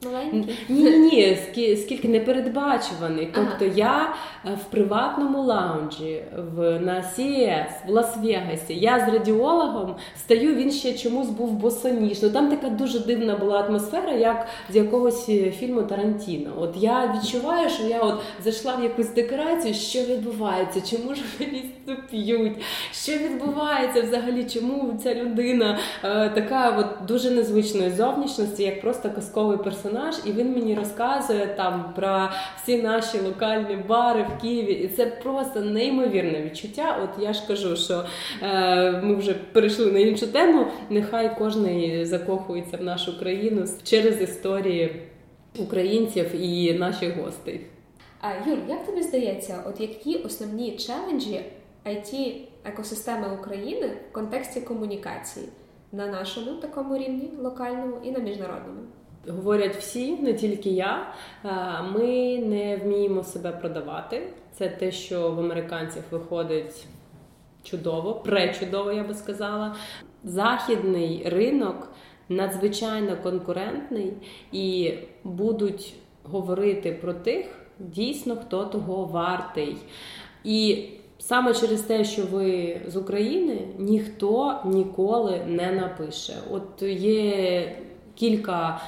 Маленький? 0.05 0.55
Ні, 0.69 0.89
ні, 0.97 1.37
скільки 1.77 2.07
непередбачуваний. 2.07 3.29
Тобто 3.35 3.65
ага. 3.65 3.73
я 3.75 4.13
е, 4.45 4.57
в 4.61 4.71
приватному 4.71 5.43
лаунджі 5.43 6.23
в 6.55 6.79
на 6.79 7.03
CES, 7.17 7.87
в 7.87 7.91
Лас-Вегасі, 7.91 8.73
я 8.73 8.99
з 8.99 9.13
радіологом 9.13 9.95
стою, 10.17 10.55
він 10.55 10.71
ще 10.71 10.93
чомусь 10.93 11.29
був 11.29 11.51
босоніж. 11.51 12.21
Ну 12.21 12.29
Там 12.29 12.49
така 12.49 12.69
дуже 12.69 12.99
дивна 12.99 13.35
була 13.35 13.59
атмосфера, 13.59 14.11
як 14.11 14.47
з 14.69 14.75
якогось 14.75 15.29
е, 15.29 15.51
фільму 15.51 15.83
Тарантіно. 15.83 16.53
От 16.59 16.73
я 16.77 17.15
відчуваю, 17.15 17.69
що 17.69 17.83
я 17.83 17.99
от 18.01 18.19
зайшла 18.43 18.75
в 18.75 18.83
якусь 18.83 19.09
декорацію, 19.09 19.73
що 19.73 19.99
відбувається, 19.99 20.81
чому 20.81 21.15
журналісти 21.15 21.97
п'ють, 22.11 22.57
що 22.91 23.11
відбувається 23.11 24.01
взагалі, 24.01 24.43
чому 24.43 24.99
ця 25.03 25.15
людина 25.15 25.79
е, 26.03 26.29
така 26.29 26.77
от 26.77 27.07
дуже 27.07 27.31
незвичної 27.31 27.91
зовнішності, 27.91 28.63
як 28.63 28.81
просто 28.81 29.09
казковий 29.09 29.57
персонаж 29.57 29.88
персонаж, 29.89 30.15
і 30.25 30.31
він 30.31 30.53
мені 30.53 30.75
розказує 30.75 31.47
там 31.47 31.93
про 31.95 32.29
всі 32.63 32.81
наші 32.81 33.19
локальні 33.19 33.75
бари 33.75 34.25
в 34.35 34.41
Києві. 34.41 34.73
І 34.73 34.87
це 34.87 35.05
просто 35.05 35.59
неймовірне 35.59 36.41
відчуття. 36.41 36.97
От 37.03 37.23
я 37.23 37.33
ж 37.33 37.47
кажу, 37.47 37.75
що 37.75 38.05
е, 38.41 38.91
ми 38.91 39.15
вже 39.15 39.33
перейшли 39.33 39.91
на 39.91 39.99
іншу 39.99 40.27
тему. 40.27 40.65
Нехай 40.89 41.37
кожен 41.37 42.05
закохується 42.05 42.77
в 42.77 42.83
нашу 42.83 43.19
країну 43.19 43.65
через 43.83 44.21
історії 44.21 45.01
українців 45.59 46.35
і 46.35 46.73
наших 46.73 47.17
гостей. 47.17 47.61
А 48.21 48.49
Юль, 48.49 48.57
як 48.67 48.85
тобі 48.85 49.01
здається, 49.01 49.63
от 49.67 49.81
які 49.81 50.15
основні 50.15 50.71
челенджі 50.77 51.41
it 51.85 52.35
екосистеми 52.65 53.37
України 53.39 53.87
в 53.87 54.13
контексті 54.13 54.61
комунікації 54.61 55.45
на 55.91 56.07
нашому 56.07 56.51
такому 56.51 56.97
рівні 56.97 57.31
локальному 57.41 57.97
і 58.03 58.11
на 58.11 58.19
міжнародному? 58.19 58.79
Говорять 59.27 59.75
всі, 59.75 60.11
не 60.11 60.33
тільки 60.33 60.69
я. 60.69 61.13
Ми 61.93 62.37
не 62.37 62.77
вміємо 62.77 63.23
себе 63.23 63.51
продавати. 63.51 64.33
Це 64.53 64.69
те, 64.69 64.91
що 64.91 65.31
в 65.31 65.39
американців 65.39 66.03
виходить 66.11 66.85
чудово, 67.63 68.13
пречудово, 68.13 68.91
я 68.91 69.03
би 69.03 69.13
сказала. 69.13 69.75
Західний 70.23 71.23
ринок 71.25 71.91
надзвичайно 72.29 73.17
конкурентний 73.23 74.13
і 74.51 74.93
будуть 75.23 75.93
говорити 76.23 76.91
про 77.01 77.13
тих, 77.13 77.45
дійсно, 77.79 78.35
хто 78.35 78.65
того 78.65 79.05
вартий. 79.05 79.77
І 80.43 80.89
Саме 81.21 81.53
через 81.53 81.81
те, 81.81 82.03
що 82.03 82.25
ви 82.31 82.77
з 82.87 82.95
України, 82.95 83.57
ніхто 83.77 84.59
ніколи 84.65 85.41
не 85.47 85.71
напише. 85.71 86.33
От 86.51 86.81
є 86.81 87.75
кілька 88.19 88.81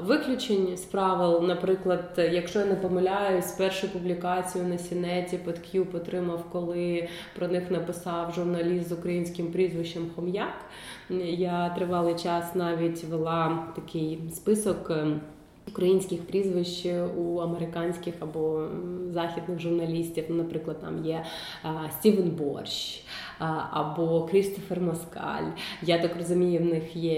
виключень 0.00 0.76
з 0.76 0.84
правил. 0.84 1.42
Наприклад, 1.42 2.04
якщо 2.32 2.58
я 2.58 2.66
не 2.66 2.74
помиляюсь, 2.74 3.52
першу 3.52 3.88
публікацію 3.88 4.64
на 4.64 4.78
Сінеті 4.78 5.38
Подкюб 5.38 5.88
отримав, 5.94 6.44
коли 6.52 7.08
про 7.36 7.48
них 7.48 7.70
написав 7.70 8.34
журналіст 8.34 8.88
з 8.88 8.92
українським 8.92 9.52
прізвищем 9.52 10.10
Хом'як. 10.16 10.54
Я 11.24 11.68
тривалий 11.68 12.14
час 12.14 12.54
навіть 12.54 13.04
вела 13.04 13.66
такий 13.76 14.18
список. 14.30 14.90
Ем, 14.90 15.20
українських 15.68 16.26
прізвищ 16.26 16.86
у 17.16 17.38
американських 17.38 18.14
або 18.20 18.68
західних 19.10 19.60
журналістів, 19.60 20.24
наприклад, 20.28 20.80
там 20.80 21.04
є 21.04 21.24
Стівен 21.90 22.30
Борщ, 22.30 23.04
або 23.70 24.26
Крістофер 24.30 24.80
Москаль. 24.80 25.44
Я 25.82 25.98
так 25.98 26.16
розумію, 26.18 26.60
в 26.60 26.64
них 26.64 26.96
є 26.96 27.14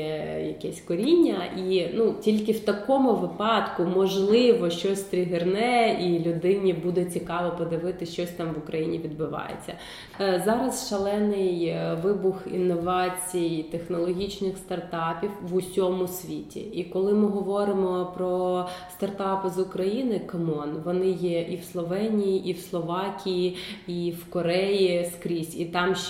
якесь 0.47 0.81
коріння, 0.81 1.45
і 1.57 1.89
ну 1.95 2.15
тільки 2.21 2.53
в 2.53 2.61
такому 2.61 3.15
випадку 3.15 3.85
можливо 3.85 4.71
щось 4.71 5.01
тригерне, 5.01 5.99
і 6.01 6.29
людині 6.29 6.73
буде 6.73 7.05
цікаво 7.05 7.57
подивитися, 7.59 8.13
щось 8.13 8.31
там 8.31 8.53
в 8.55 8.59
Україні 8.59 8.99
відбувається. 8.99 9.75
Е, 10.21 10.43
зараз 10.45 10.89
шалений 10.89 11.65
е, 11.65 11.99
вибух 12.03 12.43
інновацій, 12.53 13.67
технологічних 13.71 14.57
стартапів 14.59 15.31
в 15.43 15.55
усьому 15.55 16.07
світі. 16.09 16.61
І 16.61 16.85
коли 16.85 17.15
ми 17.15 17.29
говоримо 17.29 18.13
про 18.17 18.67
стартапи 18.91 19.51
з 19.51 19.59
України, 19.59 20.19
come 20.19 20.55
on, 20.55 20.83
вони 20.85 21.11
є 21.11 21.41
і 21.41 21.57
в 21.57 21.65
Словенії, 21.65 22.51
і 22.51 22.53
в 22.53 22.59
Словакії, 22.59 23.57
і 23.87 24.11
в 24.11 24.31
Кореї 24.31 25.11
скрізь, 25.15 25.61
і 25.61 25.65
там 25.65 25.95
ще 25.95 26.10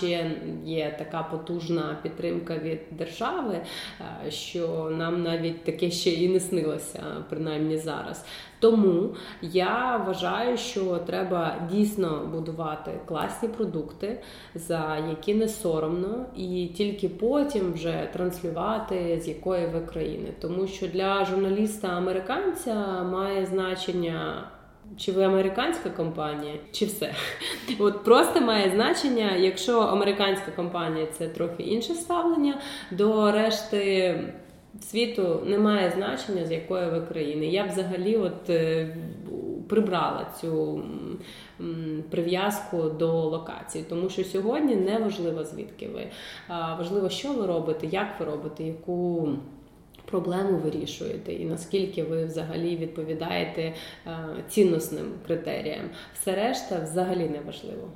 є 0.64 0.94
така 0.98 1.22
потужна 1.22 1.98
підтримка 2.02 2.58
від 2.58 2.80
держави, 2.90 3.60
е, 4.26 4.30
що 4.30 4.90
нам 4.90 5.22
навіть 5.22 5.64
таке 5.64 5.90
ще 5.90 6.10
і 6.10 6.28
не 6.28 6.40
снилося, 6.40 7.02
принаймні 7.28 7.78
зараз. 7.78 8.24
Тому 8.60 9.14
я 9.42 9.96
вважаю, 10.06 10.56
що 10.56 10.98
треба 10.98 11.54
дійсно 11.70 12.28
будувати 12.32 12.90
класні 13.06 13.48
продукти, 13.48 14.20
за 14.54 14.96
які 15.08 15.34
не 15.34 15.48
соромно, 15.48 16.26
і 16.36 16.70
тільки 16.76 17.08
потім 17.08 17.72
вже 17.72 18.08
транслювати 18.12 19.20
з 19.24 19.28
якої 19.28 19.66
ви 19.66 19.80
країни. 19.80 20.28
Тому 20.40 20.66
що 20.66 20.88
для 20.88 21.24
журналіста-американця 21.24 23.02
має 23.02 23.46
значення. 23.46 24.50
Чи 24.96 25.12
ви 25.12 25.24
американська 25.24 25.90
компанія, 25.90 26.54
чи 26.72 26.84
все. 26.84 27.14
От 27.78 28.04
просто 28.04 28.40
має 28.40 28.70
значення, 28.70 29.36
якщо 29.36 29.80
американська 29.80 30.50
компанія 30.56 31.06
це 31.06 31.28
трохи 31.28 31.62
інше 31.62 31.94
ставлення, 31.94 32.60
до 32.90 33.32
решти 33.32 34.14
світу 34.80 35.42
немає 35.46 35.92
значення, 35.96 36.46
з 36.46 36.52
якої 36.52 36.90
ви 36.90 37.00
країни. 37.00 37.46
Я 37.46 37.64
взагалі 37.64 38.16
от 38.16 38.50
е, 38.50 38.96
прибрала 39.68 40.26
цю 40.40 40.82
прив'язку 42.10 42.82
до 42.82 43.12
локації, 43.12 43.84
тому 43.88 44.08
що 44.08 44.24
сьогодні 44.24 44.76
не 44.76 44.98
важливо 44.98 45.44
звідки 45.44 45.88
ви. 45.88 46.06
Важливо, 46.78 47.08
що 47.08 47.32
ви 47.32 47.46
робите, 47.46 47.86
як 47.86 48.20
ви 48.20 48.26
робите, 48.26 48.64
яку 48.64 49.28
проблему 50.10 50.58
вирішуєте, 50.58 51.32
і 51.32 51.44
наскільки 51.44 52.02
ви 52.02 52.24
взагалі 52.24 52.76
відповідаєте 52.76 53.62
е, 53.62 53.74
цінносним 54.48 55.12
критеріям. 55.26 55.90
Все 56.20 56.34
решта 56.34 56.80
взагалі 56.80 57.28
не 57.28 57.40
важливо. 57.46 57.88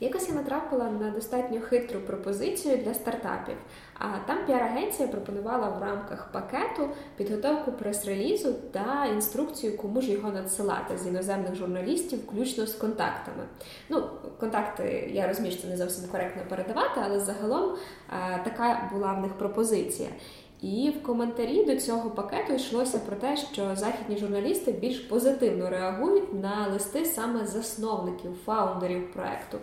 Якось 0.00 0.28
я 0.28 0.34
натрапила 0.34 0.90
на 0.90 1.10
достатньо 1.10 1.60
хитру 1.60 2.00
пропозицію 2.00 2.76
для 2.76 2.94
стартапів. 2.94 3.56
А 3.98 4.06
там 4.26 4.38
піар-агенція 4.46 5.08
пропонувала 5.08 5.68
в 5.68 5.82
рамках 5.82 6.32
пакету 6.32 6.88
підготовку 7.16 7.72
прес-релізу 7.72 8.52
та 8.72 9.06
інструкцію, 9.06 9.76
кому 9.76 10.00
ж 10.00 10.12
його 10.12 10.30
надсилати 10.30 10.98
з 10.98 11.06
іноземних 11.06 11.54
журналістів, 11.54 12.18
включно 12.18 12.66
з 12.66 12.74
контактами. 12.74 13.42
Ну, 13.88 14.02
контакти 14.40 15.10
я 15.12 15.28
розумію, 15.28 15.54
що 15.54 15.68
не 15.68 15.76
зовсім 15.76 16.08
коректно 16.08 16.42
передавати, 16.48 17.00
але 17.04 17.20
загалом 17.20 17.76
а, 18.08 18.38
така 18.38 18.90
була 18.92 19.12
в 19.12 19.20
них 19.20 19.32
пропозиція. 19.32 20.08
І 20.64 20.90
в 20.90 21.02
коментарі 21.02 21.64
до 21.64 21.76
цього 21.76 22.10
пакету 22.10 22.52
йшлося 22.52 22.98
про 22.98 23.16
те, 23.16 23.36
що 23.36 23.76
західні 23.76 24.16
журналісти 24.16 24.72
більш 24.72 24.98
позитивно 24.98 25.70
реагують 25.70 26.34
на 26.34 26.68
листи 26.72 27.04
саме 27.04 27.46
засновників, 27.46 28.30
фаундерів 28.44 29.12
проекту, 29.12 29.58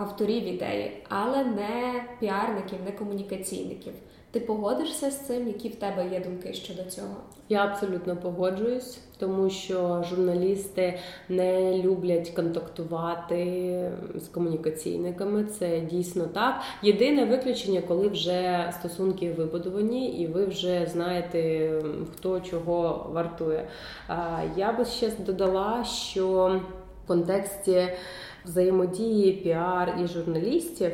авторів 0.00 0.44
ідеї, 0.44 0.92
але 1.08 1.44
не 1.44 2.04
піарників, 2.20 2.78
не 2.84 2.92
комунікаційників. 2.92 3.92
Ти 4.32 4.40
погодишся 4.40 5.10
з 5.10 5.26
цим? 5.26 5.46
Які 5.46 5.68
в 5.68 5.74
тебе 5.74 6.08
є 6.12 6.20
думки 6.20 6.52
щодо 6.52 6.82
цього? 6.82 7.16
Я 7.48 7.64
абсолютно 7.64 8.16
погоджуюсь, 8.16 8.98
тому 9.18 9.50
що 9.50 10.04
журналісти 10.10 10.98
не 11.28 11.78
люблять 11.78 12.30
контактувати 12.30 13.92
з 14.14 14.28
комунікаційниками. 14.28 15.44
Це 15.44 15.80
дійсно 15.80 16.24
так. 16.24 16.60
Єдине 16.82 17.24
виключення, 17.24 17.80
коли 17.88 18.08
вже 18.08 18.72
стосунки 18.78 19.32
вибудовані, 19.32 20.08
і 20.08 20.26
ви 20.26 20.44
вже 20.44 20.86
знаєте, 20.92 21.70
хто 22.12 22.40
чого 22.40 23.06
вартує. 23.12 23.68
Я 24.56 24.72
би 24.72 24.84
ще 24.84 25.10
додала, 25.18 25.84
що 25.84 26.60
в 27.04 27.08
контексті 27.08 27.88
взаємодії 28.44 29.32
піар 29.32 29.98
і 30.04 30.06
журналістів 30.06 30.92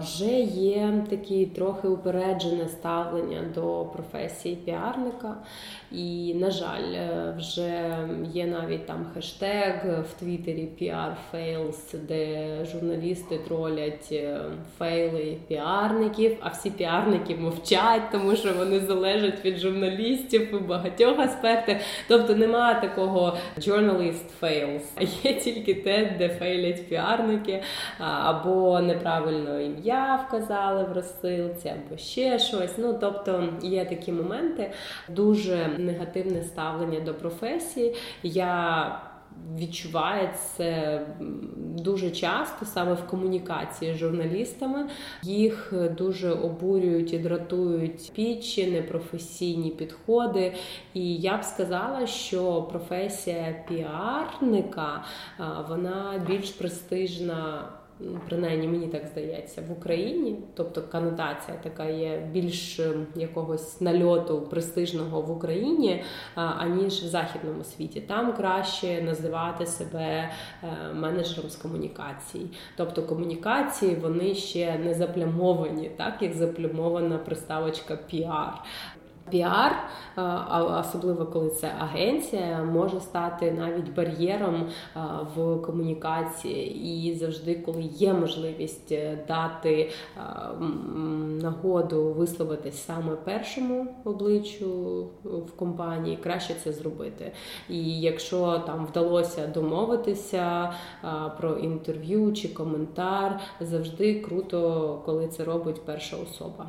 вже 0.00 0.40
є 0.40 1.04
такі 1.10 1.46
трохи 1.46 1.88
упереджене 1.88 2.68
ставлення 2.68 3.44
до 3.54 3.84
професії 3.84 4.56
піарника. 4.56 5.36
І, 5.92 6.34
на 6.34 6.50
жаль, 6.50 6.92
е, 6.94 7.34
вже 7.38 7.98
є 8.32 8.46
навіть 8.46 8.86
там 8.86 9.06
хештег 9.14 9.74
в 10.10 10.20
Твіттері 10.20 10.68
PR 10.80 11.12
fails, 11.32 11.98
де 12.08 12.48
журналісти 12.72 13.38
тролять 13.38 14.08
е, 14.12 14.40
фейли 14.78 15.36
піарників, 15.48 16.36
а 16.40 16.48
всі 16.48 16.70
піарники 16.70 17.36
мовчать, 17.36 18.02
тому 18.12 18.36
що 18.36 18.52
вони 18.52 18.80
залежать 18.80 19.44
від 19.44 19.58
журналістів 19.58 20.48
у 20.52 20.58
багатьох 20.58 21.18
аспектах. 21.18 21.76
Тобто 22.08 22.34
немає 22.34 22.80
такого 22.80 23.36
journalist 23.58 24.26
fails, 24.42 24.82
а 24.96 25.28
є 25.28 25.34
тільки 25.34 25.74
те, 25.74 26.14
де 26.18 26.28
фейлять 26.28 26.88
піарники, 26.88 27.62
або 27.98 28.80
неправильно 28.80 29.60
ім'я 29.60 30.24
вказали 30.28 30.84
в 30.84 30.92
розсилці, 30.92 31.68
або 31.68 31.96
ще 31.96 32.38
щось. 32.38 32.78
Ну 32.78 32.98
тобто 33.00 33.48
є 33.62 33.84
такі 33.84 34.12
моменти 34.12 34.70
дуже 35.08 35.77
негативне 35.78 36.42
ставлення 36.42 37.00
до 37.00 37.14
професії. 37.14 37.94
Я 38.22 39.08
Відчуває 39.58 40.34
це 40.56 41.00
дуже 41.58 42.10
часто 42.10 42.66
саме 42.66 42.94
в 42.94 43.06
комунікації 43.06 43.94
з 43.94 43.96
журналістами. 43.96 44.88
Їх 45.22 45.72
дуже 45.98 46.30
обурюють 46.30 47.12
і 47.12 47.18
дратують 47.18 48.12
пічі, 48.14 48.70
непрофесійні 48.70 49.70
підходи. 49.70 50.54
І 50.94 51.16
я 51.16 51.36
б 51.36 51.44
сказала, 51.44 52.06
що 52.06 52.62
професія 52.62 53.64
піарника 53.68 55.04
вона 55.68 56.24
більш 56.28 56.50
престижна 56.50 57.68
принаймні 58.28 58.68
мені 58.68 58.86
так 58.86 59.06
здається, 59.06 59.62
в 59.68 59.72
Україні, 59.72 60.38
тобто 60.54 60.82
конотація 60.82 61.56
така 61.62 61.84
є 61.84 62.28
більш 62.32 62.80
ем, 62.80 63.06
якогось 63.14 63.80
нальоту 63.80 64.40
престижного 64.40 65.20
в 65.20 65.30
Україні, 65.30 66.02
аніж 66.34 66.92
в 67.02 67.06
західному 67.06 67.64
світі. 67.64 68.00
Там 68.00 68.32
краще 68.32 69.02
називати 69.02 69.66
себе 69.66 70.30
е, 70.62 70.94
менеджером 70.94 71.50
з 71.50 71.56
комунікацій. 71.56 72.46
Тобто 72.76 73.02
комунікації 73.02 73.94
вони 73.94 74.34
ще 74.34 74.78
не 74.78 74.94
заплямовані, 74.94 75.90
так 75.96 76.22
як 76.22 76.34
заплямована 76.34 77.18
приставочка 77.18 77.96
піар. 77.96 78.62
Піар, 79.30 79.76
особливо 80.80 81.26
коли 81.26 81.50
це 81.50 81.72
агенція, 81.78 82.64
може 82.64 83.00
стати 83.00 83.52
навіть 83.52 83.94
бар'єром 83.94 84.66
в 85.36 85.56
комунікації, 85.62 87.08
і 87.08 87.14
завжди, 87.14 87.54
коли 87.54 87.82
є 87.82 88.14
можливість 88.14 88.92
е, 88.92 89.24
дати 89.28 89.90
нагоду 91.42 92.04
висловитись 92.04 92.84
саме 92.84 93.16
першому 93.24 93.86
обличчю 94.04 95.02
в 95.24 95.50
компанії, 95.56 96.16
краще 96.16 96.54
це 96.64 96.72
зробити. 96.72 97.32
І 97.68 98.00
якщо 98.00 98.58
там 98.66 98.86
вдалося 98.86 99.46
домовитися 99.46 100.72
про 101.40 101.52
інтерв'ю 101.56 102.32
чи 102.32 102.48
коментар, 102.48 103.40
завжди 103.60 104.20
круто, 104.20 105.02
коли 105.04 105.28
це 105.28 105.44
робить 105.44 105.82
перша 105.84 106.16
особа. 106.16 106.66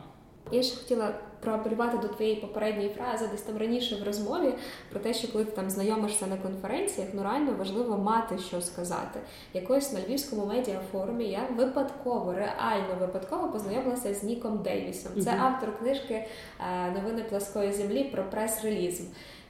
Я 0.52 0.64
ще 0.64 0.78
хотіла 0.78 1.14
проапелювати 1.40 1.98
до 1.98 2.08
твоєї 2.08 2.36
попередньої 2.36 2.90
фрази, 2.90 3.28
десь 3.32 3.42
там 3.42 3.58
раніше 3.58 3.96
в 3.96 4.04
розмові, 4.04 4.54
про 4.90 5.00
те, 5.00 5.14
що 5.14 5.32
коли 5.32 5.46
ти 5.46 5.52
там 5.52 5.70
знайомишся 5.70 6.28
на 6.28 6.38
конференціях, 6.38 7.10
ну 7.14 7.24
реально 7.24 7.56
важливо 7.58 7.98
мати 7.98 8.38
що 8.38 8.62
сказати. 8.62 9.20
Якось 9.54 9.94
на 9.94 10.00
львівському 10.00 10.46
медіафорумі 10.46 11.26
я 11.26 11.48
випадково, 11.56 12.34
реально 12.34 12.96
випадково 13.00 13.50
познайомилася 13.50 14.14
з 14.14 14.24
Ніком 14.24 14.58
Дейвісом. 14.64 15.22
Це 15.22 15.32
автор 15.40 15.80
книжки 15.80 16.14
е, 16.14 16.92
Новини 16.92 17.24
пласкої 17.30 17.72
землі 17.72 18.04
про 18.04 18.24
прес-релізм. 18.30 19.04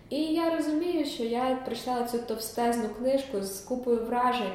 І 0.10 0.24
я 0.24 0.58
розумію, 0.58 1.06
що 1.06 1.24
я 1.24 1.60
прийшла 1.66 2.04
цю 2.04 2.18
товстезну 2.20 2.90
книжку 2.90 3.42
з 3.42 3.60
купою 3.60 4.06
вражень. 4.06 4.52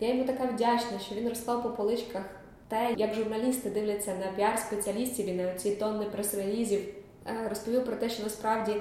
Я 0.00 0.08
йому 0.08 0.24
така 0.24 0.44
вдячна, 0.44 0.98
що 0.98 1.14
він 1.14 1.28
розклав 1.28 1.62
по 1.62 1.70
поличках 1.70 2.22
те, 2.68 2.94
як 2.96 3.14
журналісти 3.14 3.70
дивляться 3.70 4.14
на 4.14 4.44
піар-спеціалістів 4.44 5.28
і 5.28 5.32
на 5.32 5.54
ці 5.54 5.70
тонни 5.70 6.04
прес-релізів, 6.04 6.80
е, 7.26 7.48
розповів 7.48 7.84
про 7.84 7.96
те, 7.96 8.08
що 8.08 8.22
насправді 8.22 8.72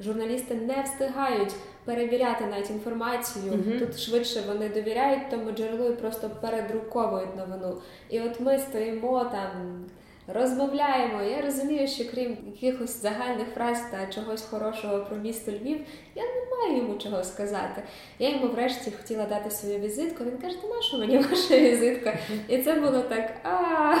журналісти 0.00 0.54
не 0.54 0.82
встигають 0.82 1.54
перевіряти 1.84 2.46
навіть 2.46 2.70
інформацію. 2.70 3.52
Mm-hmm. 3.52 3.78
Тут 3.78 3.98
швидше 3.98 4.42
вони 4.46 4.68
довіряють 4.68 5.30
тому 5.30 5.52
джерелу 5.52 5.88
і 5.88 5.96
просто 5.96 6.30
передруковують 6.40 7.36
новину. 7.36 7.80
І 8.10 8.20
от 8.20 8.40
ми 8.40 8.58
стоїмо 8.58 9.24
там 9.24 9.84
розмовляємо. 10.26 11.22
Я 11.22 11.42
розумію, 11.42 11.88
що 11.88 12.04
крім 12.10 12.36
якихось 12.46 13.02
загальних 13.02 13.48
фраз 13.54 13.82
та 13.90 14.06
чогось 14.06 14.46
хорошого 14.50 15.04
про 15.04 15.16
місто 15.16 15.52
Львів, 15.52 15.80
я 16.14 16.22
не 16.22 16.56
маю 16.56 16.76
йому 16.76 16.98
чого 16.98 17.24
сказати. 17.24 17.82
Я 18.18 18.30
йому 18.30 18.48
врешті 18.48 18.90
хотіла 18.90 19.24
дати 19.24 19.50
свою 19.50 19.78
візитку. 19.78 20.24
Він 20.24 20.38
каже, 20.38 20.62
ти 20.62 20.68
наша 20.68 20.96
мені 20.96 21.18
ваша 21.18 21.58
візитка? 21.58 22.18
І 22.48 22.58
це 22.58 22.72
було 22.74 23.00
так 23.00 23.32
а 23.44 23.94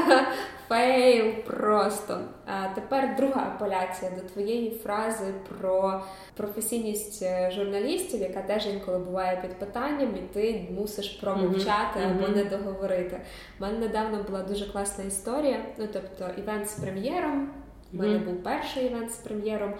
fail 0.68 1.32
просто. 1.32 2.20
А 2.46 2.68
тепер 2.74 3.16
друга 3.16 3.52
апеляція 3.54 4.10
до 4.10 4.20
твоєї 4.20 4.70
фрази 4.70 5.24
про 5.48 6.02
професійність 6.36 7.22
е, 7.22 7.50
журналістів, 7.54 8.20
яка 8.20 8.42
теж 8.42 8.66
інколи 8.66 8.98
буває 8.98 9.38
під 9.42 9.58
питанням, 9.58 10.14
і 10.16 10.34
ти 10.34 10.66
мусиш 10.70 11.08
промовчати 11.08 12.00
mm-hmm. 12.00 12.24
або 12.24 12.28
не 12.28 12.44
договорити. 12.44 13.20
У 13.58 13.62
мене 13.62 13.78
недавно 13.78 14.22
була 14.22 14.42
дуже 14.42 14.72
класна 14.72 15.04
історія. 15.04 15.64
Ну 15.78 15.88
тобто, 15.92 16.40
івент 16.40 16.70
з 16.70 16.72
прем'єром. 16.72 17.50
У 17.92 17.96
мене 17.96 18.18
був 18.18 18.42
перший 18.42 18.86
івент 18.86 19.12
з 19.12 19.16
прем'єром. 19.16 19.74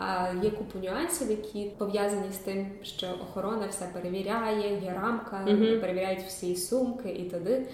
А 0.00 0.34
є 0.42 0.50
купу 0.50 0.78
нюансів, 0.78 1.30
які 1.30 1.70
пов'язані 1.78 2.32
з 2.32 2.36
тим, 2.36 2.66
що 2.82 3.06
охорона 3.06 3.66
все 3.66 3.84
перевіряє, 3.92 4.80
є 4.84 4.92
рамка, 5.02 5.44
mm-hmm. 5.48 5.80
перевіряють 5.80 6.22
всі 6.26 6.56
сумки 6.56 7.10
і 7.10 7.30
туди. 7.30 7.66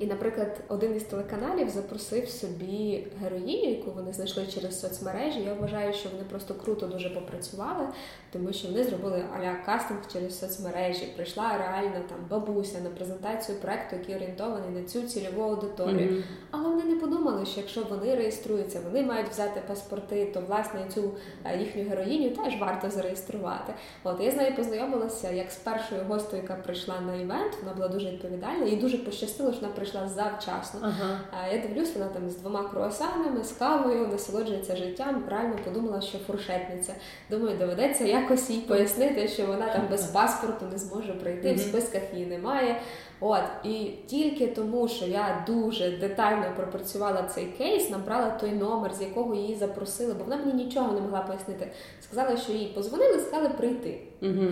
І, 0.00 0.06
наприклад, 0.06 0.60
один 0.68 0.96
із 0.96 1.02
телеканалів 1.02 1.68
запросив 1.68 2.28
собі 2.28 3.06
героїню, 3.22 3.70
яку 3.70 3.90
вони 3.90 4.12
знайшли 4.12 4.46
через 4.46 4.80
соцмережі. 4.80 5.40
Я 5.40 5.54
вважаю, 5.54 5.92
що 5.92 6.08
вони 6.08 6.24
просто 6.24 6.54
круто 6.54 6.86
дуже 6.86 7.10
попрацювали, 7.10 7.88
тому 8.32 8.52
що 8.52 8.68
вони 8.68 8.84
зробили 8.84 9.24
аля 9.36 9.56
кастинг 9.66 10.00
через 10.12 10.38
соцмережі. 10.38 11.12
Прийшла 11.16 11.58
реально 11.58 12.00
там 12.08 12.18
бабуся 12.30 12.80
на 12.80 12.90
презентацію 12.90 13.58
проекту, 13.58 13.96
який 13.96 14.14
орієнтований 14.14 14.70
на 14.70 14.82
цю 14.82 15.02
цільову 15.02 15.42
аудиторію. 15.42 16.10
Mm-hmm. 16.10 16.22
Але 16.50 16.68
вони 16.68 16.84
не 16.84 16.96
подумали, 16.96 17.46
що 17.46 17.60
якщо 17.60 17.82
вони 17.90 18.14
реєструються, 18.14 18.80
вони 18.84 19.02
мають 19.02 19.28
взяти 19.28 19.62
паспорти, 19.68 20.30
то 20.34 20.40
власне 20.40 20.80
цю 20.94 21.14
е, 21.44 21.58
їхню 21.58 21.82
героїню 21.82 22.30
теж 22.30 22.60
варто 22.60 22.90
зареєструвати. 22.90 23.74
От 24.04 24.20
я 24.20 24.30
з 24.30 24.36
нею 24.36 24.56
познайомилася 24.56 25.30
як 25.30 25.50
з 25.50 25.56
першою 25.56 26.04
гостею, 26.04 26.42
яка 26.42 26.54
прийшла 26.54 27.00
на 27.00 27.14
івент. 27.14 27.52
Вона 27.62 27.74
була 27.74 27.88
дуже 27.88 28.10
відповідальна 28.10 28.66
і 28.66 28.76
дуже 28.76 28.98
пощастило, 28.98 29.52
що 29.52 29.60
вона 29.60 29.72
прийшла 29.72 30.08
завчасно. 30.08 30.94
А 31.30 31.48
я 31.48 31.62
дивлюсь, 31.62 31.94
вона 31.94 32.06
там 32.06 32.30
з 32.30 32.36
двома 32.36 32.68
круасанами, 32.68 33.44
з 33.44 33.52
кавою, 33.52 34.08
насолоджується 34.08 34.76
життям. 34.76 35.24
Реально 35.28 35.56
подумала, 35.64 36.00
що 36.00 36.18
фуршетниця. 36.18 36.94
Думаю, 37.30 37.56
доведеться 37.58 38.04
якось 38.20 38.50
їй 38.50 38.60
пояснити, 38.60 39.28
що 39.28 39.46
вона 39.46 39.72
там 39.72 39.82
без 39.90 40.04
паспорту 40.04 40.66
не 40.72 40.78
зможе 40.78 41.12
прийти, 41.12 41.54
в 41.54 41.60
списках 41.60 42.02
її 42.14 42.26
немає. 42.26 42.80
От 43.20 43.42
і 43.64 43.90
тільки 44.06 44.46
тому, 44.46 44.88
що 44.88 45.06
я 45.06 45.44
дуже 45.46 45.90
детально 45.90 46.44
пропрацювала 46.56 47.22
цей 47.22 47.46
кейс, 47.46 47.90
набрала 47.90 48.30
той 48.30 48.52
номер, 48.52 48.94
з 48.94 49.00
якого 49.00 49.34
її 49.34 49.54
запросили, 49.54 50.14
бо 50.14 50.24
вона 50.24 50.36
мені 50.36 50.64
нічого 50.64 50.92
не 50.92 51.00
могла 51.00 51.20
пояснити. 51.20 51.70
Сказала, 52.00 52.36
що 52.36 52.52
їй 52.52 52.66
позвонили, 52.66 53.20
сказали 53.20 53.48
прийти. 53.48 54.00
Угу. 54.22 54.46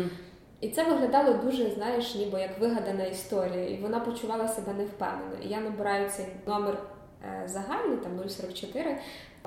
І 0.61 0.69
це 0.69 0.85
виглядало 0.85 1.33
дуже, 1.33 1.71
знаєш, 1.71 2.15
ніби 2.15 2.41
як 2.41 2.61
вигадана 2.61 3.05
історія, 3.05 3.69
і 3.69 3.79
вона 3.83 4.01
почувала 4.01 4.49
себе 4.49 4.73
невпевнено. 4.73 5.37
І 5.45 5.49
я 5.49 5.61
набираю 5.61 6.11
цей 6.11 6.27
номер 6.47 6.79
е, 7.25 7.49
загальний, 7.49 7.97
там 7.97 8.29
044, 8.29 8.99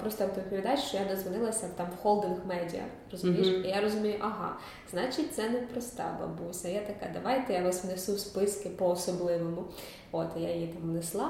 просто 0.02 0.26
відповідач, 0.38 0.80
що 0.80 0.97
я 0.97 1.16
дозвонилася 1.16 1.68
там 1.78 1.88
в 1.97 2.04
холдинг 2.04 2.38
медіа. 2.45 2.84
Розумієш? 3.12 3.47
Mm-hmm. 3.47 3.66
І 3.66 3.68
я 3.68 3.82
розумію, 3.82 4.16
ага, 4.20 4.58
значить, 4.91 5.34
це 5.34 5.49
не 5.49 5.60
проста 5.60 6.18
бабуся. 6.22 6.70
Я 6.70 6.80
така, 6.80 7.12
давайте 7.14 7.54
я 7.54 7.62
вас 7.62 7.84
внесу 7.84 8.16
в 8.16 8.20
списки 8.20 8.70
по 8.70 8.89
особливому. 8.89 9.64
От 10.12 10.28
я 10.38 10.54
її 10.54 10.68
там 10.68 10.82
внесла. 10.82 11.30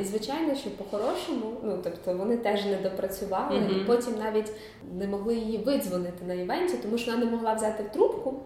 І 0.00 0.04
звичайно, 0.04 0.54
що 0.54 0.70
по-хорошому, 0.70 1.52
ну 1.62 1.78
тобто 1.84 2.14
вони 2.14 2.36
теж 2.36 2.64
не 2.64 2.76
допрацювали, 2.76 3.56
mm-hmm. 3.56 3.82
і 3.82 3.84
потім 3.84 4.14
навіть 4.18 4.52
не 4.98 5.06
могли 5.06 5.34
її 5.34 5.58
видзвонити 5.58 6.24
на 6.24 6.34
івенті, 6.34 6.76
тому 6.82 6.98
що 6.98 7.12
вона 7.12 7.24
не 7.24 7.30
могла 7.30 7.54
взяти 7.54 7.82
трубку. 7.82 8.40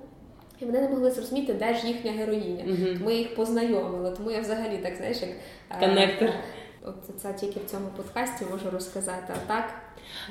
І 0.60 0.64
вони 0.64 0.80
не 0.80 0.88
могли 0.88 1.10
зрозуміти, 1.10 1.54
де 1.54 1.74
ж 1.74 1.86
їхня 1.86 2.12
героїня. 2.12 2.64
Mm-hmm. 2.64 2.98
Тому 2.98 3.10
їх 3.10 3.34
познайомила. 3.34 4.10
Тому 4.10 4.30
я 4.30 4.40
взагалі 4.40 4.78
так 4.78 4.96
знаєш, 4.96 5.18
як 5.20 5.30
коннектор. 5.80 6.30
От 6.86 7.22
це 7.22 7.32
тільки 7.32 7.60
в 7.60 7.70
цьому 7.70 7.88
подкасті 7.96 8.44
можу 8.44 8.70
розказати. 8.70 9.34
А 9.36 9.48
так 9.48 9.64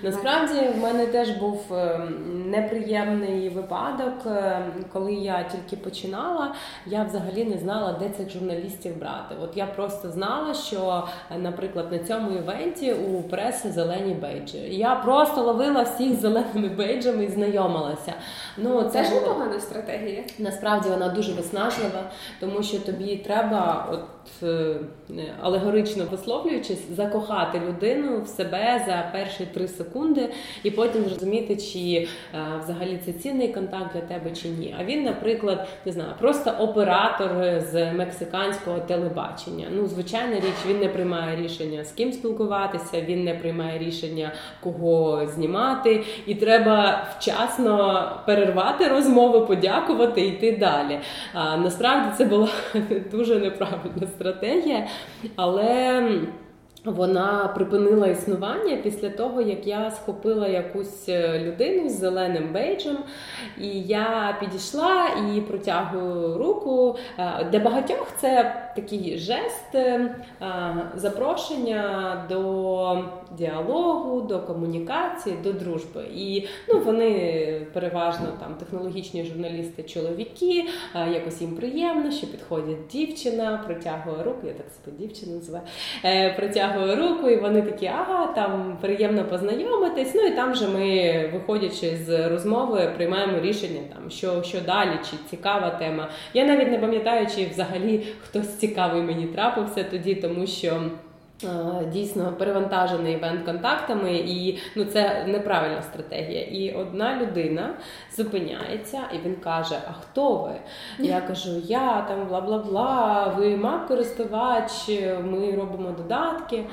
Насправді 0.04 0.54
в 0.78 0.82
мене 0.84 1.06
теж 1.06 1.30
був 1.30 1.74
е, 1.74 2.00
неприємний 2.46 3.50
випадок, 3.50 4.14
е, 4.26 4.66
коли 4.94 5.14
я 5.14 5.44
тільки 5.44 5.84
починала, 5.84 6.56
я 6.86 7.04
взагалі 7.04 7.46
не 7.46 7.58
знала, 7.58 8.00
де 8.00 8.10
цих 8.10 8.30
журналістів 8.30 9.00
брати. 9.00 9.36
От 9.44 9.58
я 9.58 9.66
просто 9.66 10.12
знала, 10.12 10.54
що, 10.54 11.08
е, 11.32 11.38
наприклад, 11.38 11.92
на 11.92 12.00
цьому 12.00 12.32
івенті 12.32 12.94
у 12.94 13.22
преси 13.22 13.72
зелені 13.72 14.14
бейджі. 14.14 14.58
Я 14.58 14.96
просто 14.96 15.42
ловила 15.44 15.82
всіх 15.82 16.14
зеленими 16.14 16.70
бейджами 16.70 17.24
і 17.24 17.28
знайомилася. 17.28 18.14
Ну 18.58 18.84
це, 18.84 18.90
це 18.90 19.04
ж 19.04 19.16
непогана 19.16 19.60
стратегія. 19.60 20.24
Насправді 20.40 20.90
вона 20.90 21.10
дуже 21.10 21.34
виснажлива, 21.34 22.10
тому 22.40 22.64
що 22.64 22.80
тобі 22.80 23.18
треба, 23.18 23.88
от 23.92 24.04
алегорично 25.42 26.06
висловлюючись, 26.12 26.90
закохати 26.96 27.62
людину 27.68 28.22
в 28.22 28.28
себе 28.28 28.84
за 28.88 29.10
перший 29.12 29.46
Три 29.56 29.68
секунди, 29.68 30.30
і 30.64 30.72
потім 30.72 31.04
зрозуміти, 31.04 31.56
чи 31.56 31.80
е, 31.90 32.08
взагалі 32.64 33.00
це 33.06 33.14
цінний 33.14 33.48
контакт 33.48 33.94
для 33.94 34.02
тебе 34.02 34.32
чи 34.32 34.48
ні. 34.48 34.76
А 34.80 34.84
він, 34.84 35.04
наприклад, 35.04 35.68
не 35.86 35.92
знаю, 35.92 36.10
просто 36.20 36.52
оператор 36.60 37.62
з 37.72 37.94
мексиканського 37.94 38.80
телебачення. 38.80 39.68
Ну, 39.72 39.88
звичайна 39.88 40.36
річ, 40.36 40.56
він 40.68 40.80
не 40.80 40.88
приймає 40.88 41.36
рішення 41.44 41.84
з 41.84 41.92
ким 41.92 42.14
спілкуватися, 42.14 43.02
він 43.02 43.24
не 43.24 43.34
приймає 43.34 43.80
рішення, 43.80 44.32
кого 44.60 45.28
знімати, 45.28 46.04
і 46.26 46.36
треба 46.36 47.08
вчасно 47.18 48.12
перервати 48.26 48.88
розмову, 48.88 49.46
подякувати 49.46 50.22
і 50.22 50.28
йти 50.28 50.58
далі. 50.58 51.00
А, 51.34 51.58
Насправді 51.58 52.10
це 52.18 52.26
була 52.26 52.50
дуже 53.12 53.40
неправильна 53.40 54.08
стратегія, 54.08 54.88
але. 55.36 56.02
Вона 56.86 57.48
припинила 57.56 58.08
існування 58.08 58.78
після 58.78 59.10
того, 59.10 59.42
як 59.42 59.68
я 59.68 59.92
схопила 59.92 60.48
якусь 60.48 61.10
е, 61.10 61.40
людину 61.40 61.90
з 61.90 62.00
зеленим 62.00 62.54
бейджем, 62.54 62.98
і 63.62 63.68
я 63.82 64.38
підійшла 64.40 65.08
і 65.08 65.42
протягую 65.42 66.38
руку. 66.38 66.98
Е, 67.20 67.48
для 67.52 67.60
багатьох 67.60 68.08
це 68.18 68.56
такий 68.76 69.18
жест 69.18 69.76
е, 69.76 70.16
запрошення 70.96 72.26
до 72.30 73.04
діалогу, 73.38 74.22
до 74.22 74.40
комунікації, 74.40 75.36
до 75.44 75.54
дружби. 75.54 76.04
І 76.16 76.48
ну, 76.70 76.80
вони 76.80 77.68
переважно 77.74 78.28
там 78.40 78.56
технологічні 78.56 79.24
журналісти, 79.24 79.84
чоловіки, 79.84 80.66
якось 81.12 81.42
їм 81.42 81.56
приємно, 81.56 82.12
що 82.12 82.28
підходить 82.28 82.88
дівчина, 82.92 83.64
протягує 83.66 84.24
руку, 84.24 84.48
я 84.48 84.54
так 84.54 84.66
себе 84.70 84.98
дівчину 84.98 85.36
називаю, 85.36 85.64
протягує 86.36 86.75
руку, 86.96 87.30
і 87.30 87.36
вони 87.36 87.62
такі, 87.62 87.86
ага, 87.86 88.28
там 88.28 88.78
приємно 88.82 89.26
познайомитись. 89.26 90.12
Ну 90.16 90.22
і 90.22 90.32
там 90.32 90.52
вже 90.52 90.68
ми, 90.68 91.30
виходячи 91.34 91.98
з 91.98 92.30
розмови, 92.30 92.94
приймаємо 92.96 93.40
рішення, 93.40 93.80
там 93.94 94.12
що, 94.12 94.44
що 94.44 94.62
далі, 94.62 95.00
чи 95.12 95.18
цікава 95.30 95.70
тема. 95.70 96.10
Я 96.34 96.46
навіть 96.46 96.72
не 96.72 96.80
пам'ятаю, 96.80 97.28
чи 97.36 97.46
взагалі 97.46 98.08
хтось 98.24 98.58
цікавий 98.58 99.02
мені 99.02 99.26
трапився 99.26 99.84
тоді, 99.84 100.16
тому 100.16 100.48
що. 100.48 100.82
Дійсно 101.92 102.34
перевантажений 102.38 103.14
івент 103.14 103.46
контактами, 103.46 104.14
і 104.16 104.60
ну 104.76 104.86
це 104.86 105.26
неправильна 105.28 105.82
стратегія. 105.82 106.42
І 106.42 106.74
одна 106.74 107.22
людина 107.22 107.74
зупиняється, 108.18 109.02
і 109.14 109.28
він 109.28 109.36
каже: 109.36 109.76
А 109.90 109.94
хто 109.94 110.38
ви? 110.38 110.56
Я 111.00 111.22
кажу, 111.28 111.50
я 111.66 112.02
там 112.02 112.28
бла 112.28 112.42
бла 112.42 112.58
бла, 112.58 113.28
ви 113.38 113.58
мак 113.58 113.88
користувач, 113.88 114.90
ми 115.24 115.56
робимо 115.56 115.92
додатки. 115.98 116.64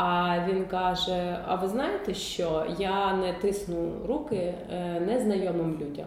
А 0.00 0.38
він 0.48 0.64
каже: 0.64 1.38
А 1.46 1.54
ви 1.54 1.68
знаєте, 1.68 2.14
що 2.14 2.66
я 2.78 3.12
не 3.12 3.32
тисну 3.32 3.92
руки 4.06 4.54
е, 4.72 5.00
незнайомим 5.00 5.78
людям? 5.80 6.06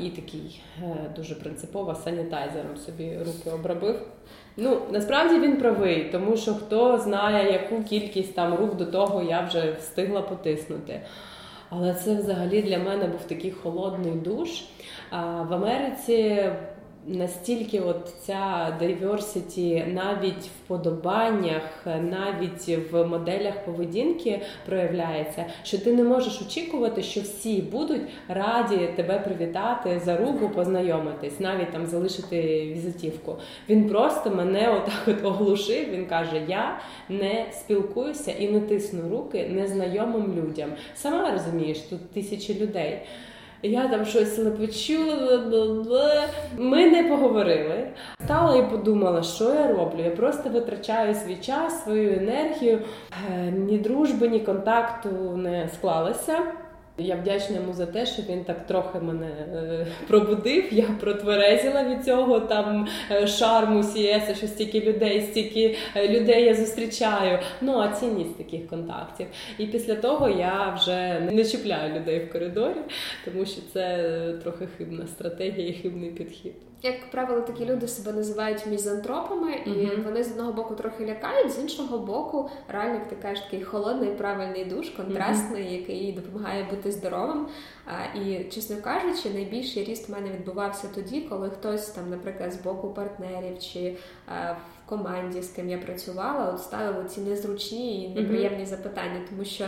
І 0.00 0.10
такий 0.10 0.62
е, 0.82 1.10
дуже 1.16 1.34
принципово 1.34 1.94
санітайзером 1.94 2.76
собі 2.76 3.18
руки 3.18 3.50
обробив. 3.54 4.00
Ну, 4.56 4.80
насправді 4.90 5.38
він 5.38 5.56
правий, 5.56 6.08
тому 6.12 6.36
що 6.36 6.54
хто 6.54 6.98
знає, 6.98 7.52
яку 7.52 7.82
кількість 7.84 8.34
там 8.34 8.54
рук 8.54 8.76
до 8.76 8.86
того 8.86 9.22
я 9.22 9.40
вже 9.40 9.72
встигла 9.72 10.22
потиснути. 10.22 11.00
Але 11.68 11.94
це 11.94 12.14
взагалі 12.14 12.62
для 12.62 12.78
мене 12.78 13.06
був 13.06 13.24
такий 13.24 13.50
холодний 13.50 14.12
душ. 14.12 14.48
В 15.48 15.54
Америці 15.54 16.50
настільки 17.06 17.80
от 17.80 18.08
ця 18.20 18.76
diversity 18.82 19.94
навіть 19.94 20.44
в 20.44 20.68
подобаннях, 20.68 21.86
навіть 21.86 22.92
в 22.92 23.04
моделях 23.04 23.64
поведінки 23.64 24.40
проявляється, 24.66 25.44
що 25.62 25.78
ти 25.78 25.92
не 25.92 26.04
можеш 26.04 26.42
очікувати, 26.42 27.02
що 27.02 27.20
всі 27.20 27.62
будуть 27.62 28.02
раді 28.28 28.88
тебе 28.96 29.18
привітати 29.18 30.00
за 30.04 30.16
руку, 30.16 30.50
познайомитись, 30.54 31.40
навіть 31.40 31.72
там 31.72 31.86
залишити 31.86 32.42
візитівку. 32.74 33.36
Він 33.68 33.88
просто 33.88 34.30
мене 34.30 34.70
отак 34.70 35.02
от 35.06 35.24
оглушив. 35.24 35.90
Він 35.90 36.06
каже: 36.06 36.42
Я 36.48 36.78
не 37.08 37.46
спілкуюся 37.52 38.32
і 38.32 38.48
не 38.48 38.60
тисну 38.60 39.08
руки 39.10 39.48
незнайомим 39.50 40.34
людям. 40.36 40.70
Сама 40.94 41.30
розумієш, 41.30 41.78
тут 41.78 42.10
тисячі 42.10 42.60
людей 42.60 43.00
я 43.64 43.88
там 43.88 44.04
щось 44.04 44.38
лепечу. 44.38 44.98
Ми 46.56 46.90
не 46.90 47.04
поговорили. 47.04 47.88
Стала 48.24 48.56
і 48.56 48.70
подумала, 48.70 49.22
що 49.22 49.44
я 49.44 49.68
роблю. 49.68 50.02
Я 50.04 50.10
просто 50.10 50.50
витрачаю 50.50 51.14
свій 51.14 51.36
час, 51.36 51.84
свою 51.84 52.12
енергію. 52.12 52.78
Е, 53.32 53.50
ні 53.50 53.78
дружби, 53.78 54.28
ні 54.28 54.40
контакту 54.40 55.08
не 55.36 55.68
склалося. 55.74 56.38
Я 56.98 57.16
вдячна 57.16 57.56
йому 57.56 57.72
за 57.72 57.86
те, 57.86 58.06
що 58.06 58.22
він 58.28 58.44
так 58.44 58.66
трохи 58.66 58.98
мене 58.98 59.26
е, 59.26 59.86
пробудив. 60.08 60.64
Я 60.74 60.84
протверезіла 61.00 61.84
від 61.84 62.04
цього 62.04 62.40
там 62.40 62.88
е, 63.10 63.26
шарму 63.26 63.82
сієса, 63.82 64.34
що 64.34 64.46
стільки 64.46 64.80
людей, 64.80 65.20
стільки 65.20 65.76
е, 65.96 66.08
людей 66.08 66.44
я 66.44 66.54
зустрічаю. 66.54 67.38
Ну 67.60 67.78
а 67.78 67.88
цінність 67.88 68.36
таких 68.36 68.66
контактів. 68.66 69.26
І 69.58 69.66
після 69.66 69.94
того 69.94 70.28
я 70.28 70.74
вже 70.78 71.20
не 71.32 71.44
чіпляю 71.44 71.94
людей 71.94 72.24
в 72.24 72.32
коридорі, 72.32 72.80
тому 73.24 73.46
що 73.46 73.60
це 73.72 74.12
трохи 74.42 74.68
хибна 74.78 75.06
стратегія 75.06 75.68
і 75.68 75.72
хибний 75.72 76.10
підхід. 76.10 76.54
Як 76.84 77.10
правило, 77.10 77.40
такі 77.40 77.64
люди 77.64 77.88
себе 77.88 78.12
називають 78.12 78.66
мізантропами, 78.66 79.52
і 79.66 79.70
mm-hmm. 79.70 80.04
вони 80.04 80.24
з 80.24 80.30
одного 80.30 80.52
боку 80.52 80.74
трохи 80.74 81.06
лякають, 81.06 81.52
з 81.52 81.58
іншого 81.58 81.98
боку, 81.98 82.50
реально 82.68 82.94
як 82.94 83.08
ти 83.08 83.16
кажеш, 83.16 83.44
такий 83.44 83.62
холодний, 83.62 84.10
правильний 84.10 84.64
душ, 84.64 84.88
контрастний, 84.88 85.62
mm-hmm. 85.62 85.80
який 85.80 86.12
допомагає 86.12 86.64
бути 86.70 86.92
здоровим. 86.92 87.46
А, 87.86 88.18
І, 88.18 88.44
чесно 88.44 88.76
кажучи, 88.76 89.30
найбільший 89.30 89.84
ріст 89.84 90.08
в 90.08 90.12
мене 90.12 90.30
відбувався 90.30 90.88
тоді, 90.94 91.20
коли 91.20 91.50
хтось 91.50 91.86
там, 91.86 92.10
наприклад, 92.10 92.52
з 92.52 92.62
боку 92.62 92.88
партнерів 92.88 93.58
чи 93.58 93.96
а, 94.26 94.52
в 94.52 94.88
команді, 94.88 95.42
з 95.42 95.48
ким 95.48 95.68
я 95.68 95.78
працювала, 95.78 96.52
от 96.52 96.60
ставили 96.60 97.04
ці 97.08 97.20
незручні 97.20 98.04
і 98.04 98.08
неприємні 98.08 98.64
mm-hmm. 98.64 98.66
запитання, 98.66 99.20
тому 99.30 99.44
що 99.44 99.64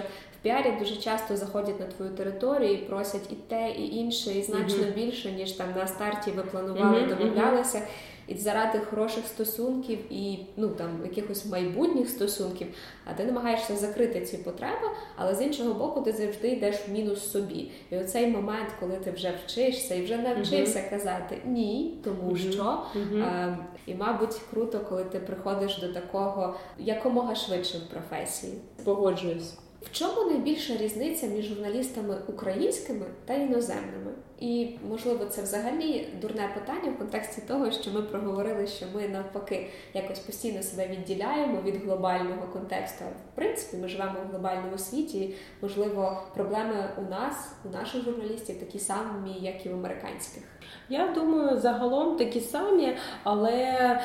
піарі 0.46 0.72
дуже 0.78 0.96
часто 0.96 1.36
заходять 1.36 1.80
на 1.80 1.86
твою 1.86 2.10
територію 2.10 2.72
і 2.72 2.76
просять 2.76 3.32
і 3.32 3.34
те, 3.34 3.70
і 3.70 3.96
інше, 3.96 4.30
і 4.32 4.42
значно 4.42 4.84
mm-hmm. 4.84 4.94
більше, 4.94 5.32
ніж 5.32 5.52
там 5.52 5.66
на 5.76 5.86
старті 5.86 6.30
ви 6.30 6.42
планували, 6.42 7.00
mm-hmm. 7.00 7.18
домовлялися. 7.18 7.82
і 8.28 8.34
заради 8.34 8.78
хороших 8.78 9.26
стосунків 9.26 9.98
і 10.10 10.38
ну 10.56 10.68
там 10.68 11.00
якихось 11.04 11.46
майбутніх 11.46 12.08
стосунків, 12.08 12.66
а 13.04 13.14
ти 13.14 13.24
намагаєшся 13.24 13.76
закрити 13.76 14.20
ці 14.20 14.36
потреби, 14.38 14.88
але 15.16 15.34
з 15.34 15.42
іншого 15.42 15.74
боку, 15.74 16.00
ти 16.00 16.12
завжди 16.12 16.48
йдеш 16.48 16.76
в 16.88 16.92
мінус 16.92 17.30
собі. 17.30 17.70
І 17.90 17.96
оцей 17.96 18.26
момент, 18.26 18.68
коли 18.80 18.96
ти 18.96 19.10
вже 19.10 19.34
вчишся 19.44 19.94
і 19.94 20.04
вже 20.04 20.16
навчився 20.16 20.78
uh-huh. 20.78 20.90
казати 20.90 21.38
ні, 21.44 21.98
тому 22.04 22.30
uh-huh. 22.30 22.52
що 22.52 22.62
uh-huh. 22.62 23.22
А, 23.22 23.56
і, 23.86 23.94
мабуть, 23.94 24.36
круто, 24.50 24.80
коли 24.88 25.04
ти 25.04 25.18
приходиш 25.18 25.78
до 25.78 25.88
такого 25.88 26.54
якомога 26.78 27.34
швидше 27.34 27.78
в 27.78 27.90
професії. 27.90 28.52
Погоджуюсь. 28.84 29.54
В 29.86 29.92
чому 29.92 30.30
найбільша 30.30 30.76
різниця 30.76 31.26
між 31.26 31.44
журналістами 31.44 32.18
українськими 32.28 33.06
та 33.24 33.34
іноземними? 33.34 34.12
І 34.40 34.68
можливо, 34.88 35.24
це 35.24 35.42
взагалі 35.42 36.08
дурне 36.20 36.50
питання 36.54 36.90
в 36.90 36.98
контексті 36.98 37.42
того, 37.48 37.70
що 37.70 37.90
ми 37.90 38.02
проговорили, 38.02 38.66
що 38.66 38.86
ми 38.94 39.08
навпаки 39.08 39.66
якось 39.94 40.18
постійно 40.18 40.62
себе 40.62 40.86
відділяємо 40.88 41.62
від 41.62 41.84
глобального 41.84 42.46
контексту. 42.52 43.04
В 43.04 43.36
принципі, 43.36 43.76
ми 43.82 43.88
живемо 43.88 44.14
в 44.26 44.30
глобальному 44.30 44.78
світі. 44.78 45.34
Можливо, 45.62 46.22
проблеми 46.34 46.90
у 46.98 47.10
нас, 47.10 47.52
у 47.64 47.68
наших 47.68 48.04
журналістів, 48.04 48.60
такі 48.60 48.78
самі, 48.78 49.32
як 49.40 49.66
і 49.66 49.68
в 49.68 49.74
американських. 49.74 50.42
Я 50.88 51.08
думаю, 51.08 51.60
загалом 51.60 52.16
такі 52.16 52.40
самі, 52.40 52.96
але 53.22 53.52
е, 53.52 54.00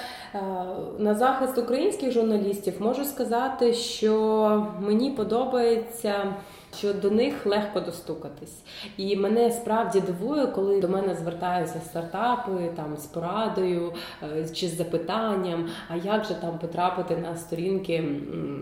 на 0.98 1.16
захист 1.16 1.58
українських 1.58 2.12
журналістів 2.12 2.74
можу 2.80 3.06
сказати, 3.06 3.74
що 3.74 4.68
мені 4.82 5.12
подобається 5.12 6.36
що 6.78 6.94
до 6.94 7.12
них 7.12 7.46
легко 7.46 7.80
достукатись. 7.80 8.64
І 8.98 9.16
мене 9.16 9.52
справді 9.52 10.00
дивує, 10.00 10.48
коли 10.48 10.82
до 10.82 10.90
мене 10.90 11.16
звертаються 11.16 11.82
стартапи 11.86 12.72
там 12.76 12.98
з 12.98 13.06
порадою 13.06 13.94
е, 14.24 14.50
чи 14.50 14.68
з 14.68 14.78
запитанням, 14.78 15.70
а 15.90 15.96
як 15.96 16.24
же 16.24 16.34
там 16.34 16.60
потрапити 16.60 17.18
на 17.18 17.36
сторінки 17.38 18.04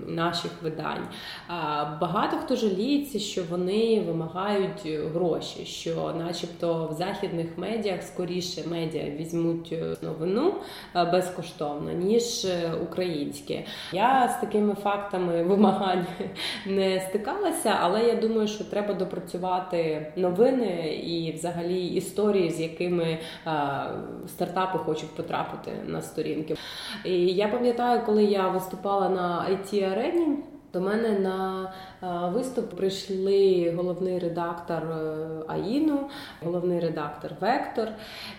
наших 0.07 0.51
видань. 0.61 1.07
Багато 2.01 2.37
хто 2.37 2.55
жаліється, 2.55 3.19
що 3.19 3.43
вони 3.49 4.03
вимагають 4.07 4.87
гроші, 5.13 5.65
що, 5.65 6.13
начебто, 6.17 6.89
в 6.91 6.93
західних 6.93 7.47
медіях 7.57 8.03
скоріше 8.03 8.63
медіа 8.69 9.03
візьмуть 9.09 9.69
е, 9.71 9.95
новину 10.01 10.53
е, 10.95 11.05
безкоштовно, 11.05 11.91
ніж 11.91 12.47
українське. 12.83 13.63
Я 13.93 14.35
з 14.37 14.41
такими 14.41 14.75
фактами 14.75 15.43
вимагань 15.43 16.05
не 16.65 16.99
стикалася, 17.09 17.77
але 17.81 17.98
але 17.99 18.07
я 18.09 18.15
думаю, 18.15 18.47
що 18.47 18.63
треба 18.63 18.93
допрацювати 18.93 20.11
новини 20.15 20.95
і, 21.03 21.31
взагалі, 21.31 21.87
історії, 21.87 22.49
з 22.49 22.59
якими 22.59 23.17
а, 23.45 23.85
стартапи 24.27 24.79
хочуть 24.79 25.15
потрапити 25.15 25.71
на 25.87 26.01
сторінки. 26.01 26.55
І 27.05 27.27
я 27.27 27.47
пам'ятаю, 27.47 28.01
коли 28.05 28.23
я 28.23 28.47
виступала 28.47 29.09
на 29.09 29.47
it 29.51 29.91
арені 29.91 30.37
до 30.73 30.81
мене 30.81 31.19
на 31.19 31.71
виступ 32.33 32.69
прийшли 32.69 33.73
головний 33.77 34.19
редактор 34.19 34.83
е, 34.83 35.27
Аїну, 35.47 36.09
головний 36.43 36.79
редактор 36.79 37.31
Вектор, 37.41 37.87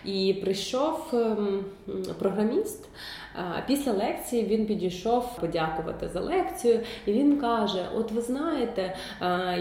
і 0.05 0.39
прийшов 0.43 1.09
ем, 1.13 1.65
Після 3.67 3.91
лекції 3.91 4.45
він 4.45 4.65
підійшов 4.65 5.39
подякувати 5.39 6.09
за 6.09 6.19
лекцію, 6.19 6.79
і 7.05 7.13
він 7.13 7.37
каже: 7.37 7.85
От 7.95 8.11
ви 8.11 8.21
знаєте, 8.21 8.95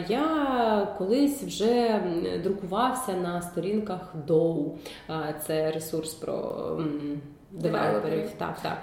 я 0.08 0.94
колись 0.98 1.42
вже 1.42 2.02
друкувався 2.44 3.12
на 3.12 3.42
сторінках 3.42 4.14
Доу, 4.26 4.78
це 5.46 5.70
ресурс 5.70 6.14
про. 6.14 6.78
Девелоперів, 7.52 8.30
так, 8.38 8.60
так. 8.62 8.82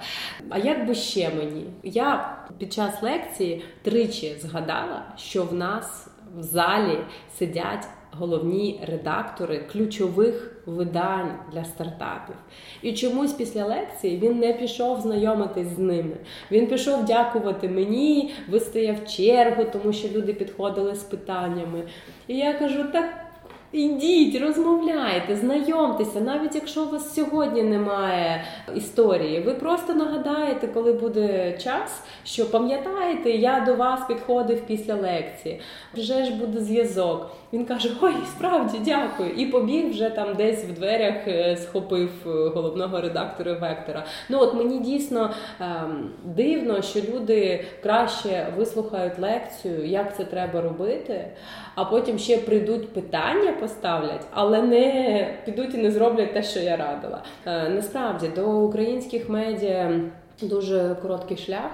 А 0.49 0.57
як 0.57 0.87
би 0.87 0.95
ще 0.95 1.29
мені? 1.29 1.65
Я 1.83 2.37
під 2.57 2.73
час 2.73 3.03
лекції 3.03 3.63
тричі 3.81 4.35
згадала, 4.39 5.03
що 5.17 5.43
в 5.43 5.53
нас 5.53 6.07
в 6.37 6.43
залі 6.43 6.97
сидять 7.37 7.87
головні 8.19 8.79
редактори 8.87 9.65
ключових 9.71 10.61
видань 10.65 11.31
для 11.53 11.65
стартапів. 11.65 12.35
І 12.81 12.93
чомусь 12.93 13.33
після 13.33 13.65
лекції 13.65 14.17
він 14.17 14.39
не 14.39 14.53
пішов 14.53 15.01
знайомитись 15.01 15.67
з 15.67 15.79
ними. 15.79 16.17
Він 16.51 16.67
пішов 16.67 17.05
дякувати 17.05 17.69
мені, 17.69 18.33
вистояв 18.49 19.07
чергу, 19.07 19.63
тому 19.73 19.93
що 19.93 20.07
люди 20.07 20.33
підходили 20.33 20.95
з 20.95 21.03
питаннями. 21.03 21.83
І 22.27 22.37
я 22.37 22.53
кажу, 22.53 22.83
так. 22.93 23.27
Ідіть, 23.71 24.41
розмовляйте, 24.41 25.35
знайомтеся, 25.35 26.21
навіть 26.21 26.55
якщо 26.55 26.83
у 26.83 26.89
вас 26.89 27.15
сьогодні 27.15 27.63
немає 27.63 28.43
історії, 28.75 29.39
ви 29.39 29.53
просто 29.53 29.93
нагадаєте, 29.93 30.67
коли 30.67 30.93
буде 30.93 31.57
час, 31.57 32.03
що 32.23 32.51
пам'ятаєте, 32.51 33.29
я 33.29 33.59
до 33.59 33.75
вас 33.75 34.07
підходив 34.07 34.61
після 34.61 34.95
лекції. 34.95 35.61
Вже 35.93 36.25
ж 36.25 36.35
буде 36.35 36.59
зв'язок. 36.59 37.31
Він 37.53 37.65
каже: 37.65 37.89
Ой, 38.01 38.13
справді 38.35 38.77
дякую. 38.85 39.29
І 39.29 39.45
побіг 39.45 39.89
вже 39.89 40.09
там 40.09 40.35
десь 40.35 40.65
в 40.65 40.71
дверях 40.71 41.27
е, 41.27 41.57
схопив 41.57 42.09
е, 42.25 42.29
головного 42.29 43.01
редактора 43.01 43.53
Вектора. 43.53 44.05
Ну 44.29 44.39
от 44.39 44.53
мені 44.53 44.79
дійсно 44.79 45.33
ем, 45.59 46.09
дивно, 46.23 46.81
що 46.81 46.99
люди 46.99 47.65
краще 47.83 48.47
вислухають 48.57 49.19
лекцію, 49.19 49.85
як 49.85 50.17
це 50.17 50.23
треба 50.23 50.61
робити, 50.61 51.27
а 51.75 51.85
потім 51.85 52.19
ще 52.19 52.37
прийдуть 52.37 52.93
питання, 52.93 53.51
поставлять, 53.51 54.25
але 54.31 54.61
не 54.61 55.27
підуть 55.45 55.75
і 55.75 55.77
не 55.77 55.91
зроблять 55.91 56.33
те, 56.33 56.43
що 56.43 56.59
я 56.59 56.77
радила. 56.77 57.23
Е, 57.45 57.69
насправді 57.69 58.27
до 58.27 58.49
українських 58.49 59.29
медіа. 59.29 59.99
Дуже 60.41 60.95
короткий 61.01 61.37
шлях, 61.37 61.71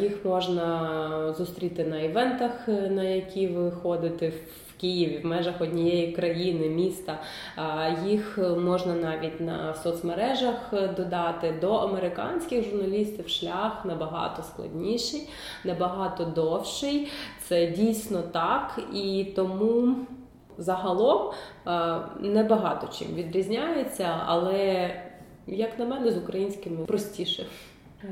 їх 0.00 0.24
можна 0.24 1.34
зустріти 1.38 1.84
на 1.84 2.00
івентах, 2.00 2.68
на 2.68 3.02
які 3.02 3.46
ви 3.46 3.70
ходите 3.70 4.32
Києві 4.80 5.18
в 5.18 5.26
межах 5.26 5.60
однієї 5.60 6.12
країни, 6.12 6.68
міста. 6.68 7.18
Їх 8.04 8.38
можна 8.58 8.94
навіть 8.94 9.40
на 9.40 9.74
соцмережах 9.74 10.74
додати 10.96 11.54
до 11.60 11.74
американських 11.74 12.70
журналістів. 12.70 13.28
Шлях 13.28 13.84
набагато 13.84 14.42
складніший, 14.42 15.28
набагато 15.64 16.24
довший. 16.24 17.08
Це 17.42 17.66
дійсно 17.66 18.22
так 18.22 18.80
і 18.94 19.32
тому. 19.36 19.96
Загалом 20.60 21.32
небагато 22.20 22.88
чим 22.98 23.08
відрізняється, 23.14 24.20
але, 24.26 24.90
як 25.46 25.78
на 25.78 25.84
мене, 25.84 26.12
з 26.12 26.16
українськими 26.16 26.84
простіше. 26.84 27.46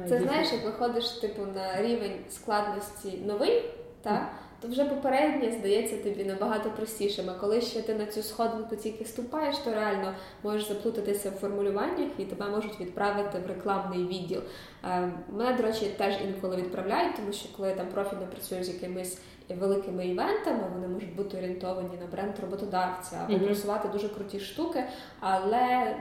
Це 0.09 0.21
знаєш, 0.21 0.53
як 0.53 0.65
виходиш 0.65 1.09
типу 1.09 1.43
на 1.55 1.83
рівень 1.83 2.19
складності 2.29 3.19
новий, 3.27 3.65
так? 4.03 4.31
то 4.61 4.69
вже 4.69 4.85
попереднє 4.85 5.53
здається 5.59 5.97
тобі 5.97 6.25
набагато 6.25 6.71
простішим. 6.71 7.31
А 7.31 7.41
коли 7.41 7.61
ще 7.61 7.83
ти 7.83 7.95
на 7.95 8.07
цю 8.07 8.23
сходинку 8.23 8.77
тільки 8.77 9.05
ступаєш, 9.05 9.59
то 9.59 9.71
реально 9.71 10.15
можеш 10.43 10.69
заплутатися 10.69 11.31
в 11.31 11.33
формулюваннях 11.33 12.09
і 12.19 12.25
тебе 12.25 12.49
можуть 12.49 12.81
відправити 12.81 13.39
в 13.39 13.47
рекламний 13.47 14.07
відділ. 14.07 14.41
Е, 14.85 15.13
мене, 15.29 15.57
до 15.57 15.63
речі, 15.63 15.95
теж 15.99 16.15
інколи 16.25 16.57
відправляють, 16.57 17.17
тому 17.17 17.33
що 17.33 17.49
коли 17.57 17.69
я 17.69 17.75
там 17.75 17.87
профільно 17.87 18.27
працюю 18.27 18.65
з 18.65 18.69
якимись 18.69 19.21
великими 19.49 20.07
івентами, 20.07 20.71
вони 20.75 20.89
можуть 20.89 21.17
бути 21.17 21.39
орієнтовані 21.39 21.97
на 22.01 22.07
бренд 22.07 22.35
роботодавця 22.41 23.21
або 23.25 23.35
mm-hmm. 23.35 23.47
просувати 23.47 23.89
дуже 23.89 24.09
круті 24.09 24.41
штуки, 24.41 24.85
але 25.21 25.97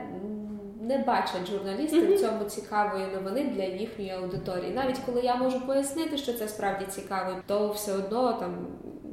не 0.86 0.98
бачать 0.98 1.50
журналісти 1.50 2.00
mm-hmm. 2.00 2.16
в 2.16 2.20
цьому 2.20 2.44
цікавої 2.44 3.06
новини 3.06 3.52
для 3.54 3.64
їхньої 3.64 4.10
аудиторії. 4.10 4.72
Навіть 4.72 4.98
коли 5.06 5.20
я 5.20 5.34
можу 5.34 5.66
пояснити, 5.66 6.18
що 6.18 6.32
це 6.32 6.48
справді 6.48 6.84
цікаво, 6.86 7.36
то 7.46 7.70
все 7.70 7.92
одно 7.94 8.32
там. 8.32 8.66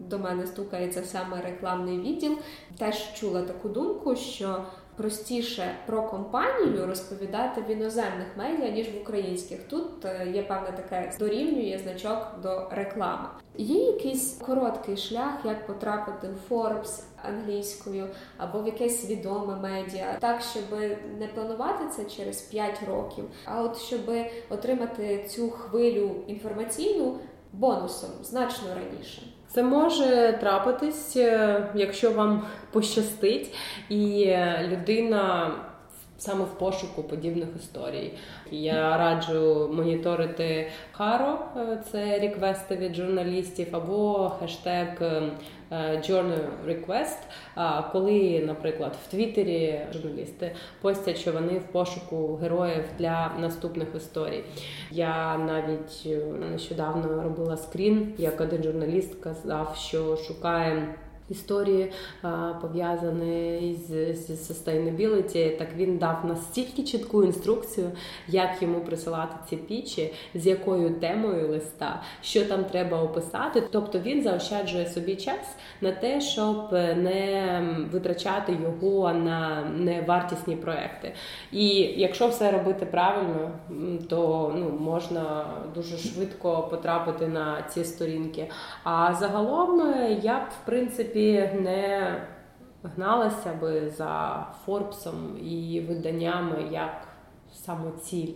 До 0.10 0.20
мене 0.20 0.48
стукається 0.48 1.04
саме 1.04 1.42
рекламний 1.42 2.00
відділ. 2.00 2.38
Теж 2.78 3.14
чула 3.14 3.42
таку 3.42 3.70
думку, 3.70 4.16
що 4.16 4.66
простіше 4.96 5.76
про 5.86 6.04
компанію 6.04 6.88
розповідати 6.88 7.62
в 7.62 7.72
іноземних 7.72 8.28
медіа, 8.38 8.70
ніж 8.70 8.88
в 8.90 9.02
українських. 9.02 9.64
Тут 9.64 10.06
е, 10.06 10.32
є 10.34 10.44
певне 10.44 10.72
таке 10.72 11.12
дорівнює 11.20 11.80
значок 11.84 12.28
до 12.44 12.70
реклами. 12.72 13.28
Є 13.58 13.86
якийсь 13.86 14.34
короткий 14.34 14.98
шлях, 14.98 15.34
як 15.46 15.68
потрапити 15.68 16.28
в 16.28 16.54
Forbes 16.54 17.04
англійською 17.24 18.08
або 18.38 18.62
в 18.62 18.66
якесь 18.66 19.10
відоме 19.10 19.56
медіа, 19.56 20.18
так 20.20 20.42
щоб 20.42 20.80
не 21.20 21.28
планувати 21.28 21.84
це 21.96 22.06
через 22.06 22.42
5 22.42 22.84
років, 22.88 23.26
а 23.46 23.62
от 23.62 23.78
щоб 23.78 24.02
отримати 24.50 25.26
цю 25.30 25.50
хвилю 25.50 26.12
інформаційну 26.28 27.18
бонусом 27.54 28.10
значно 28.24 28.68
раніше. 28.76 29.33
Це 29.54 29.64
може 29.64 30.38
трапитись, 30.42 31.16
е, 31.16 31.64
якщо 31.76 32.12
вам 32.12 32.46
пощастить, 32.72 33.54
і 33.90 34.36
людина 34.62 35.52
саме 36.18 36.44
в 36.44 36.58
пошуку 36.60 37.04
подібних 37.04 37.50
історій. 37.60 38.14
Я 38.52 38.98
раджу 38.98 39.70
моніторити 39.74 40.68
Харо, 40.92 41.40
е, 41.58 41.84
це 41.92 42.20
реквести 42.20 42.76
від 42.76 42.96
журналістів, 42.96 43.68
або 43.72 44.32
хештег 44.40 44.88
journal 45.74 46.40
request, 46.68 47.18
коли, 47.92 48.44
наприклад, 48.48 48.96
в 49.08 49.12
Твіттері 49.12 49.82
журналісти 49.94 50.56
постять, 50.82 51.18
що 51.18 51.32
вони 51.32 51.60
в 51.60 51.64
пошуку 51.64 52.36
героїв 52.36 52.84
для 53.00 53.32
наступних 53.40 53.88
історій. 53.96 54.44
Я 54.92 55.38
навіть 55.38 56.08
нещодавно 56.52 57.24
робила 57.24 57.58
скрін, 57.58 58.14
як 58.18 58.42
один 58.42 58.64
журналіст 58.64 59.24
казав, 59.24 59.76
що 59.76 60.16
шукає 60.16 60.96
історії 61.30 61.92
пов'язані 62.62 63.76
з, 63.88 63.92
sustainability, 64.32 65.58
так 65.58 65.68
він 65.76 65.98
дав 65.98 66.26
настільки 66.26 66.84
чітку 66.84 67.24
інструкцію, 67.24 67.92
як 68.28 68.62
йому 68.62 68.80
присилати 68.80 69.36
ці 69.50 69.58
пічі, 69.58 70.14
з 70.36 70.48
якою 70.48 70.90
темою 70.94 71.48
листа, 71.48 72.02
що 72.22 72.46
там 72.46 72.64
треба 72.64 73.04
описати. 73.04 73.64
Тобто 73.72 74.00
він 74.00 74.24
заощаджує 74.24 74.86
собі 74.86 75.16
час 75.16 75.56
на 75.82 75.92
те, 75.92 76.22
щоб 76.22 76.72
не 76.72 77.88
витрачати 77.92 78.58
його 78.64 79.14
на 79.14 79.64
невартісні 79.78 80.56
проекти. 80.56 81.14
І 81.52 81.68
якщо 81.98 82.28
все 82.28 82.52
робити 82.52 82.86
правильно, 82.86 83.52
то 84.10 84.54
ну 84.58 84.70
можна 84.80 85.46
дуже 85.76 85.98
швидко 85.98 86.68
потрапити 86.72 87.28
на 87.28 87.62
ці 87.70 87.84
сторінки. 87.84 88.50
А 88.84 89.14
загалом 89.14 89.94
я 90.22 90.40
б 90.40 90.44
в 90.64 90.66
принципі 90.66 91.23
не 91.32 92.16
гналася 92.84 93.54
би 93.62 93.90
за 93.90 94.46
Форбсом 94.66 95.38
і 95.44 95.82
виданнями 95.90 96.68
як 96.72 97.08
самоціль. 97.54 98.34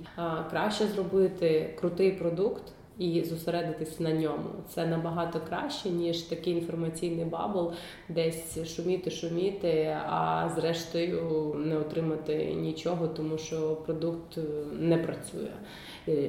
Краще 0.50 0.88
зробити 0.88 1.76
крутий 1.80 2.12
продукт. 2.12 2.64
І 3.00 3.24
зосередитись 3.24 4.00
на 4.00 4.12
ньому. 4.12 4.50
Це 4.70 4.86
набагато 4.86 5.40
краще, 5.50 5.90
ніж 5.90 6.22
такий 6.22 6.54
інформаційний 6.54 7.26
bubble, 7.26 7.74
десь 8.10 8.76
шуміти, 8.76 9.12
шуміти, 9.12 9.98
а 10.10 10.50
зрештою 10.56 11.54
не 11.66 11.78
отримати 11.78 12.46
нічого, 12.46 13.08
тому 13.08 13.38
що 13.38 13.76
продукт 13.76 14.38
не 14.80 14.98
працює 14.98 15.52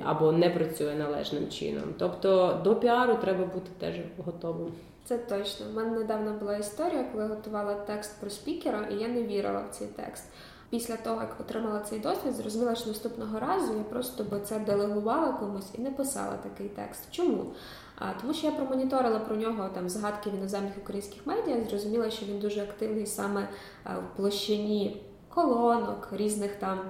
або 0.05 0.33
не 0.33 0.51
працює 0.51 0.95
належним 0.95 1.49
чином. 1.49 1.85
Тобто 1.99 2.61
до 2.65 2.77
піару 2.77 3.15
треба 3.15 3.45
бути 3.45 3.71
теж 3.79 3.95
готовим. 4.25 4.73
Це 5.09 5.19
точно. 5.19 5.67
У 5.71 5.77
мене 5.77 5.99
недавно 5.99 6.33
була 6.33 6.57
історія, 6.57 7.05
коли 7.13 7.25
я 7.25 7.31
готувала 7.31 7.75
текст 7.75 8.21
про 8.21 8.31
спікера, 8.31 8.89
і 8.91 8.95
я 8.95 9.09
не 9.09 9.23
вірила 9.23 9.61
в 9.61 9.75
цей 9.75 9.89
текст. 9.89 10.25
Після 10.71 10.97
того, 10.97 11.21
як 11.21 11.41
отримала 11.41 11.81
цей 11.81 11.99
досвід, 11.99 12.33
зрозуміла, 12.33 12.75
що 12.75 12.89
наступного 12.89 13.41
разу 13.41 13.75
я 13.75 13.83
просто 13.83 14.25
би 14.25 14.41
це 14.41 14.59
делегувала 14.59 15.33
комусь 15.33 15.71
і 15.79 15.81
не 15.81 15.91
писала 15.91 16.37
такий 16.37 16.69
текст. 16.69 17.03
Чому? 17.11 17.53
А, 17.99 18.13
Тому 18.21 18.35
що 18.35 18.47
я 18.47 18.53
промоніторила 18.53 19.19
про 19.19 19.37
нього 19.37 19.69
там 19.75 19.89
згадки 19.89 20.31
в 20.31 20.35
іноземних 20.35 20.73
українських 20.83 21.27
медіа, 21.27 21.65
зрозуміла, 21.69 22.11
що 22.11 22.27
він 22.27 22.39
дуже 22.39 22.63
активний 22.63 23.07
саме 23.07 23.49
в 23.85 24.17
площині 24.17 25.03
колонок, 25.29 26.09
різних 26.13 26.55
там 26.55 26.81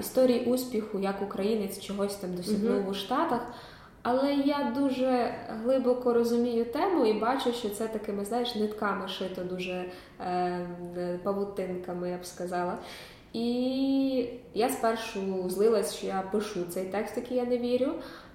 історій 0.00 0.44
успіху, 0.46 0.98
як 0.98 1.22
українець 1.22 1.80
чогось 1.80 2.14
там 2.14 2.34
досягнув 2.34 2.72
mm-hmm. 2.72 2.90
у 2.90 2.94
Штатах. 2.94 3.40
Але 4.02 4.34
я 4.34 4.72
дуже 4.76 5.34
глибоко 5.62 6.14
розумію 6.14 6.64
тему 6.64 7.06
і 7.06 7.12
бачу, 7.12 7.52
що 7.52 7.70
це 7.70 7.88
такими, 7.88 8.24
знаєш, 8.24 8.54
нитками 8.54 9.08
шито 9.08 9.44
дуже 9.44 9.84
е, 10.20 11.20
павутинками, 11.22 12.10
я 12.10 12.18
б 12.18 12.26
сказала. 12.26 12.78
І 13.32 14.28
я 14.54 14.68
спершу 14.68 15.50
злилась, 15.50 15.94
що 15.94 16.06
я 16.06 16.22
пишу 16.32 16.64
цей 16.68 16.84
текст, 16.84 17.16
який 17.16 17.36
я 17.36 17.44
не 17.44 17.58
вірю. 17.58 17.92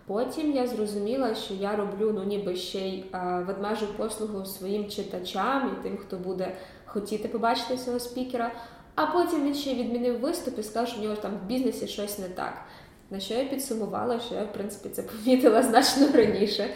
Потім 0.07 0.51
я 0.51 0.68
зрозуміла, 0.68 1.36
що 1.36 1.53
я 1.53 1.76
роблю 1.76 2.11
ну 2.16 2.24
ніби 2.24 2.55
ще 2.55 2.80
й 2.80 3.05
е, 3.14 3.43
ведмежу 3.47 3.88
послугу 3.97 4.45
своїм 4.45 4.89
читачам 4.89 5.78
і 5.80 5.84
тим, 5.84 5.97
хто 5.97 6.18
буде 6.18 6.55
хотіти 6.86 7.28
побачити 7.28 7.78
цього 7.78 7.99
спікера. 7.99 8.51
А 8.95 9.05
потім 9.05 9.45
він 9.45 9.53
ще 9.53 9.74
відмінив 9.74 10.20
виступ 10.20 10.59
і 10.59 10.64
сказав, 10.64 10.88
що 10.88 10.99
в 10.99 11.03
нього 11.03 11.16
там 11.16 11.32
в 11.38 11.47
бізнесі 11.47 11.88
щось 11.88 12.20
не 12.20 12.30
так. 12.30 12.53
На 13.14 13.20
що 13.20 13.34
я 13.34 13.45
підсумувала, 13.45 14.20
що 14.20 14.36
я, 14.36 14.43
в 14.43 14.53
принципі, 14.53 14.89
це 14.89 15.03
помітила 15.03 15.64
значно 15.64 16.07
раніше. 16.14 16.70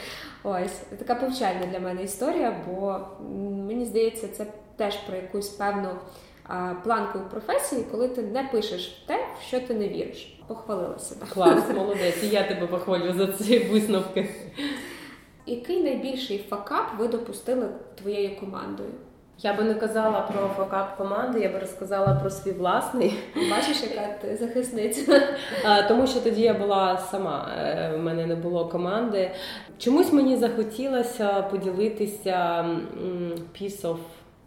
Ось 0.43 0.71
така 0.97 1.15
повчальна 1.15 1.65
для 1.71 1.79
мене 1.79 2.03
історія, 2.03 2.57
бо 2.67 2.99
мені 3.67 3.85
здається, 3.85 4.27
це 4.27 4.45
теж 4.75 4.95
про 4.95 5.15
якусь 5.15 5.49
певну 5.49 5.89
а, 6.43 6.73
планку 6.83 7.19
в 7.19 7.29
професії, 7.29 7.85
коли 7.91 8.07
ти 8.07 8.21
не 8.21 8.43
пишеш 8.43 8.87
те, 9.07 9.15
в 9.39 9.43
що 9.47 9.59
ти 9.59 9.73
не 9.73 9.87
віриш. 9.87 10.39
Похвалила 10.47 10.99
себе. 10.99 11.25
Клас, 11.33 11.63
молодець. 11.75 12.23
І 12.23 12.27
я 12.27 12.47
тебе 12.47 12.67
похвалю 12.67 13.13
за 13.13 13.27
ці 13.27 13.59
висновки. 13.59 14.29
Який 15.45 15.83
найбільший 15.83 16.45
факап 16.49 16.85
ви 16.99 17.07
допустили 17.07 17.69
твоєю 17.95 18.39
командою? 18.39 18.89
Я 19.43 19.53
би 19.53 19.63
не 19.63 19.75
казала 19.75 20.21
про 20.21 20.47
факап 20.47 20.97
команди, 20.97 21.39
я 21.39 21.49
би 21.49 21.59
розказала 21.59 22.13
про 22.21 22.29
свій 22.29 22.51
власний. 22.51 23.13
Бачиш, 23.51 23.83
яка 23.83 24.07
ти 24.21 24.37
захисниця. 24.37 25.21
Тому 25.87 26.07
що 26.07 26.19
тоді 26.19 26.41
я 26.41 26.53
була 26.53 26.97
сама, 26.97 27.51
е, 27.59 27.91
в 27.95 27.99
мене 27.99 28.25
не 28.25 28.35
було 28.35 28.65
команди. 28.67 29.31
Чомусь 29.77 30.13
мені 30.13 30.37
захотілося 30.37 31.41
поділитися 31.41 32.65
piece 33.61 33.81
of 33.81 33.97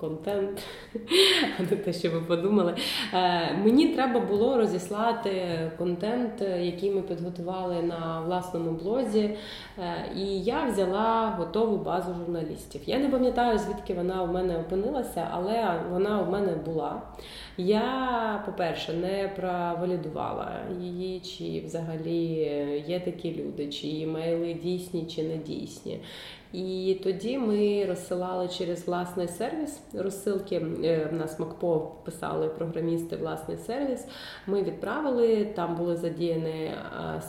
контент, 0.01 0.63
а 1.59 1.63
не 1.63 1.77
те, 1.77 1.93
що 1.93 2.11
ви 2.11 2.21
подумали. 2.21 2.75
Е, 3.15 3.55
мені 3.65 3.89
треба 3.89 4.21
було 4.21 4.57
розіслати 4.57 5.33
контент, 5.79 6.43
який 6.61 6.91
ми 6.91 7.03
підготували 7.03 7.83
на 7.83 8.21
власному 8.27 8.71
блозі, 8.71 9.37
е, 9.79 10.05
і 10.17 10.41
я 10.41 10.65
взяла 10.65 11.35
готову 11.39 11.77
базу 11.77 12.15
журналістів. 12.15 12.81
Я 12.87 12.99
не 12.99 13.09
пам'ятаю, 13.09 13.59
звідки 13.59 13.95
вона 13.95 14.23
у 14.23 14.27
мене 14.27 14.59
опинилася, 14.59 15.29
але 15.33 15.81
вона 15.91 16.23
у 16.23 16.31
мене 16.31 16.53
була. 16.53 17.03
Я, 17.57 18.43
по-перше, 18.47 18.93
не 18.93 19.31
провалідувала 19.37 20.53
її, 20.81 21.21
чи 21.21 21.67
взагалі 21.67 22.27
є 22.87 23.01
такі 23.01 23.35
люди, 23.43 23.69
чи 23.69 23.87
імейли 23.89 24.55
дійсні 24.55 25.07
чи 25.07 25.23
не 25.23 25.37
дійсні. 25.37 26.01
І 26.53 27.01
тоді 27.03 27.39
ми 27.39 27.87
розсилали 27.89 28.49
через 28.49 28.87
власний 28.87 29.29
сервіс 29.29 29.81
розсилки. 29.95 30.67
Е, 30.85 31.09
в 31.13 31.15
нас 31.15 31.39
МакПо 31.39 31.93
писали 32.05 32.49
програмісти 32.49 33.17
власний 33.17 33.57
сервіс. 33.57 34.07
Ми 34.47 34.63
відправили, 34.63 35.45
там 35.45 35.77
були 35.77 35.97
задіяні 35.97 36.51
е, 36.51 36.75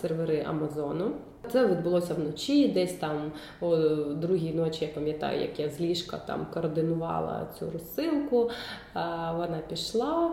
сервери 0.02 0.46
Амазону. 0.50 1.12
Це 1.52 1.68
відбулося 1.68 2.14
вночі, 2.14 2.68
десь 2.68 2.94
там 2.94 3.32
о 3.62 3.76
другій 4.14 4.54
ночі. 4.54 4.86
Я 4.86 4.92
пам'ятаю, 4.94 5.42
як 5.42 5.60
я 5.60 5.70
з 5.70 5.82
ліжка 5.82 6.18
там 6.18 6.48
координувала 6.54 7.48
цю 7.60 7.72
розсилку. 7.72 8.50
Вона 9.34 9.60
пішла. 9.70 10.32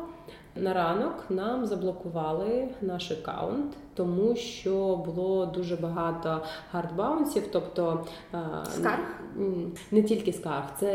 На 0.56 0.74
ранок 0.74 1.24
нам 1.30 1.66
заблокували 1.66 2.68
наш 2.80 3.10
аккаунт, 3.10 3.76
тому 3.98 4.36
що 4.36 4.96
було 4.96 5.46
дуже 5.46 5.76
багато 5.76 6.42
hard 6.72 6.94
bounce 6.94 7.26
ів, 7.26 7.42
тобто 7.52 8.04
скарг? 8.64 9.04
не 9.90 10.02
тільки 10.02 10.32
скарг, 10.32 10.64
це 10.80 10.90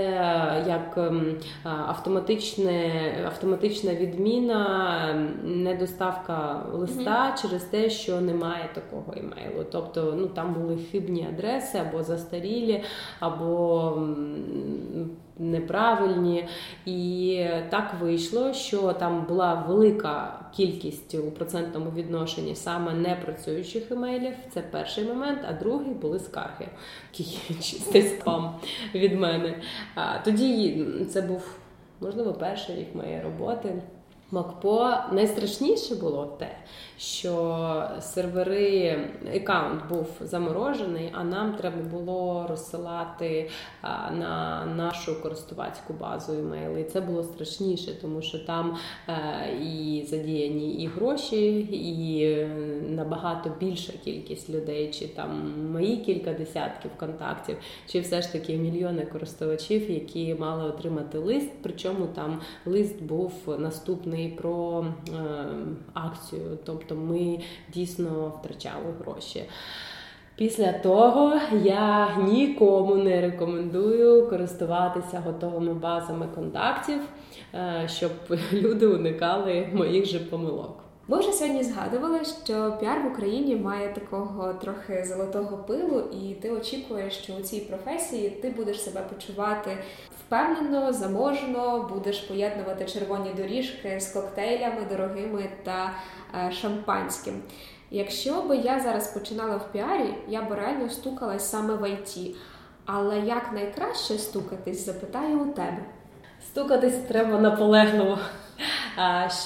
як 0.67 0.97
ем, 0.97 1.35
автоматичне, 1.63 2.91
автоматична 3.25 3.95
відміна, 3.95 5.29
недоставка 5.43 6.65
листа 6.73 7.01
mm-hmm. 7.01 7.41
через 7.41 7.63
те, 7.63 7.89
що 7.89 8.21
немає 8.21 8.69
такого 8.73 9.13
емейлу. 9.17 9.65
Тобто 9.71 10.13
ну, 10.17 10.27
там 10.27 10.53
були 10.53 10.77
хибні 10.91 11.27
адреси 11.33 11.77
або 11.77 12.03
застарілі, 12.03 12.83
або 13.19 13.97
неправильні. 15.39 16.47
І 16.85 17.45
так 17.69 17.93
вийшло, 18.01 18.53
що 18.53 18.93
там 18.93 19.25
була 19.25 19.53
велика 19.67 20.42
кількість 20.55 21.15
у 21.15 21.31
процентному 21.31 21.91
відношенні 21.91 22.55
саме 22.55 22.93
непрацюючих 22.93 23.91
емейлів. 23.91 24.33
Це 24.53 24.61
перший 24.61 25.05
момент, 25.05 25.39
а 25.47 25.53
другий 25.53 25.93
були 25.93 26.19
скарги, 26.19 26.67
чистий 27.61 28.01
спам 28.01 28.59
від 28.95 29.19
мене. 29.19 29.61
А 29.95 30.19
Тоді 30.19 30.85
це 31.09 31.21
був 31.21 31.57
можливо 32.01 32.33
перший 32.33 32.75
рік 32.75 32.95
моєї 32.95 33.21
роботи. 33.21 33.81
Макпо 34.33 34.93
найстрашніше 35.11 35.95
було 35.95 36.25
те, 36.39 36.55
що 36.97 37.89
сервери 37.99 38.97
аккаунт 39.35 39.81
був 39.89 40.07
заморожений, 40.21 41.09
а 41.13 41.23
нам 41.23 41.55
треба 41.55 41.81
було 41.81 42.45
розсилати 42.49 43.49
на 44.11 44.65
нашу 44.77 45.21
користувацьку 45.21 45.93
базу 45.93 46.33
емейли. 46.33 46.81
І 46.81 46.83
це 46.83 47.01
було 47.01 47.23
страшніше, 47.23 48.01
тому 48.01 48.21
що 48.21 48.39
там 48.39 48.77
е, 49.07 49.13
і 49.63 50.05
задіяні 50.07 50.73
і 50.73 50.87
гроші, 50.87 51.59
і 51.59 52.37
набагато 52.89 53.51
більша 53.59 53.93
кількість 54.03 54.49
людей, 54.49 54.91
чи 54.91 55.07
там 55.07 55.53
мої 55.71 55.97
кілька 55.97 56.33
десятків 56.33 56.91
контактів, 56.99 57.57
чи 57.87 57.99
все 57.99 58.21
ж 58.21 58.31
таки 58.31 58.57
мільйони 58.57 59.05
користувачів, 59.05 59.91
які 59.91 60.35
мали 60.35 60.69
отримати 60.69 61.17
лист. 61.17 61.51
Причому 61.63 62.07
там 62.07 62.41
лист 62.65 63.03
був 63.03 63.33
наступний 63.59 64.22
про 64.29 64.85
е, 65.09 65.13
акцію. 65.93 66.57
Тобто 66.65 66.95
ми 66.95 67.39
дійсно 67.73 68.33
втрачали 68.39 68.93
гроші. 68.99 69.43
Після 70.35 70.73
того 70.73 71.33
я 71.63 72.17
нікому 72.17 72.95
не 72.95 73.21
рекомендую 73.21 74.29
користуватися 74.29 75.19
готовими 75.25 75.73
базами 75.73 76.27
контактів, 76.35 76.99
е, 77.53 77.87
щоб 77.87 78.11
люди 78.53 78.87
уникали 78.87 79.69
моїх 79.73 80.05
же 80.05 80.19
помилок. 80.19 80.83
Ми 81.07 81.19
вже 81.19 81.31
сьогодні 81.31 81.63
згадували, 81.63 82.19
що 82.45 82.77
піар 82.79 83.03
в 83.03 83.11
Україні 83.11 83.55
має 83.55 83.93
такого 83.93 84.53
трохи 84.53 85.05
золотого 85.05 85.57
пилу, 85.57 85.99
і 85.99 86.33
ти 86.33 86.51
очікуєш, 86.51 87.13
що 87.13 87.33
у 87.33 87.41
цій 87.41 87.59
професії 87.59 88.29
ти 88.29 88.49
будеш 88.49 88.81
себе 88.81 89.01
почувати 89.01 89.77
впевнено, 90.25 90.93
заможно, 90.93 91.89
будеш 91.93 92.19
поєднувати 92.19 92.85
червоні 92.85 93.33
доріжки 93.37 93.99
з 93.99 94.07
коктейлями 94.07 94.81
дорогими 94.89 95.49
та 95.63 95.93
е, 96.35 96.51
шампанським. 96.51 97.41
Якщо 97.91 98.41
би 98.41 98.57
я 98.57 98.79
зараз 98.79 99.07
починала 99.07 99.55
в 99.57 99.71
піарі, 99.71 100.15
я 100.27 100.41
б 100.41 100.51
реально 100.51 100.89
стукалась 100.89 101.49
саме 101.49 101.75
в 101.75 101.89
ІТ. 101.89 102.35
Але 102.85 103.19
як 103.19 103.51
найкраще 103.53 104.17
стукатись, 104.17 104.85
запитаю 104.85 105.39
у 105.39 105.45
тебе. 105.45 105.77
Стукатись 106.47 106.97
треба 107.07 107.39
наполегливо. 107.39 108.19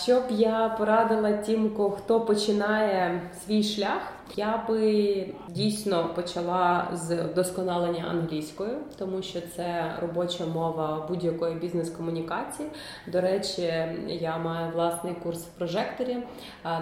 Щоб 0.04 0.24
я 0.30 0.76
порадила 0.78 1.34
тим, 1.34 1.72
хто 1.98 2.22
починає 2.22 3.22
свій 3.46 3.64
шлях, 3.64 4.02
я 4.36 4.66
би 4.68 5.26
дійсно 5.50 6.14
почала 6.16 6.88
з 6.94 7.16
вдосконалення 7.24 8.06
англійською, 8.10 8.78
тому 8.98 9.22
що 9.22 9.42
це 9.56 9.94
робоча 10.02 10.46
мова 10.46 11.06
будь-якої 11.10 11.56
бізнес-комунікації. 11.56 12.70
До 13.08 13.22
речі, 13.22 13.62
я 14.08 14.38
маю 14.38 14.72
власний 14.74 15.14
курс 15.14 15.40
в 15.40 15.58
прожекторі, 15.58 16.18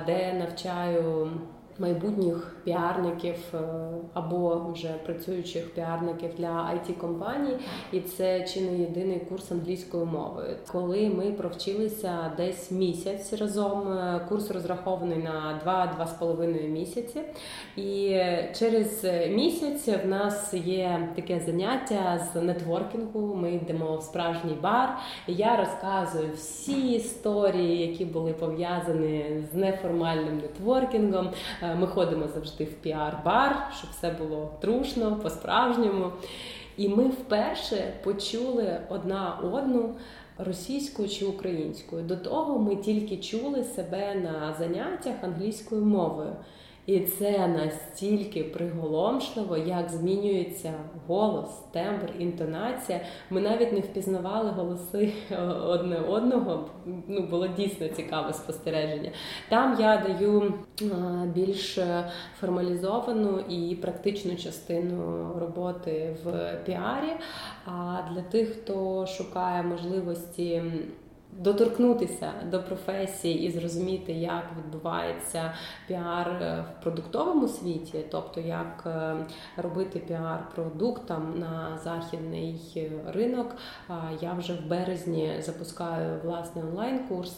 де 0.05 0.33
навчаю 0.33 1.29
майбутніх 1.79 2.54
піарників 2.65 3.35
е, 3.53 3.57
або 4.13 4.71
вже 4.73 4.87
працюючих 4.87 5.73
піарників 5.73 6.29
для 6.37 6.47
it 6.47 6.93
компаній 6.97 7.57
і 7.91 7.99
це 7.99 8.43
чи 8.43 8.61
не 8.61 8.77
єдиний 8.77 9.19
курс 9.19 9.51
англійської 9.51 10.05
мови. 10.05 10.57
Коли 10.71 11.09
ми 11.09 11.31
провчилися 11.31 12.31
десь 12.37 12.71
місяць 12.71 13.33
разом, 13.33 13.91
е, 13.91 14.25
курс 14.29 14.51
розрахований 14.51 15.17
на 15.17 15.61
2-2,5 15.65 16.67
місяці, 16.67 17.21
і 17.77 18.19
через 18.59 19.03
місяць 19.29 19.87
в 20.05 20.07
нас 20.07 20.53
є 20.53 21.09
таке 21.15 21.39
заняття 21.39 22.27
з 22.33 22.41
нетворкінгу. 22.41 23.35
Ми 23.35 23.51
йдемо 23.51 23.97
в 23.97 24.03
справжній 24.03 24.57
бар. 24.61 24.97
Я 25.27 25.55
розказую 25.55 26.29
всі 26.33 26.91
історії, 26.91 27.87
які 27.87 28.05
були 28.05 28.33
пов'язані 28.33 29.43
з 29.51 29.55
неформальним 29.55 30.37
нетворкінгом. 30.37 31.29
Е, 31.61 31.75
ми 31.75 31.87
ходимо 31.87 32.27
завжди 32.27 32.54
в 32.63 32.73
піар-бар, 32.73 33.71
щоб 33.77 33.89
все 33.91 34.11
було 34.11 34.51
трушно, 34.61 35.15
по-справжньому. 35.23 36.11
І 36.77 36.89
ми 36.89 37.03
вперше 37.03 37.93
почули 38.03 38.79
одна 38.89 39.39
одну 39.43 39.95
російською 40.37 41.09
чи 41.09 41.25
українською. 41.25 42.03
До 42.03 42.15
того 42.15 42.59
ми 42.59 42.75
тільки 42.75 43.17
чули 43.17 43.63
себе 43.63 44.15
на 44.15 44.53
заняттях 44.59 45.15
англійською 45.21 45.85
мовою. 45.85 46.35
І 46.85 46.99
це 46.99 47.47
настільки 47.47 48.43
приголомшливо, 48.43 49.57
як 49.57 49.89
змінюється 49.89 50.73
голос, 51.07 51.49
тембр, 51.71 52.09
інтонація. 52.19 53.01
Ми 53.29 53.41
навіть 53.41 53.73
не 53.73 53.79
впізнавали 53.79 54.49
голоси 54.49 55.13
одне 55.65 55.97
одного. 55.99 56.69
Ну 57.07 57.21
було 57.21 57.47
дійсно 57.47 57.87
цікаве 57.87 58.33
спостереження. 58.33 59.11
Там 59.49 59.77
я 59.79 60.03
даю 60.07 60.53
більш 61.33 61.79
формалізовану 62.39 63.39
і 63.39 63.75
практичну 63.75 64.35
частину 64.35 65.29
роботи 65.39 66.15
в 66.23 66.57
піарі. 66.65 67.11
А 67.65 67.97
для 68.13 68.21
тих, 68.21 68.49
хто 68.49 69.05
шукає 69.05 69.63
можливості 69.63 70.63
доторкнутися 71.37 72.31
до 72.51 72.63
професії 72.63 73.47
і 73.47 73.51
зрозуміти, 73.51 74.13
як 74.13 74.43
відбувається 74.57 75.53
піар 75.87 76.29
е, 76.29 76.65
в 76.79 76.83
продуктовому 76.83 77.47
світі, 77.47 78.05
тобто 78.11 78.41
як 78.41 78.83
е, 78.85 79.15
робити 79.57 79.99
піар 79.99 80.49
продуктам 80.55 81.39
на 81.39 81.79
західний 81.83 82.91
ринок. 83.07 83.55
Я 84.21 84.33
вже 84.33 84.53
в 84.53 84.67
березні 84.67 85.33
запускаю 85.39 86.19
власний 86.23 86.65
онлайн-курс, 86.65 87.37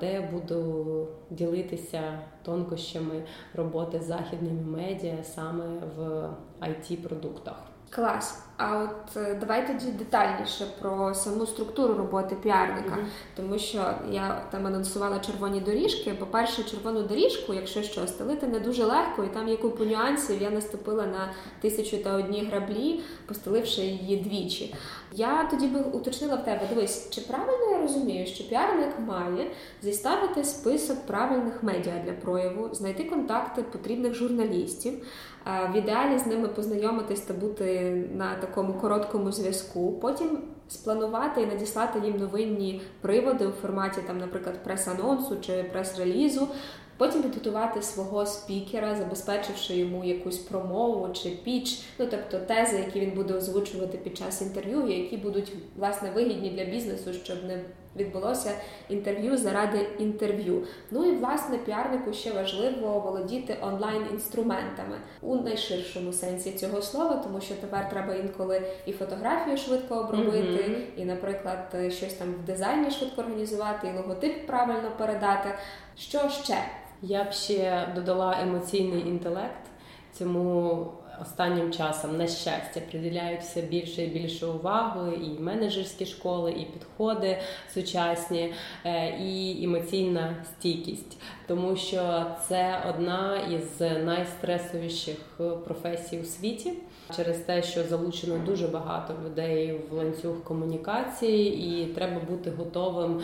де 0.00 0.30
буду 0.32 1.08
ділитися 1.30 2.00
тонкощами 2.42 3.22
роботи 3.54 4.00
з 4.00 4.06
західними 4.06 4.62
медіа 4.62 5.24
саме 5.24 5.64
в 5.96 6.30
it 6.60 6.96
продуктах 6.96 7.67
Клас. 7.90 8.48
А 8.58 8.78
от 8.78 9.16
е, 9.16 9.34
давай 9.34 9.66
тоді 9.66 9.86
детальніше 9.86 10.66
про 10.80 11.14
саму 11.14 11.46
структуру 11.46 11.94
роботи 11.94 12.36
піарника, 12.42 12.94
mm-hmm. 12.94 13.36
тому 13.36 13.58
що 13.58 13.94
я 14.10 14.42
там 14.50 14.66
анонсувала 14.66 15.18
червоні 15.18 15.60
доріжки. 15.60 16.14
По-перше, 16.14 16.62
червону 16.62 17.02
доріжку, 17.02 17.54
якщо 17.54 17.82
що, 17.82 18.06
стелити 18.06 18.46
не 18.46 18.60
дуже 18.60 18.84
легко, 18.84 19.24
і 19.24 19.28
там 19.28 19.48
є 19.48 19.56
купу 19.56 19.84
нюансів. 19.84 20.42
Я 20.42 20.50
наступила 20.50 21.06
на 21.06 21.32
тисячу 21.60 21.98
та 21.98 22.14
одні 22.14 22.44
граблі, 22.44 23.00
постеливши 23.26 23.80
її 23.80 24.16
двічі. 24.16 24.74
Я 25.12 25.48
тоді 25.50 25.66
би 25.66 25.80
уточнила 25.80 26.36
в 26.36 26.44
тебе, 26.44 26.60
дивись, 26.68 27.10
чи 27.10 27.20
правильно 27.20 27.70
я 27.70 27.78
розумію, 27.82 28.26
що 28.26 28.48
піарник 28.48 28.98
має 29.06 29.50
зіставити 29.82 30.44
список 30.44 31.06
правильних 31.06 31.62
медіа 31.62 32.02
для 32.04 32.12
прояву, 32.12 32.74
знайти 32.74 33.04
контакти 33.04 33.62
потрібних 33.62 34.14
журналістів, 34.14 35.06
в 35.48 35.76
ідеалі 35.76 36.18
з 36.18 36.26
ними 36.26 36.48
познайомитись 36.48 37.20
та 37.20 37.34
бути 37.34 37.92
на 38.14 38.34
такому 38.34 38.72
короткому 38.72 39.32
зв'язку. 39.32 39.92
Потім 39.92 40.38
спланувати 40.68 41.42
і 41.42 41.46
надіслати 41.46 42.00
їм 42.04 42.16
новинні 42.16 42.80
приводи 43.00 43.46
у 43.46 43.50
форматі, 43.50 44.00
там, 44.06 44.18
наприклад, 44.18 44.64
прес-анонсу 44.64 45.40
чи 45.40 45.62
прес-релізу. 45.62 46.48
Потім 46.96 47.22
підготувати 47.22 47.82
свого 47.82 48.26
спікера, 48.26 48.94
забезпечивши 48.94 49.76
йому 49.76 50.04
якусь 50.04 50.38
промову 50.38 51.12
чи 51.12 51.30
піч, 51.30 51.80
ну 51.98 52.06
тобто 52.10 52.38
тези, 52.46 52.76
які 52.76 53.00
він 53.00 53.10
буде 53.10 53.34
озвучувати 53.34 53.98
під 53.98 54.16
час 54.16 54.42
інтерв'ю, 54.42 54.88
які 54.88 55.16
будуть 55.16 55.52
власне 55.76 56.10
вигідні 56.10 56.50
для 56.50 56.64
бізнесу, 56.64 57.12
щоб 57.12 57.44
не 57.44 57.64
відбулося 57.98 58.52
інтерв'ю 58.88 59.36
заради 59.36 59.86
інтерв'ю. 59.98 60.62
Ну 60.90 61.04
і 61.04 61.16
власне 61.16 61.58
піарнику 61.58 62.12
ще 62.12 62.32
важливо 62.32 63.00
володіти 63.00 63.56
онлайн-інструментами 63.62 64.96
у 65.22 65.36
найширшому 65.36 66.12
сенсі 66.12 66.52
цього 66.52 66.82
слова, 66.82 67.16
тому 67.16 67.40
що 67.40 67.54
тепер 67.54 67.90
треба 67.90 68.14
інколи 68.14 68.62
і 68.86 68.92
фотографію 68.92 69.56
швидко 69.56 69.94
обробити, 69.94 70.38
mm-hmm. 70.38 71.02
і, 71.02 71.04
наприклад, 71.04 71.76
щось 71.88 72.14
там 72.14 72.34
в 72.42 72.46
дизайні 72.46 72.90
швидко 72.90 73.20
організувати, 73.20 73.88
і 73.88 73.96
логотип 73.96 74.46
правильно 74.46 74.90
передати. 74.98 75.48
Що 75.96 76.28
ще? 76.28 76.56
Я 77.02 77.24
б 77.24 77.32
ще 77.32 77.88
додала 77.94 78.38
емоційний 78.42 79.00
інтелект 79.00 79.68
цьому 80.12 80.92
останнім 81.22 81.72
часом, 81.72 82.16
на 82.16 82.26
щастя, 82.26 82.80
приділяють 82.90 83.40
все 83.40 83.62
більше 83.62 84.04
і 84.04 84.06
більше 84.06 84.46
уваги, 84.46 85.16
і 85.16 85.42
менеджерські 85.42 86.06
школи, 86.06 86.50
і 86.50 86.64
підходи 86.64 87.38
сучасні, 87.74 88.54
е, 88.84 89.08
і 89.20 89.64
емоційна 89.64 90.36
стійкість, 90.44 91.20
тому 91.46 91.76
що 91.76 92.26
це 92.48 92.84
одна 92.88 93.36
із 93.36 93.80
найстресовіших 94.04 95.16
професій 95.64 96.20
у 96.20 96.24
світі. 96.24 96.72
Через 97.16 97.38
те, 97.38 97.62
що 97.62 97.84
залучено 97.84 98.38
дуже 98.46 98.68
багато 98.68 99.14
людей 99.24 99.80
в 99.90 99.94
ланцюг 99.94 100.42
комунікації, 100.44 101.68
і 101.68 101.86
треба 101.86 102.20
бути 102.30 102.50
готовим 102.50 103.22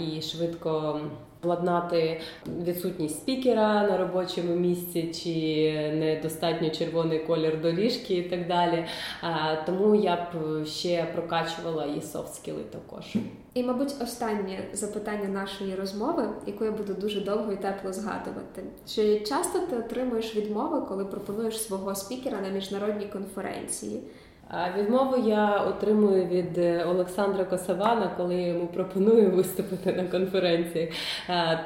і 0.00 0.22
швидко 0.22 1.00
владнати 1.44 2.20
відсутність 2.62 3.16
спікера 3.16 3.82
на 3.82 3.96
робочому 3.96 4.54
місці 4.54 5.02
чи 5.02 5.92
недостатньо 5.94 6.70
червоний 6.70 7.18
колір 7.18 7.60
доріжки 7.60 8.14
і 8.14 8.22
так 8.22 8.46
далі. 8.48 8.84
Тому 9.66 9.94
я 9.94 10.16
б 10.16 10.64
ще 10.66 11.06
прокачувала 11.14 11.84
і 11.84 12.00
софт-скіли 12.00 12.62
також. 12.70 13.16
І, 13.54 13.62
мабуть, 13.62 13.94
останнє 14.02 14.58
запитання 14.72 15.28
нашої 15.28 15.74
розмови, 15.74 16.28
яку 16.46 16.64
я 16.64 16.70
буду 16.70 16.94
дуже 16.94 17.20
довго 17.20 17.52
і 17.52 17.56
тепло 17.56 17.92
згадувати. 17.92 18.62
Чи 18.86 19.20
часто 19.20 19.58
ти 19.58 19.76
отримуєш 19.76 20.36
відмови, 20.36 20.80
коли 20.80 21.04
пропонуєш 21.04 21.62
свого 21.62 21.94
спікера 21.94 22.40
на 22.40 22.48
міжнародній 22.48 23.06
конференції? 23.06 24.02
Відмову 24.78 25.28
я 25.28 25.56
отримую 25.56 26.26
від 26.26 26.58
е, 26.58 26.84
Олександра 26.84 27.44
Косавана, 27.44 28.10
коли 28.16 28.34
я 28.34 28.46
йому 28.46 28.66
пропоную 28.66 29.30
виступити 29.30 29.92
на 29.92 30.04
конференції, 30.04 30.92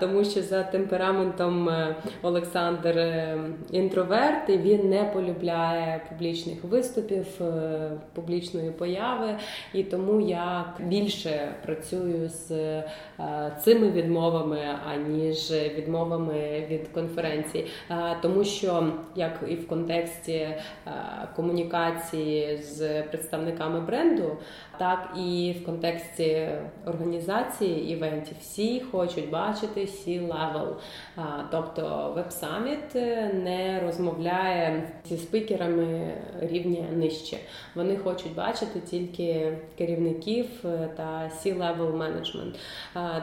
тому 0.01 0.25
що 0.25 0.43
за 0.43 0.63
темпераментом 0.63 1.69
е, 1.69 1.97
Олександр 2.23 2.99
е, 2.99 3.39
інтроверт 3.71 4.49
і 4.49 4.59
він 4.59 4.89
не 4.89 5.05
полюбляє 5.05 6.01
публічних 6.09 6.65
виступів, 6.65 7.27
публічної 8.15 8.71
появи, 8.71 9.37
і 9.75 9.83
тому 9.83 10.21
я 10.21 10.75
більше 10.81 11.49
працюю 11.67 12.29
з 12.29 12.83
цими 13.65 13.91
відмовами, 13.91 14.61
аніж 14.95 15.51
відмовами 15.51 16.67
від 16.71 16.89
конференції, 16.89 17.67
тому 18.23 18.45
що 18.45 18.93
як 19.17 19.41
і 19.49 19.55
в 19.55 19.69
контексті 19.69 20.49
комунікації 21.37 22.57
з 22.57 22.78
з 22.79 23.03
представниками 23.03 23.81
бренду, 23.81 24.37
так 24.79 25.09
і 25.17 25.57
в 25.63 25.65
контексті 25.67 26.49
організації 26.87 27.91
івентів. 27.93 28.37
Всі 28.41 28.81
хочуть 28.81 29.31
бачити 29.31 29.87
C-level. 29.87 30.77
Тобто 31.51 32.13
Web 32.17 32.43
Summit 32.43 32.95
не 33.45 33.81
розмовляє 33.87 34.93
зі 35.05 35.17
спікерами 35.17 36.15
рівня 36.41 36.85
нижче. 36.93 37.37
Вони 37.75 37.97
хочуть 37.97 38.35
бачити 38.35 38.81
тільки 38.81 39.59
керівників 39.79 40.47
та 40.97 41.31
C-level 41.31 41.97
менеджмент. 41.97 42.59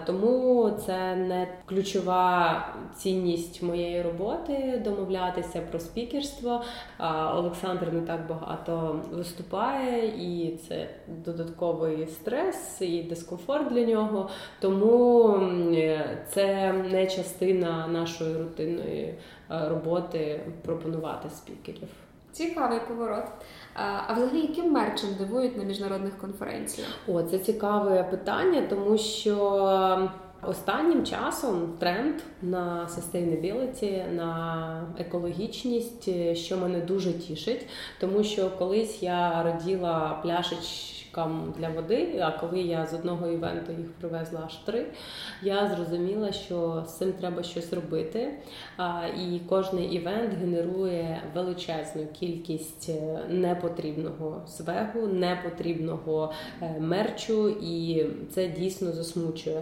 Тому 0.05 0.71
це 0.85 1.15
не 1.15 1.47
ключова 1.65 2.65
цінність 2.95 3.63
моєї 3.63 4.01
роботи 4.01 4.81
домовлятися 4.83 5.61
про 5.61 5.79
спікерство. 5.79 6.61
Олександр 7.35 7.93
не 7.93 8.01
так 8.01 8.27
багато 8.27 9.01
виступає, 9.11 10.07
і 10.07 10.57
це 10.57 10.87
додатковий 11.45 12.07
стрес 12.07 12.81
і 12.81 13.03
дискомфорт 13.03 13.73
для 13.73 13.85
нього. 13.85 14.29
Тому 14.59 15.29
це 16.29 16.73
не 16.73 17.07
частина 17.07 17.87
нашої 17.87 18.37
рутинної 18.37 19.15
е, 19.51 19.69
роботи 19.69 20.41
пропонувати 20.61 21.29
спікерів. 21.29 21.89
Цікавий 22.31 22.79
поворот. 22.87 23.25
А 23.73 24.13
взагалі, 24.13 24.41
яким 24.41 24.71
мерчем 24.71 25.09
дивують 25.19 25.57
на 25.57 25.63
міжнародних 25.63 26.17
конференціях? 26.17 26.89
О, 27.07 27.23
це 27.23 27.39
цікаве 27.39 28.03
питання, 28.03 28.61
тому 28.69 28.97
що. 28.97 30.09
Останнім 30.47 31.05
часом 31.05 31.73
тренд 31.79 32.15
на 32.41 32.87
sustainability, 32.95 34.13
на 34.13 34.87
екологічність, 34.99 36.35
що 36.37 36.57
мене 36.57 36.79
дуже 36.79 37.13
тішить, 37.13 37.67
тому 37.99 38.23
що 38.23 38.49
колись 38.49 39.03
я 39.03 39.43
раділа 39.43 40.19
пляшеч 40.23 41.04
пляшкам 41.15 41.53
для 41.57 41.69
води. 41.69 42.19
А 42.21 42.31
коли 42.31 42.59
я 42.59 42.85
з 42.85 42.93
одного 42.93 43.27
івенту 43.27 43.71
їх 43.71 43.91
привезла 43.91 44.41
аж 44.45 44.55
три, 44.55 44.85
я 45.41 45.75
зрозуміла, 45.75 46.31
що 46.31 46.83
з 46.87 46.97
цим 46.97 47.13
треба 47.13 47.43
щось 47.43 47.73
робити. 47.73 48.31
І 49.17 49.39
кожний 49.49 49.85
івент 49.85 50.33
генерує 50.33 51.21
величезну 51.35 52.05
кількість 52.19 52.89
е, 52.89 53.19
непотрібного 53.29 54.41
свегу, 54.47 55.07
непотрібного 55.07 56.33
е, 56.61 56.75
мерчу, 56.79 57.49
і 57.49 58.05
це 58.31 58.47
дійсно 58.47 58.91
засмучує. 58.91 59.61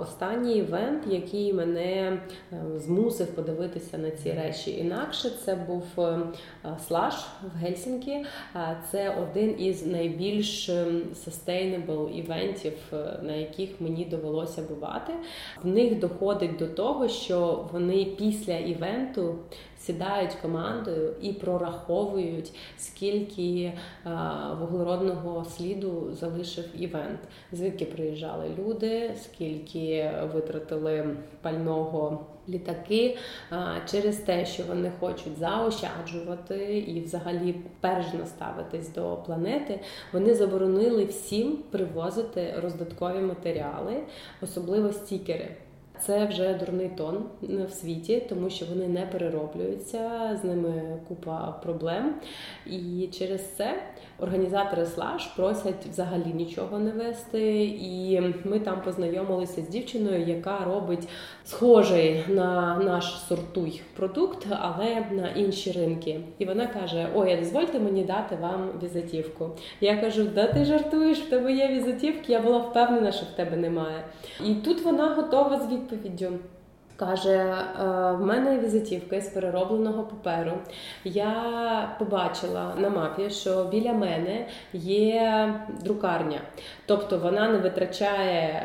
Останній 0.00 0.56
івент, 0.56 1.02
який 1.06 1.52
мене 1.52 1.82
е, 1.82 2.18
змусив 2.76 3.26
подивитися 3.26 3.98
на 3.98 4.10
ці 4.10 4.32
речі 4.32 4.78
інакше, 4.78 5.30
це 5.44 5.54
був 5.54 5.84
слаж 6.88 7.14
в 7.42 7.58
Гельсінкі. 7.58 8.24
Це 8.90 9.16
один 9.22 9.60
із 9.60 9.86
найбільш 9.86 10.70
sustainable 11.26 12.10
івентів, 12.10 12.72
е, 12.92 12.96
на 13.22 13.32
яких 13.32 13.80
мені 13.80 14.04
довелося 14.04 14.62
бувати. 14.62 15.12
В 15.62 15.66
них 15.66 15.98
доходить 15.98 16.56
до 16.56 16.66
того, 16.66 17.08
що 17.08 17.68
вони 17.72 18.04
після 18.04 18.58
івенту 18.58 19.34
сідають 19.86 20.34
командою 20.34 21.14
і 21.22 21.32
прораховують, 21.32 22.54
скільки 22.78 23.62
е, 23.62 23.74
вуглеродного 24.60 25.44
сліду 25.44 26.12
залишив 26.12 26.64
івент, 26.78 27.20
звідки 27.52 27.84
приїжджали 27.84 28.44
люди, 28.58 29.10
скільки 29.22 30.10
витратили 30.34 31.16
пального 31.42 32.26
літаки 32.48 33.16
через 33.90 34.16
те, 34.16 34.46
що 34.46 34.62
вони 34.68 34.92
хочуть 35.00 35.38
заощаджувати 35.38 36.78
і, 36.78 37.00
взагалі, 37.00 37.54
перш 37.80 38.12
наставитись 38.12 38.92
до 38.92 39.16
планети, 39.16 39.80
вони 40.12 40.34
заборонили 40.34 41.04
всім 41.04 41.58
привозити 41.70 42.54
роздаткові 42.62 43.18
матеріали, 43.18 44.02
особливо 44.42 44.92
стікери. 44.92 45.56
Це 46.00 46.26
вже 46.26 46.54
дурний 46.54 46.88
тон 46.88 47.24
в 47.42 47.70
світі, 47.70 48.26
тому 48.28 48.50
що 48.50 48.66
вони 48.66 48.88
не 48.88 49.06
перероблюються, 49.06 50.10
з 50.42 50.44
ними 50.44 50.98
купа 51.08 51.60
проблем. 51.62 52.14
І 52.66 53.08
через 53.12 53.56
це 53.56 53.82
організатори 54.18 54.86
слаж 54.86 55.26
просять 55.26 55.86
взагалі 55.90 56.32
нічого 56.34 56.78
не 56.78 56.90
вести. 56.90 57.64
І 57.64 58.22
ми 58.44 58.60
там 58.60 58.82
познайомилися 58.82 59.62
з 59.62 59.68
дівчиною, 59.68 60.26
яка 60.26 60.64
робить 60.64 61.08
схожий 61.44 62.24
на 62.28 62.78
наш 62.78 63.18
сортуй 63.28 63.82
продукт, 63.96 64.46
але 64.60 65.06
на 65.10 65.28
інші 65.28 65.72
ринки. 65.72 66.20
І 66.38 66.44
вона 66.44 66.66
каже: 66.66 67.08
Ой, 67.14 67.36
дозвольте 67.36 67.80
мені 67.80 68.04
дати 68.04 68.36
вам 68.36 68.70
візитівку. 68.82 69.50
Я 69.80 69.96
кажу, 69.96 70.24
да 70.24 70.46
ти 70.46 70.64
жартуєш, 70.64 71.18
в 71.18 71.30
тебе 71.30 71.52
є 71.52 71.68
візитівки, 71.68 72.32
я 72.32 72.40
була 72.40 72.58
впевнена, 72.58 73.12
що 73.12 73.26
в 73.26 73.36
тебе 73.36 73.56
немає. 73.56 74.04
І 74.46 74.54
тут 74.54 74.84
вона 74.84 75.14
готова 75.14 75.60
з 75.60 75.72
відповіддю. 75.72 76.32
Каже, 76.96 77.30
«Е, 77.30 77.84
в 78.12 78.20
мене 78.20 78.58
візитівка 78.58 79.20
з 79.20 79.28
переробленого 79.28 80.02
паперу. 80.02 80.52
Я 81.04 81.96
побачила 81.98 82.74
на 82.78 82.88
мапі, 82.88 83.30
що 83.30 83.64
біля 83.64 83.92
мене 83.92 84.46
є 84.72 85.54
друкарня, 85.84 86.40
тобто 86.86 87.18
вона 87.18 87.48
не 87.48 87.58
витрачає 87.58 88.62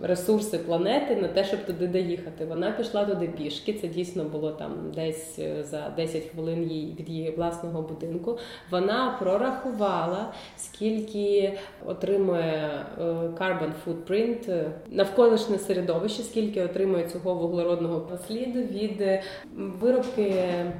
ресурси 0.00 0.58
планети 0.58 1.16
на 1.16 1.28
те, 1.28 1.44
щоб 1.44 1.64
туди 1.66 1.86
доїхати. 1.86 2.44
Вона 2.44 2.70
пішла 2.70 3.04
туди 3.04 3.26
пішки. 3.26 3.72
Це 3.72 3.88
дійсно 3.88 4.24
було 4.24 4.50
там 4.50 4.92
десь 4.94 5.38
е, 5.38 5.64
за 5.64 5.92
10 5.96 6.22
хвилин 6.24 6.70
її 6.70 6.96
від 6.98 7.08
її 7.08 7.30
власного 7.30 7.82
будинку. 7.82 8.38
Вона 8.70 9.16
прорахувала, 9.20 10.32
скільки 10.56 11.58
отримує 11.86 12.70
е, 12.98 13.02
carbon 13.12 13.72
footprint 13.86 14.70
навколишнє 14.88 15.58
середовище, 15.58 16.22
скільки 16.22 16.62
отримує 16.62 17.08
цього 17.08 17.34
вуглероду 17.34 17.80
природного 17.80 18.00
посліду 18.00 18.58
від 18.58 19.00
е, 19.00 19.22
виробки 19.56 20.22
е, 20.22 20.74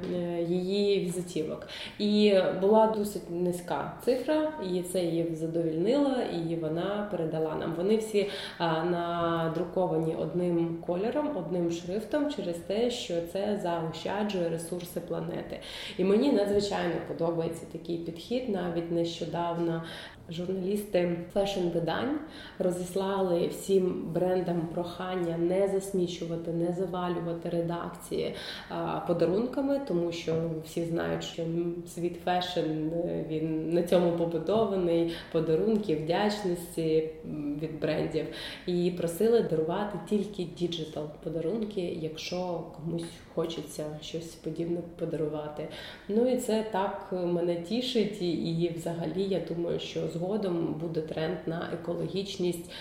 її 0.47 0.99
візитівок. 0.99 1.67
І 1.99 2.33
була 2.61 2.87
досить 2.97 3.31
низька 3.31 3.93
цифра, 4.05 4.51
і 4.73 4.81
це 4.81 4.99
її 4.99 5.35
задовільнило, 5.35 6.11
і 6.49 6.55
вона 6.55 7.07
передала 7.11 7.55
нам. 7.55 7.73
Вони 7.77 7.97
всі 7.97 8.29
надруковані 9.11 10.15
одним 10.15 10.77
кольором, 10.87 11.37
одним 11.37 11.71
шрифтом 11.71 12.33
через 12.33 12.55
те, 12.55 12.91
що 12.91 13.13
це 13.33 13.59
заощаджує 13.63 14.49
ресурси 14.49 14.99
планети. 14.99 15.59
І 15.97 16.03
мені 16.03 16.31
надзвичайно 16.31 16.95
подобається 17.07 17.65
такий 17.71 17.97
підхід. 17.97 18.49
Навіть 18.49 18.91
нещодавно 18.91 19.83
Журналісти 20.31 21.17
fashion-видань 21.35 22.15
розіслали 22.59 23.47
всім 23.47 24.11
брендам 24.13 24.67
прохання 24.73 25.37
не 25.37 25.67
засмічувати, 25.67 26.51
не 26.51 26.73
завалювати 26.73 27.49
редакції 27.49 28.35
подарунками, 29.07 29.81
тому 29.87 30.11
що 30.11 30.33
всі 30.65 30.85
знають, 30.85 31.23
що 31.23 31.43
світ 31.87 32.19
fashion 32.25 32.59
е, 32.59 33.25
він 33.29 33.73
на 33.73 33.83
цьому 33.83 34.11
побудований, 34.11 35.13
подарунки, 35.31 35.95
вдячності 35.95 37.09
від 37.61 37.79
брендів. 37.79 38.25
І 38.65 38.91
просили 38.97 39.41
дарувати 39.41 39.99
тільки 40.09 40.43
digital 40.43 41.07
подарунки, 41.23 41.97
якщо 42.01 42.63
комусь 42.75 43.05
хочеться 43.35 43.85
щось 44.01 44.25
подібне 44.25 44.79
подарувати. 44.99 45.67
Ну 46.09 46.29
і 46.29 46.37
це 46.37 46.65
так 46.71 47.07
мене 47.11 47.55
тішить, 47.55 48.21
і 48.21 48.71
взагалі 48.75 49.23
я 49.23 49.39
думаю, 49.49 49.79
що 49.79 50.07
згодом 50.21 50.73
буде 50.73 51.01
тренд 51.01 51.37
на 51.45 51.69
екологічність 51.73 52.71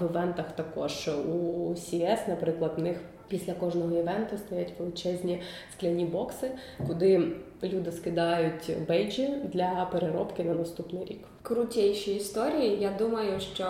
в 0.00 0.10
івентах 0.10 0.52
також. 0.52 1.08
У 1.08 1.70
CS, 1.70 2.28
наприклад, 2.28 2.72
в 2.76 2.82
них 2.82 2.96
після 3.28 3.52
кожного 3.54 3.96
івенту 3.98 4.38
стоять 4.38 4.72
величезні 4.78 5.42
скляні 5.72 6.04
бокси, 6.04 6.50
куди 6.86 7.32
люди 7.62 7.92
скидають 7.92 8.72
бейджі 8.88 9.28
для 9.52 9.88
переробки 9.92 10.44
на 10.44 10.54
наступний 10.54 11.04
рік. 11.04 11.24
Крутіші 11.42 12.14
історії. 12.16 12.78
Я 12.80 12.90
думаю, 12.98 13.40
що 13.40 13.64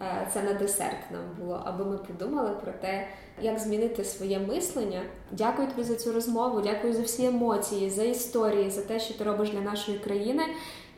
е, 0.00 0.28
це 0.32 0.42
на 0.42 0.52
десерт 0.52 1.10
нам 1.10 1.22
було, 1.40 1.62
аби 1.64 1.84
ми 1.84 1.98
подумали 1.98 2.50
про 2.62 2.72
те, 2.72 3.06
як 3.42 3.58
змінити 3.58 4.04
своє 4.04 4.38
мислення. 4.38 5.02
Дякую 5.32 5.68
тобі 5.68 5.82
за 5.82 5.94
цю 5.94 6.12
розмову. 6.12 6.60
Дякую 6.60 6.92
за 6.92 7.02
всі 7.02 7.26
емоції, 7.26 7.90
за 7.90 8.02
історії, 8.04 8.70
за 8.70 8.82
те, 8.82 9.00
що 9.00 9.14
ти 9.14 9.24
робиш 9.24 9.50
для 9.50 9.60
нашої 9.60 9.98
країни. 9.98 10.42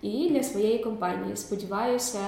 І 0.03 0.31
для 0.31 0.43
своєї 0.43 0.79
компанії. 0.79 1.37
Сподіваюся, 1.37 2.19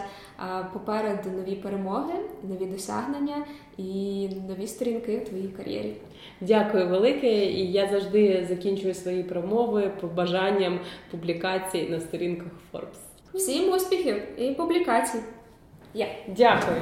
попереду 0.73 1.31
нові 1.31 1.55
перемоги, 1.55 2.15
нові 2.49 2.67
досягнення 2.67 3.45
і 3.79 4.29
нові 4.49 4.67
сторінки 4.67 5.19
в 5.19 5.25
твоїй 5.25 5.49
кар'єрі. 5.49 5.97
Дякую 6.41 6.89
велике, 6.89 7.45
і 7.47 7.73
я 7.73 7.89
завжди 7.89 8.47
закінчую 8.49 8.95
свої 8.95 9.23
промови 9.23 9.91
побажанням 10.01 10.81
публікацій 11.11 11.89
на 11.91 12.01
сторінках 12.01 12.49
Forbes. 12.73 12.99
Всім 13.35 13.73
успіхів 13.73 14.41
і 14.41 14.51
публікацій. 14.51 15.19
Yeah. 15.95 16.09
Дякую. 16.29 16.77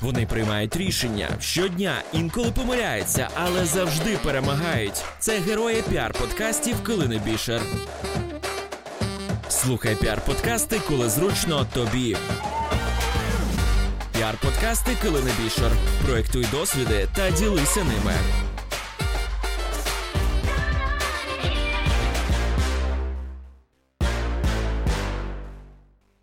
Вони 0.00 0.26
приймають 0.26 0.76
рішення 0.76 1.28
щодня, 1.40 2.02
інколи 2.12 2.50
помиляються, 2.50 3.28
але 3.34 3.64
завжди 3.64 4.18
перемагають. 4.24 5.04
Це 5.18 5.38
герої 5.38 5.82
піар-подкастів 5.82 6.82
Килини 6.86 7.20
Бішер. 7.24 7.60
Слухай 9.48 9.94
піар-подкасти, 9.94 10.80
коли 10.88 11.08
зручно 11.08 11.66
тобі. 11.74 12.16
Піар-подкасти 14.18 15.02
Килини 15.02 15.30
Бішер. 15.42 15.72
Проектуй 16.06 16.46
досвіди 16.52 17.08
та 17.16 17.30
ділися 17.30 17.84
ними. 17.84 18.14